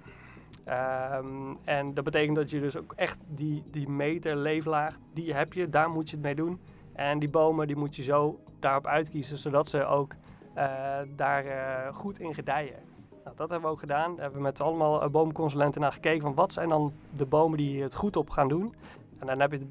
Ehm, 0.65 1.55
en 1.65 1.95
dat 1.95 2.05
betekent 2.05 2.37
dat 2.37 2.51
je 2.51 2.61
dus 2.61 2.77
ook 2.77 2.93
echt 2.97 3.19
die, 3.29 3.63
die 3.71 3.89
meter 3.89 4.37
leeflaag, 4.37 4.99
die 5.13 5.35
heb 5.35 5.53
je, 5.53 5.69
daar 5.69 5.91
moet 5.91 6.11
je 6.11 6.17
het 6.17 6.25
mee 6.25 6.35
doen. 6.35 6.61
En 6.93 7.19
die 7.19 7.29
bomen 7.29 7.67
die 7.67 7.77
moet 7.77 7.97
je 7.97 8.03
zo 8.03 8.41
daarop 8.59 8.87
uitkiezen, 8.87 9.39
zodat 9.39 9.69
ze 9.69 9.85
ook 9.85 10.15
eh, 10.55 10.99
daar 11.17 11.45
goed 11.95 12.19
in 12.19 12.35
gedijen. 12.35 12.90
Nou, 13.31 13.43
dat 13.43 13.51
hebben 13.51 13.69
we 13.69 13.75
ook 13.75 13.81
gedaan. 13.81 14.11
Daar 14.11 14.21
hebben 14.21 14.39
we 14.39 14.47
met 14.47 14.61
allemaal 14.61 15.03
eh, 15.03 15.09
boomconsulenten 15.09 15.81
naar 15.81 15.93
gekeken 15.93 16.21
van 16.21 16.35
wat 16.35 16.53
zijn 16.53 16.69
dan 16.69 16.93
de 17.17 17.27
bomen 17.27 17.59
die 17.59 17.83
het 17.83 17.95
goed 17.95 18.17
op 18.17 18.31
gaan 18.31 18.49
doen. 18.49 18.75
En 19.19 19.27
dan 19.27 19.41
heb 19.41 19.53
je 19.53 19.59
het 19.59 19.67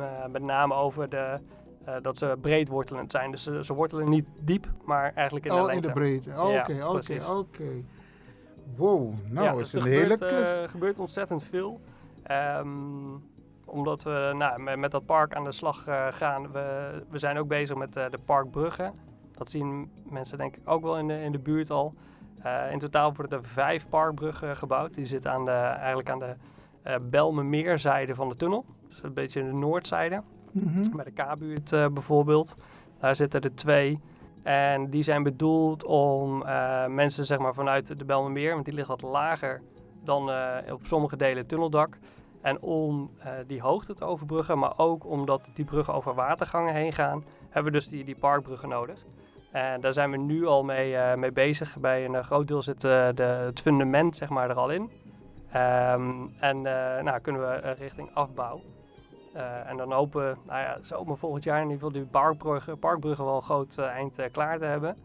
eh, 0.00 0.26
met 0.30 0.42
name 0.42 0.74
over 0.74 1.08
de, 1.08 1.38
eh, 1.84 1.94
dat 2.02 2.18
ze 2.18 2.36
breed 2.40 2.68
wortelend 2.68 3.10
zijn. 3.10 3.30
Dus 3.30 3.42
ze, 3.42 3.64
ze 3.64 3.74
wortelen 3.74 4.08
niet 4.08 4.28
diep, 4.40 4.66
maar 4.84 5.12
eigenlijk 5.14 5.46
in 5.46 5.52
de 5.52 5.60
oh, 5.60 5.66
lengte. 5.66 5.86
in 5.86 5.94
de 5.94 6.00
breedte. 6.00 6.30
Oké, 6.30 6.86
oké, 6.86 7.30
oké. 7.30 7.84
Wow, 8.76 9.12
nou 9.28 9.46
Ja, 9.46 9.52
is 9.52 9.70
dus 9.70 9.72
een 9.72 9.80
er 9.80 9.86
hele 9.86 10.16
gebeurt, 10.16 10.54
klus. 10.54 10.70
gebeurt 10.70 10.98
ontzettend 10.98 11.44
veel. 11.44 11.80
Ehm, 12.22 12.68
omdat 13.64 14.02
we 14.02 14.32
nou, 14.36 14.60
met, 14.62 14.78
met 14.78 14.90
dat 14.90 15.06
park 15.06 15.34
aan 15.34 15.44
de 15.44 15.52
slag 15.52 15.84
gaan. 16.10 16.52
We, 16.52 16.90
we 17.08 17.18
zijn 17.18 17.38
ook 17.38 17.48
bezig 17.48 17.76
met 17.76 17.92
de 17.92 18.18
parkbruggen. 18.24 18.92
Dat 19.32 19.50
zien 19.50 19.90
mensen 20.08 20.38
denk 20.38 20.56
ik 20.56 20.68
ook 20.68 20.82
wel 20.82 20.98
in 20.98 21.08
de, 21.08 21.22
in 21.22 21.32
de 21.32 21.38
buurt 21.38 21.70
al. 21.70 21.94
Eh, 22.42 22.72
in 22.72 22.78
totaal 22.78 23.14
worden 23.14 23.38
er 23.38 23.44
vijf 23.44 23.88
parkbruggen 23.88 24.56
gebouwd. 24.56 24.94
Die 24.94 25.06
zitten 25.06 25.32
aan 25.32 25.44
de, 25.44 25.50
eigenlijk 25.50 26.10
aan 26.10 26.18
de 26.18 26.34
eh 26.82 26.94
Belmemeerzijde 27.02 28.14
van 28.14 28.28
de 28.28 28.36
tunnel. 28.36 28.64
Dus 28.88 29.02
een 29.02 29.14
beetje 29.14 29.44
de 29.44 29.52
noordzijde. 29.52 30.22
Mhm. 30.52 30.96
Bij 30.96 31.04
de 31.04 31.10
K-buurt 31.10 31.72
eh, 31.72 31.86
bijvoorbeeld. 31.88 32.56
Daar 32.98 33.16
zitten 33.16 33.40
er 33.40 33.54
twee. 33.54 34.00
En 34.42 34.90
die 34.90 35.02
zijn 35.02 35.22
bedoeld 35.22 35.84
om 35.84 36.38
mensen 36.88 37.26
zeg 37.26 37.38
maar, 37.38 37.54
vanuit 37.54 37.98
de 37.98 38.04
Belmermeer, 38.04 38.52
want 38.52 38.64
die 38.64 38.74
ligt 38.74 38.88
wat 38.88 39.02
lager 39.02 39.62
dan 40.04 40.30
op 40.70 40.86
sommige 40.86 41.16
delen 41.16 41.36
het 41.36 41.48
tunneldak. 41.48 41.98
En 42.40 42.60
om 42.60 43.10
die 43.46 43.60
hoogte 43.60 43.94
te 43.94 44.04
overbruggen, 44.04 44.58
maar 44.58 44.72
ook 44.78 45.06
omdat 45.06 45.50
die 45.54 45.64
bruggen 45.64 45.94
over 45.94 46.14
watergangen 46.14 46.74
heen 46.74 46.92
gaan, 46.92 47.24
hebben 47.50 47.72
we 47.72 47.78
dus 47.78 47.88
die, 47.88 48.04
die 48.04 48.16
parkbruggen 48.16 48.68
nodig. 48.68 49.04
En 49.50 49.80
daar 49.80 49.92
zijn 49.92 50.10
we 50.10 50.16
nu 50.16 50.46
al 50.46 50.64
mee, 50.64 50.96
eh, 50.96 51.16
mee 51.16 51.32
bezig. 51.32 51.78
Bij 51.78 52.04
een 52.04 52.14
eh, 52.14 52.22
groot 52.24 52.48
deel 52.48 52.62
zit 52.62 52.84
eh, 52.84 53.08
de, 53.14 53.22
het 53.22 53.60
fundament 53.60 54.16
zeg 54.16 54.28
maar, 54.28 54.50
er 54.50 54.56
al 54.56 54.70
in. 54.70 54.90
Ehm, 55.52 56.26
en 56.38 56.56
eh, 56.56 57.02
nou, 57.02 57.20
kunnen 57.20 57.40
we 57.42 57.70
richting 57.78 58.10
afbouw. 58.14 58.60
En 59.66 59.76
dan 59.76 59.92
hopen 59.92 60.28
we, 60.28 60.36
nou 60.46 60.60
ja, 60.60 60.76
zomer 60.80 61.18
volgend 61.18 61.44
jaar 61.44 61.56
in 61.56 61.62
ieder 61.70 61.76
geval 61.78 61.92
die 61.92 62.04
parkbruggen, 62.10 62.78
parkbruggen 62.78 63.24
wel 63.24 63.36
een 63.36 63.42
groot 63.42 63.78
eind 63.78 64.18
klaar 64.32 64.58
te 64.58 64.64
hebben. 64.64 64.96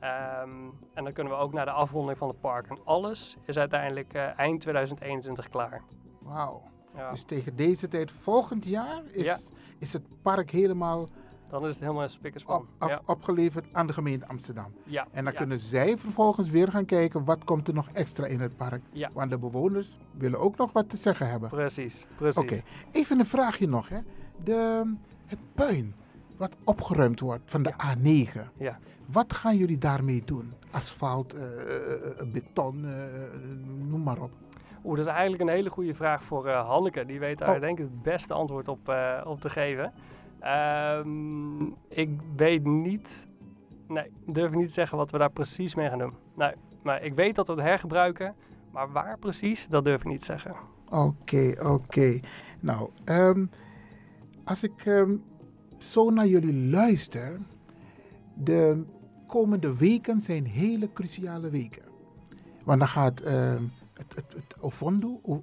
Ehm, 0.00 0.50
en 0.94 1.04
dan 1.04 1.12
kunnen 1.12 1.32
we 1.32 1.38
ook 1.38 1.52
naar 1.52 1.64
de 1.64 1.70
afronding 1.70 2.18
van 2.18 2.28
het 2.28 2.40
park. 2.40 2.66
En 2.68 2.78
alles 2.84 3.36
is 3.44 3.58
uiteindelijk 3.58 4.14
eind 4.36 4.60
2021 4.60 5.48
klaar. 5.48 5.82
Wauw. 6.18 6.62
Ja. 6.96 7.10
Dus 7.10 7.22
tegen 7.22 7.56
deze 7.56 7.88
tijd 7.88 8.12
volgend 8.12 8.66
jaar 8.66 9.02
is, 9.12 9.24
Ja. 9.24 9.36
is 9.78 9.92
het 9.92 10.02
park 10.22 10.50
helemaal 10.50 11.08
Dan 11.48 11.62
is 11.62 11.68
het 11.70 11.80
helemaal 11.80 12.02
een 12.02 12.10
spikkerspan. 12.10 12.66
op, 12.80 12.88
ja. 12.88 13.00
opgeleverd 13.04 13.66
aan 13.72 13.86
de 13.86 13.92
gemeente 13.92 14.26
Amsterdam. 14.28 14.72
Ja, 14.84 15.06
En 15.10 15.24
dan 15.24 15.32
ja. 15.32 15.38
kunnen 15.38 15.58
zij 15.58 15.98
vervolgens 15.98 16.48
weer 16.48 16.70
gaan 16.70 16.84
kijken 16.84 17.24
wat 17.24 17.44
komt 17.44 17.68
er 17.68 17.74
nog 17.74 17.88
extra 17.92 18.26
in 18.26 18.40
het 18.40 18.56
park. 18.56 18.82
Ja. 18.92 19.10
Want 19.12 19.30
de 19.30 19.38
bewoners 19.38 19.98
willen 20.10 20.38
ook 20.40 20.56
nog 20.56 20.72
wat 20.72 20.90
te 20.90 20.96
zeggen 20.96 21.30
hebben. 21.30 21.48
Precies, 21.48 22.06
precies. 22.16 22.42
Oké, 22.42 22.60
even 22.92 23.18
een 23.18 23.26
vraagje 23.26 23.68
nog. 23.68 23.88
Hè. 23.88 23.98
De, 24.44 24.92
het 25.26 25.38
puin 25.54 25.94
wat 26.36 26.56
opgeruimd 26.64 27.20
wordt 27.20 27.42
van 27.46 27.62
de 27.62 27.72
A9. 27.72 28.40
Ja. 28.56 28.78
Wat 29.06 29.32
gaan 29.32 29.56
jullie 29.56 29.78
daarmee 29.78 30.22
doen? 30.24 30.52
Asfalt, 30.70 31.34
eh, 31.34 31.42
eh, 31.42 32.26
beton, 32.26 32.84
eh, 32.84 32.92
noem 33.88 34.02
maar 34.02 34.20
op. 34.20 34.30
Oeh, 34.84 34.96
dat 34.96 35.06
is 35.06 35.12
eigenlijk 35.12 35.42
een 35.42 35.48
hele 35.48 35.70
goede 35.70 35.94
vraag 35.94 36.24
voor 36.24 36.50
Hanneke. 36.50 37.06
Die 37.06 37.18
weet 37.18 37.38
daar 37.38 37.54
Oh. 37.54 37.60
denk 37.60 37.78
ik 37.78 37.84
het 37.84 38.02
beste 38.02 38.34
antwoord 38.34 38.68
op, 38.68 38.94
op 39.24 39.40
te 39.40 39.50
geven. 39.50 39.92
Ehm, 40.44 41.64
ik 41.88 42.10
weet 42.36 42.64
niet... 42.64 43.26
Nee, 43.88 44.04
ik 44.26 44.34
durf 44.34 44.52
niet 44.52 44.66
te 44.66 44.72
zeggen 44.72 44.98
wat 44.98 45.10
we 45.10 45.18
daar 45.18 45.30
precies 45.30 45.74
mee 45.74 45.88
gaan 45.88 45.98
doen. 45.98 46.14
Nee, 46.34 46.52
maar 46.82 47.02
ik 47.02 47.14
weet 47.14 47.34
dat 47.34 47.46
we 47.46 47.52
het 47.52 47.62
hergebruiken. 47.62 48.34
Maar 48.70 48.92
waar 48.92 49.18
precies, 49.18 49.66
dat 49.68 49.84
durf 49.84 50.00
ik 50.00 50.06
niet 50.06 50.20
te 50.20 50.26
zeggen. 50.26 50.54
Oké, 50.90 51.54
oké. 51.62 52.20
Nou, 52.60 52.90
ehm, 53.04 53.46
als 54.44 54.62
ik 54.62 54.84
ehm, 54.84 55.16
zo 55.78 56.10
naar 56.10 56.26
jullie 56.26 56.70
luister, 56.70 57.40
de 58.34 58.84
komende 59.26 59.76
weken 59.76 60.20
zijn 60.20 60.46
hele 60.46 60.92
cruciale 60.92 61.50
weken. 61.50 61.82
Want 62.64 62.78
dan 62.78 62.88
gaat 62.88 63.22
het, 63.94 64.14
het, 64.14 64.32
het 64.34 64.56
Ovondo, 64.60 65.20
De 65.22 65.42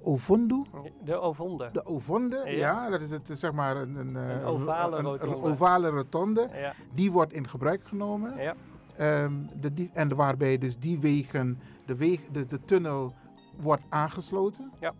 Ovonde. 1.20 1.68
de 1.72 1.86
Ovonde, 1.86 2.36
ja. 2.44 2.50
Ja. 2.50 2.90
dat 2.90 3.00
is 3.00 3.10
het, 3.10 3.30
zeg 3.32 3.52
maar 3.52 3.76
een, 3.76 3.96
een, 3.96 4.16
eh, 4.16 4.30
Een 4.40 4.44
ovale 4.44 4.96
een- 4.96 5.04
rotonde. 5.04 5.36
ovale 5.48 5.88
rotonde. 5.88 6.48
Ja. 6.54 6.72
Die 6.94 7.12
wordt 7.12 7.32
in 7.32 7.48
gebruik 7.48 7.80
genomen. 7.84 8.36
Ja. 8.36 8.54
Ehm, 8.96 9.32
de, 9.60 9.74
die, 9.74 9.90
en 9.92 10.14
waarbij 10.16 10.58
dus 10.58 10.78
die 10.78 10.98
wegen, 11.00 11.60
de, 11.86 11.96
weg, 11.96 12.20
de, 12.32 12.46
de 12.46 12.64
tunnel 12.64 13.12
wordt 13.60 13.82
aangesloten. 13.88 14.70
Ja. 14.80 14.92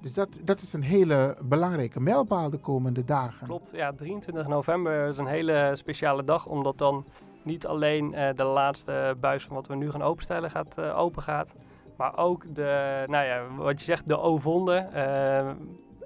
Dus 0.00 0.12
dat, 0.14 0.38
dat 0.44 0.60
is 0.60 0.72
een 0.72 0.82
hele 0.82 1.36
belangrijke 1.42 2.00
mijlpaal 2.00 2.50
de 2.50 2.58
komende 2.58 3.04
dagen. 3.04 3.46
Klopt, 3.46 3.70
ja, 3.74 3.92
23 3.92 4.46
november 4.46 5.08
is 5.08 5.18
een 5.18 5.26
hele 5.26 5.70
speciale 5.74 6.24
dag, 6.24 6.46
omdat 6.46 6.78
dan 6.78 7.04
niet 7.44 7.66
alleen 7.66 8.14
eh, 8.14 8.34
de 8.36 8.42
laatste 8.44 9.16
buis 9.20 9.44
van 9.44 9.54
wat 9.54 9.66
we 9.66 9.74
nu 9.74 9.90
gaan 9.90 10.02
openstellen 10.02 10.50
gaat, 10.50 10.78
eh, 10.78 10.98
open 10.98 11.22
gaat, 11.22 11.54
maar 12.00 12.16
ook 12.18 12.54
de, 12.54 13.04
nou 13.06 13.24
ja, 13.26 13.42
wat 13.56 13.78
je 13.78 13.84
zegt, 13.84 14.06
de 14.08 14.18
ovonde. 14.18 14.74
Eh, 14.76 15.50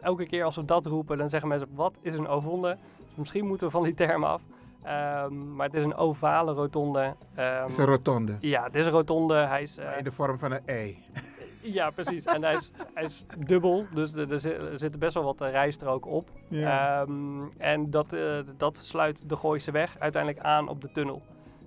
elke 0.03 0.27
keer 0.27 0.45
als 0.45 0.57
we 0.57 0.65
dat 0.65 0.87
roepen, 0.87 1.19
dan 1.19 1.31
zeggen 1.31 1.49
mensen, 1.49 1.69
wat 1.75 1.99
is 2.01 2.15
een 2.17 2.29
ovonde? 2.29 2.77
Dus 3.07 3.15
misschien 3.17 3.47
moeten 3.47 3.67
we 3.67 3.73
van 3.73 3.83
die 3.83 3.95
term 3.95 4.25
af. 4.25 4.43
Ehm, 4.83 5.55
maar 5.57 5.67
het 5.67 5.75
is 5.77 5.83
een 5.85 5.95
ovale 5.97 6.53
rotonde. 6.53 7.15
Ehm, 7.35 7.61
Het 7.63 7.71
is 7.71 7.79
een 7.79 7.85
rotonde. 7.85 8.37
Ja, 8.41 8.63
het 8.65 8.75
is 8.75 8.85
een 8.87 8.91
rotonde. 8.93 9.35
Hij 9.35 9.63
is, 9.63 9.77
eh, 9.77 9.99
In 9.99 10.05
de 10.05 10.13
vorm 10.13 10.39
van 10.39 10.53
een 10.53 10.67
ei. 10.67 10.99
ja, 11.79 11.91
precies. 11.91 12.25
En 12.25 12.43
hij 12.43 12.55
is, 12.55 12.71
hij 12.95 13.05
is 13.05 13.25
dubbel, 13.39 13.87
dus 13.95 14.15
er, 14.15 14.33
er 14.33 14.39
zi- 14.41 14.57
zitten 14.75 15.01
best 15.01 15.15
wel 15.15 15.25
wat 15.25 15.41
rijstroken 15.41 16.11
op. 16.11 16.29
Ja. 16.49 17.01
Ehm, 17.03 17.43
en 17.59 17.91
dat, 17.91 18.13
eh, 18.13 18.39
dat 18.57 18.79
sluit 18.79 19.29
de 19.29 19.37
Gooise 19.37 19.71
weg 19.71 19.97
uiteindelijk 19.99 20.45
aan 20.45 20.69
op 20.69 20.81
de 20.81 20.91
tunnel. 20.93 21.23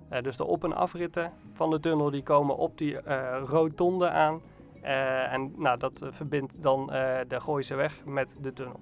Eh, 0.08 0.22
dus 0.22 0.36
de 0.36 0.44
op- 0.44 0.64
en 0.64 0.72
afritten 0.76 1.32
van 1.52 1.70
de 1.70 1.80
tunnel 1.80 2.10
die 2.10 2.22
komen 2.22 2.56
op 2.56 2.78
die 2.78 3.00
eh, 3.00 3.42
rotonde 3.46 4.10
aan. 4.10 4.40
Eh, 4.82 5.32
en 5.32 5.52
nou, 5.56 5.78
dat 5.78 6.02
verbindt 6.10 6.62
dan 6.62 6.86
de 7.28 7.40
Gooise 7.40 7.74
weg 7.74 8.04
met 8.04 8.28
de 8.40 8.52
tunnel. 8.52 8.80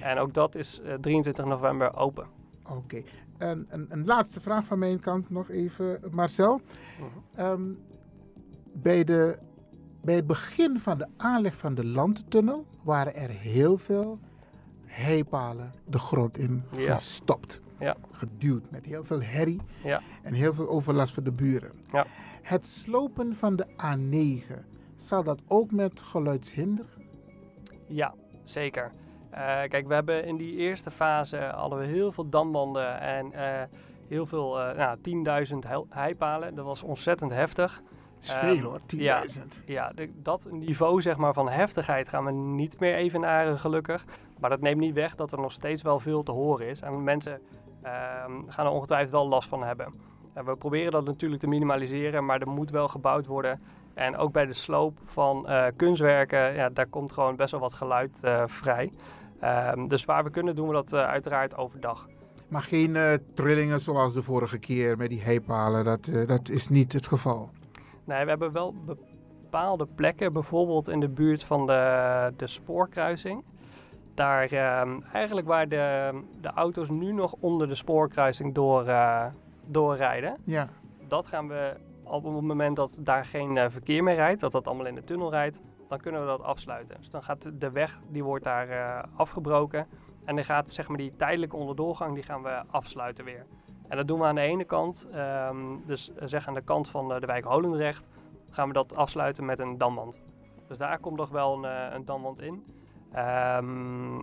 En 0.00 0.18
ook 0.18 0.34
dat 0.34 0.54
is 0.54 0.80
eh, 0.80 0.94
23 0.94 1.44
november 1.44 1.96
open. 1.96 2.26
Oké. 2.70 3.02
En 3.38 3.66
een, 3.70 3.86
een 3.88 4.04
laatste 4.04 4.40
vraag 4.40 4.64
van 4.64 4.78
mijn 4.78 5.00
kant 5.00 5.30
nog 5.30 5.50
even, 5.50 6.00
Marcel. 6.10 6.60
Ehm, 7.34 7.62
bij, 8.72 9.04
de, 9.04 9.38
bij 10.02 10.14
het 10.14 10.26
begin 10.26 10.80
van 10.80 10.98
de 10.98 11.06
aanleg 11.16 11.56
van 11.56 11.74
de 11.74 11.84
landtunnel 11.86 12.66
waren 12.82 13.14
er 13.14 13.28
heel 13.30 13.78
veel 13.78 14.18
heipalen 14.84 15.72
de 15.84 15.98
grond 15.98 16.38
in 16.38 16.62
Ja. 16.72 16.94
gestopt. 16.96 17.60
Ja. 17.78 17.96
Geduwd 18.12 18.70
met 18.70 18.84
heel 18.86 19.04
veel 19.04 19.22
herrie 19.22 19.60
Ja. 19.84 20.00
en 20.22 20.34
heel 20.34 20.54
veel 20.54 20.68
overlast 20.68 21.14
voor 21.14 21.22
de 21.22 21.32
buren. 21.32 21.70
Ja. 21.92 22.06
Het 22.42 22.66
slopen 22.66 23.34
van 23.36 23.56
de 23.56 23.66
A9, 23.66 24.54
zal 24.96 25.22
dat 25.22 25.40
ook 25.48 25.70
met 25.70 26.00
geluidshinder? 26.00 26.84
Ja, 27.86 28.14
zeker. 28.42 28.92
Eh, 29.30 29.40
kijk, 29.68 29.86
we 29.88 29.94
hebben 29.94 30.24
in 30.24 30.36
die 30.36 30.56
eerste 30.56 30.90
fase 30.90 31.36
hadden 31.38 31.78
we 31.78 31.84
heel 31.84 32.12
veel 32.12 32.28
dambanden 32.28 33.00
en 33.00 33.32
eh, 33.32 33.62
heel 34.08 34.26
veel, 34.26 34.60
eh 34.60 34.76
nou, 34.76 34.98
10.000 35.00 35.64
heil- 35.66 35.86
heipalen. 35.90 36.54
Dat 36.54 36.64
was 36.64 36.82
ontzettend 36.82 37.30
heftig. 37.32 37.82
Dat 38.14 38.22
is 38.24 38.28
Ehm, 38.30 38.44
veel 38.56 38.60
hoor, 38.68 38.80
10.000. 38.86 38.98
Ja, 39.66 39.72
ja 39.72 39.92
de- 39.94 40.10
dat 40.22 40.48
niveau 40.50 41.02
zeg 41.02 41.16
maar, 41.16 41.32
van 41.34 41.48
heftigheid 41.48 42.08
gaan 42.08 42.24
we 42.24 42.30
niet 42.32 42.80
meer 42.80 42.94
evenaren 42.94 43.58
gelukkig. 43.58 44.04
Maar 44.40 44.50
dat 44.50 44.60
neemt 44.60 44.80
niet 44.80 44.94
weg 44.94 45.14
dat 45.14 45.32
er 45.32 45.40
nog 45.40 45.52
steeds 45.52 45.82
wel 45.82 45.98
veel 46.00 46.22
te 46.22 46.32
horen 46.32 46.66
is. 46.68 46.80
En 46.80 47.04
mensen 47.04 47.32
ehm, 47.32 47.40
gaan 48.48 48.66
er 48.66 48.72
ongetwijfeld 48.72 49.10
wel 49.10 49.28
last 49.28 49.48
van 49.48 49.62
hebben. 49.62 49.94
En 50.32 50.44
we 50.44 50.56
proberen 50.56 50.92
dat 50.92 51.04
natuurlijk 51.04 51.40
te 51.40 51.48
minimaliseren, 51.48 52.24
maar 52.24 52.40
er 52.40 52.48
moet 52.48 52.70
wel 52.70 52.88
gebouwd 52.88 53.26
worden. 53.26 53.60
En 53.94 54.16
ook 54.16 54.32
bij 54.32 54.46
de 54.46 54.52
sloop 54.52 54.98
van 55.04 55.48
eh, 55.48 55.66
kunstwerken, 55.76 56.54
ja, 56.54 56.68
daar 56.68 56.86
komt 56.86 57.12
gewoon 57.12 57.36
best 57.36 57.50
wel 57.50 57.60
wat 57.60 57.74
geluid 57.74 58.22
eh, 58.22 58.42
vrij. 58.46 58.92
Ehm, 59.40 59.88
dus 59.88 60.04
waar 60.04 60.24
we 60.24 60.30
kunnen 60.30 60.56
doen 60.56 60.66
we 60.68 60.72
dat 60.72 60.92
eh, 60.92 61.06
uiteraard 61.06 61.56
overdag. 61.56 62.08
Maar 62.48 62.62
geen 62.62 63.20
trillingen 63.34 63.80
zoals 63.80 64.14
de 64.14 64.22
vorige 64.22 64.58
keer 64.58 64.96
met 64.96 65.08
die 65.08 65.22
heipalen, 65.22 65.84
dat, 65.84 66.10
dat 66.26 66.48
is 66.48 66.68
niet 66.68 66.92
het 66.92 67.06
geval. 67.06 67.50
Nee, 68.04 68.22
we 68.22 68.28
hebben 68.28 68.52
wel 68.52 68.74
bepaalde 68.84 69.86
plekken, 69.94 70.32
bijvoorbeeld 70.32 70.88
in 70.88 71.00
de 71.00 71.08
buurt 71.08 71.44
van 71.44 71.66
de, 71.66 72.32
de 72.36 72.46
spoorkruising. 72.46 73.44
Daar 74.16 74.52
ehm, 74.52 75.00
eigenlijk 75.12 75.46
waar 75.46 75.68
de, 75.68 76.12
de 76.40 76.50
auto's 76.54 76.88
nu 76.88 77.12
nog 77.12 77.34
onder 77.40 77.68
de 77.68 77.74
spoorkruising 77.74 78.54
door, 78.54 78.86
eh, 78.86 79.26
doorrijden. 79.66 80.36
Ja. 80.44 80.68
Dat 81.08 81.26
gaan 81.26 81.48
we 81.48 81.74
op 82.02 82.24
het 82.24 82.32
moment 82.32 82.76
dat 82.76 82.98
daar 83.00 83.24
geen 83.24 83.56
eh, 83.56 83.68
verkeer 83.68 84.02
meer 84.02 84.14
rijdt, 84.14 84.40
dat 84.40 84.52
dat 84.52 84.66
allemaal 84.66 84.86
in 84.86 84.94
de 84.94 85.04
tunnel 85.04 85.30
rijdt, 85.30 85.60
dan 85.88 85.98
kunnen 85.98 86.20
we 86.20 86.26
dat 86.26 86.42
afsluiten. 86.42 86.96
Dus 86.98 87.10
dan 87.10 87.22
gaat 87.22 87.60
de 87.60 87.70
weg, 87.70 87.98
die 88.08 88.24
wordt 88.24 88.44
daar 88.44 88.68
eh, 88.68 89.02
afgebroken. 89.16 89.86
En 90.24 90.34
dan 90.34 90.44
gaat 90.44 90.70
zeg 90.70 90.88
maar 90.88 90.98
die 90.98 91.16
tijdelijke 91.16 91.56
onderdoorgang, 91.56 92.14
die 92.14 92.22
gaan 92.22 92.42
we 92.42 92.62
afsluiten 92.70 93.24
weer. 93.24 93.46
En 93.88 93.96
dat 93.96 94.08
doen 94.08 94.18
we 94.18 94.24
aan 94.24 94.34
de 94.34 94.40
ene 94.40 94.64
kant, 94.64 95.08
ehm, 95.12 95.56
dus 95.86 96.10
zeg 96.24 96.48
aan 96.48 96.54
de 96.54 96.64
kant 96.64 96.88
van 96.88 97.08
de 97.08 97.26
wijk 97.26 97.44
Holendrecht, 97.44 98.08
gaan 98.50 98.68
we 98.68 98.74
dat 98.74 98.94
afsluiten 98.94 99.44
met 99.44 99.58
een 99.58 99.78
damwand. 99.78 100.20
Dus 100.68 100.78
daar 100.78 100.98
komt 100.98 101.16
nog 101.16 101.28
wel 101.28 101.64
een, 101.64 101.94
een 101.94 102.04
damwand 102.04 102.40
in. 102.40 102.64
Ehm, 103.16 104.20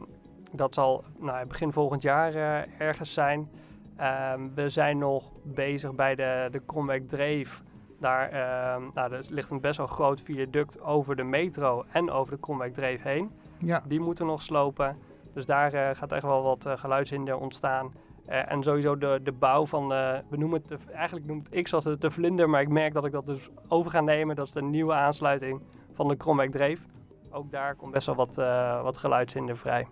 dat 0.52 0.74
zal 0.74 1.04
nou, 1.20 1.46
begin 1.46 1.72
volgend 1.72 2.02
jaar 2.02 2.34
eh, 2.36 2.82
ergens 2.82 3.14
zijn. 3.14 3.50
Ehm, 3.98 4.42
we 4.56 4.70
zijn 4.70 4.98
nog 4.98 5.32
bezig 5.44 5.96
bij 5.96 6.16
de, 6.16 6.48
de 6.52 7.06
Dreef. 7.08 7.62
Daar 8.00 8.30
ehm, 8.30 8.82
nou, 8.94 9.14
er 9.14 9.26
ligt 9.30 9.50
een 9.50 9.62
best 9.62 9.78
wel 9.78 9.88
groot 9.88 10.22
viaduct 10.22 10.82
over 10.82 11.16
de 11.16 11.24
metro 11.24 11.84
en 11.92 12.12
over 12.12 12.34
de 12.34 12.40
Kromweg 12.40 12.72
Dreef 12.72 13.02
heen. 13.04 13.32
Ja. 13.58 13.84
Die 13.88 14.00
moeten 14.00 14.26
nog 14.26 14.42
slopen. 14.42 14.98
Dus 15.34 15.46
daar 15.46 15.74
eh, 15.74 15.96
gaat 15.96 16.12
echt 16.12 16.24
wel 16.24 16.44
wat 16.44 16.66
eh, 16.66 16.78
geluidshinder 16.78 17.38
ontstaan. 17.38 17.94
En 18.26 18.64
sowieso 18.64 18.98
de, 18.98 19.20
de 19.24 19.32
bouw 19.32 19.66
van, 19.66 19.94
eh, 19.94 20.18
we 20.30 20.38
noemen 20.38 20.60
het, 20.60 20.68
de- 20.68 20.92
eigenlijk 20.94 21.26
noemt 21.26 21.48
ik 21.50 21.68
zoals 21.68 21.84
het 21.84 22.02
de 22.02 22.12
vlinder, 22.12 22.50
maar 22.50 22.62
ik 22.62 22.70
merk 22.70 22.94
dat 22.94 23.06
ik 23.06 23.12
dat 23.12 23.26
dus 23.26 23.50
over 23.68 23.92
ga 23.92 24.02
nemen. 24.02 24.36
Dat 24.36 24.46
is 24.48 24.54
de 24.54 24.62
nieuwe 24.62 24.94
aansluiting 24.94 25.62
van 25.94 26.08
de 26.08 26.16
Kromweg 26.16 26.50
Dreef. 26.50 26.86
Ook 27.34 27.52
daar 27.52 27.76
komt 27.76 27.92
best 27.92 28.06
wel 28.06 28.16
wat, 28.16 28.38
eh, 28.38 28.82
wat 28.82 28.98
geluidshinder 28.98 29.58
vrij. 29.58 29.88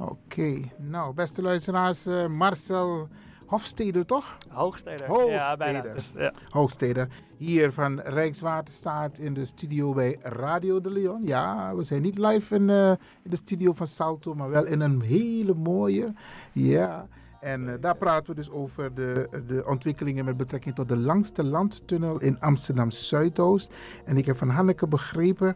Oké, 0.00 0.60
nou 0.76 1.14
beste 1.14 1.42
luisteraars, 1.42 2.06
eh, 2.06 2.26
Marcel 2.26 3.08
Hofstede 3.46 4.04
toch? 4.04 4.36
Hoogsteder. 4.48 5.06
Hoogsteder. 5.06 5.40
Ja, 5.40 5.56
bijna. 5.56 5.80
Dus, 5.80 6.12
ja. 6.16 6.32
Hoogsteder. 6.48 7.08
Hier 7.36 7.72
van 7.72 8.00
Rijkswaterstaat 8.00 9.18
in 9.18 9.34
de 9.34 9.44
studio 9.44 9.92
bij 9.92 10.18
Radio 10.22 10.80
de 10.80 10.90
Leon. 10.90 11.22
Ja, 11.24 11.74
we 11.74 11.82
zijn 11.82 12.02
niet 12.02 12.18
live 12.18 12.54
in, 12.54 12.70
eh, 12.70 12.90
in 13.22 13.30
de 13.30 13.36
studio 13.36 13.72
van 13.72 13.86
Salto, 13.86 14.34
maar 14.34 14.50
wel 14.50 14.66
in 14.66 14.80
een 14.80 15.00
hele 15.00 15.54
mooie. 15.54 16.14
Ja. 16.52 17.06
En 17.40 17.80
daar 17.80 17.96
praten 17.96 18.34
we 18.34 18.40
dus 18.40 18.50
over 18.50 18.94
de, 18.94 19.42
de 19.46 19.64
ontwikkelingen 19.66 20.24
met 20.24 20.36
betrekking 20.36 20.74
tot 20.74 20.88
de 20.88 20.96
langste 20.96 21.44
landtunnel 21.44 22.20
in 22.20 22.40
Amsterdam 22.40 22.90
Zuidoost. 22.90 23.74
En 24.04 24.16
ik 24.16 24.26
heb 24.26 24.36
van 24.36 24.48
Hanneke 24.48 24.86
begrepen, 24.86 25.54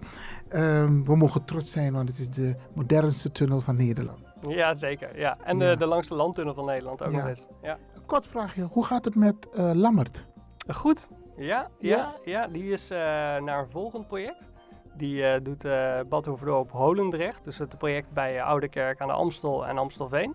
ehm, 0.55 1.03
we 1.05 1.17
mogen 1.17 1.45
trots 1.45 1.71
zijn, 1.71 1.93
want 1.93 2.09
het 2.09 2.19
is 2.19 2.31
de 2.31 2.55
modernste 2.75 3.33
tunnel 3.33 3.61
van 3.61 3.77
Nederland. 3.77 4.19
ja, 4.49 4.77
zeker. 4.77 5.19
Ja. 5.19 5.37
En 5.45 5.59
Ja. 5.59 5.71
De, 5.71 5.77
de 5.77 5.87
langste 5.87 6.15
landtunnel 6.15 6.55
van 6.55 6.65
Nederland 6.65 7.03
ook 7.03 7.11
Ja. 7.11 7.17
nog 7.17 7.27
eens. 7.29 7.47
Ja. 7.63 7.79
Kort 8.07 8.27
vraagje, 8.27 8.63
hoe 8.63 8.85
gaat 8.85 9.05
het 9.05 9.15
met 9.15 9.49
eh, 9.51 9.71
Lammert? 9.75 10.27
Goed. 10.75 11.09
Ja, 11.37 11.69
ja, 11.79 12.15
Ja? 12.25 12.47
die 12.47 12.65
is 12.73 12.91
eh, 12.91 12.99
naar 13.39 13.59
een 13.59 13.71
volgend 13.71 14.07
project. 14.07 14.53
Die 14.97 15.25
eh, 15.27 15.41
doet 15.43 15.65
uh, 15.65 16.01
Bad 16.09 16.27
Hoeverdorp 16.27 16.71
Holendrecht. 16.71 17.45
Dus 17.45 17.59
het 17.59 17.79
project 17.79 18.13
bij 18.13 18.37
uh, 18.37 18.47
Oudekerk 18.47 19.01
aan 19.01 19.09
de 19.09 19.15
Amstel 19.15 19.67
en 19.67 19.79
Amstelveen. 19.79 20.35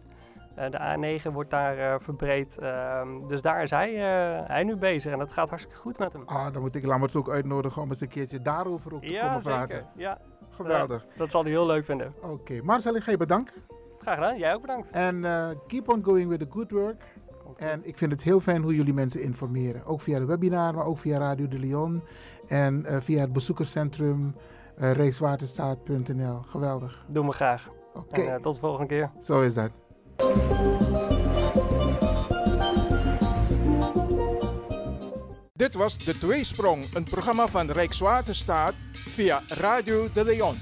Uh, 0.59 0.69
de 0.69 1.19
A9 1.21 1.31
wordt 1.31 1.49
daar 1.49 1.77
uh, 1.77 1.95
verbreed. 1.99 2.57
Uh, 2.61 3.01
dus 3.27 3.41
daar 3.41 3.63
is 3.63 3.69
hij, 3.69 3.93
uh, 3.93 4.47
hij 4.47 4.63
nu 4.63 4.75
bezig. 4.75 5.11
En 5.11 5.19
dat 5.19 5.31
gaat 5.31 5.49
hartstikke 5.49 5.79
goed 5.79 5.97
met 5.97 6.13
hem. 6.13 6.23
Ah, 6.25 6.53
dan 6.53 6.61
moet 6.61 6.75
ik 6.75 6.85
Lammert 6.85 7.15
ook 7.15 7.29
uitnodigen 7.29 7.81
om 7.81 7.89
eens 7.89 8.01
een 8.01 8.07
keertje 8.07 8.41
daarover 8.41 8.93
ook 8.93 9.01
te 9.01 9.11
ja, 9.11 9.27
komen 9.27 9.43
zeker. 9.43 9.57
praten. 9.67 9.85
Ja, 9.95 10.17
Geweldig. 10.49 11.05
dat 11.17 11.31
zal 11.31 11.41
hij 11.41 11.51
heel 11.51 11.65
leuk 11.65 11.85
vinden. 11.85 12.13
Oké, 12.21 12.31
okay. 12.31 12.59
Marcel, 12.59 12.95
ik 12.95 13.03
ga 13.03 13.11
je 13.11 13.17
bedanken. 13.17 13.55
Graag 13.99 14.15
gedaan. 14.15 14.37
Jij 14.37 14.53
ook 14.53 14.61
bedankt. 14.61 14.89
En 14.89 15.21
keep 15.67 15.89
on 15.89 16.03
going 16.03 16.29
with 16.29 16.39
the 16.39 16.47
good 16.49 16.71
work. 16.71 17.03
En 17.57 17.87
ik 17.87 17.97
vind 17.97 18.11
het 18.11 18.23
heel 18.23 18.39
fijn 18.39 18.61
hoe 18.61 18.75
jullie 18.75 18.93
mensen 18.93 19.21
informeren. 19.21 19.85
Ook 19.85 20.01
via 20.01 20.19
de 20.19 20.25
webinar, 20.25 20.73
maar 20.73 20.85
ook 20.85 20.97
via 20.97 21.17
Radio 21.17 21.47
de 21.47 21.59
Leon. 21.59 22.03
En 22.47 22.85
uh, 22.89 22.97
via 22.99 23.19
het 23.19 23.33
bezoekerscentrum 23.33 24.35
Uh, 24.79 24.91
Rijkswaterstaat.nl. 24.91 26.41
Geweldig. 26.41 27.05
Doen 27.07 27.25
we 27.25 27.31
graag. 27.31 27.69
Oké. 27.93 28.21
En, 28.21 28.41
tot 28.41 28.53
de 28.53 28.59
volgende 28.59 28.87
keer. 28.87 29.11
Zo 29.19 29.41
is 29.41 29.53
dat. 29.53 29.71
Dit 35.69 35.77
was 35.77 35.97
De 35.97 36.17
Tweesprong, 36.17 36.85
een 36.93 37.03
programma 37.03 37.47
van 37.47 37.71
Rijkswaterstaat 37.71 38.73
via 38.91 39.41
Radio 39.47 40.09
de 40.13 40.23
Leon. 40.23 40.57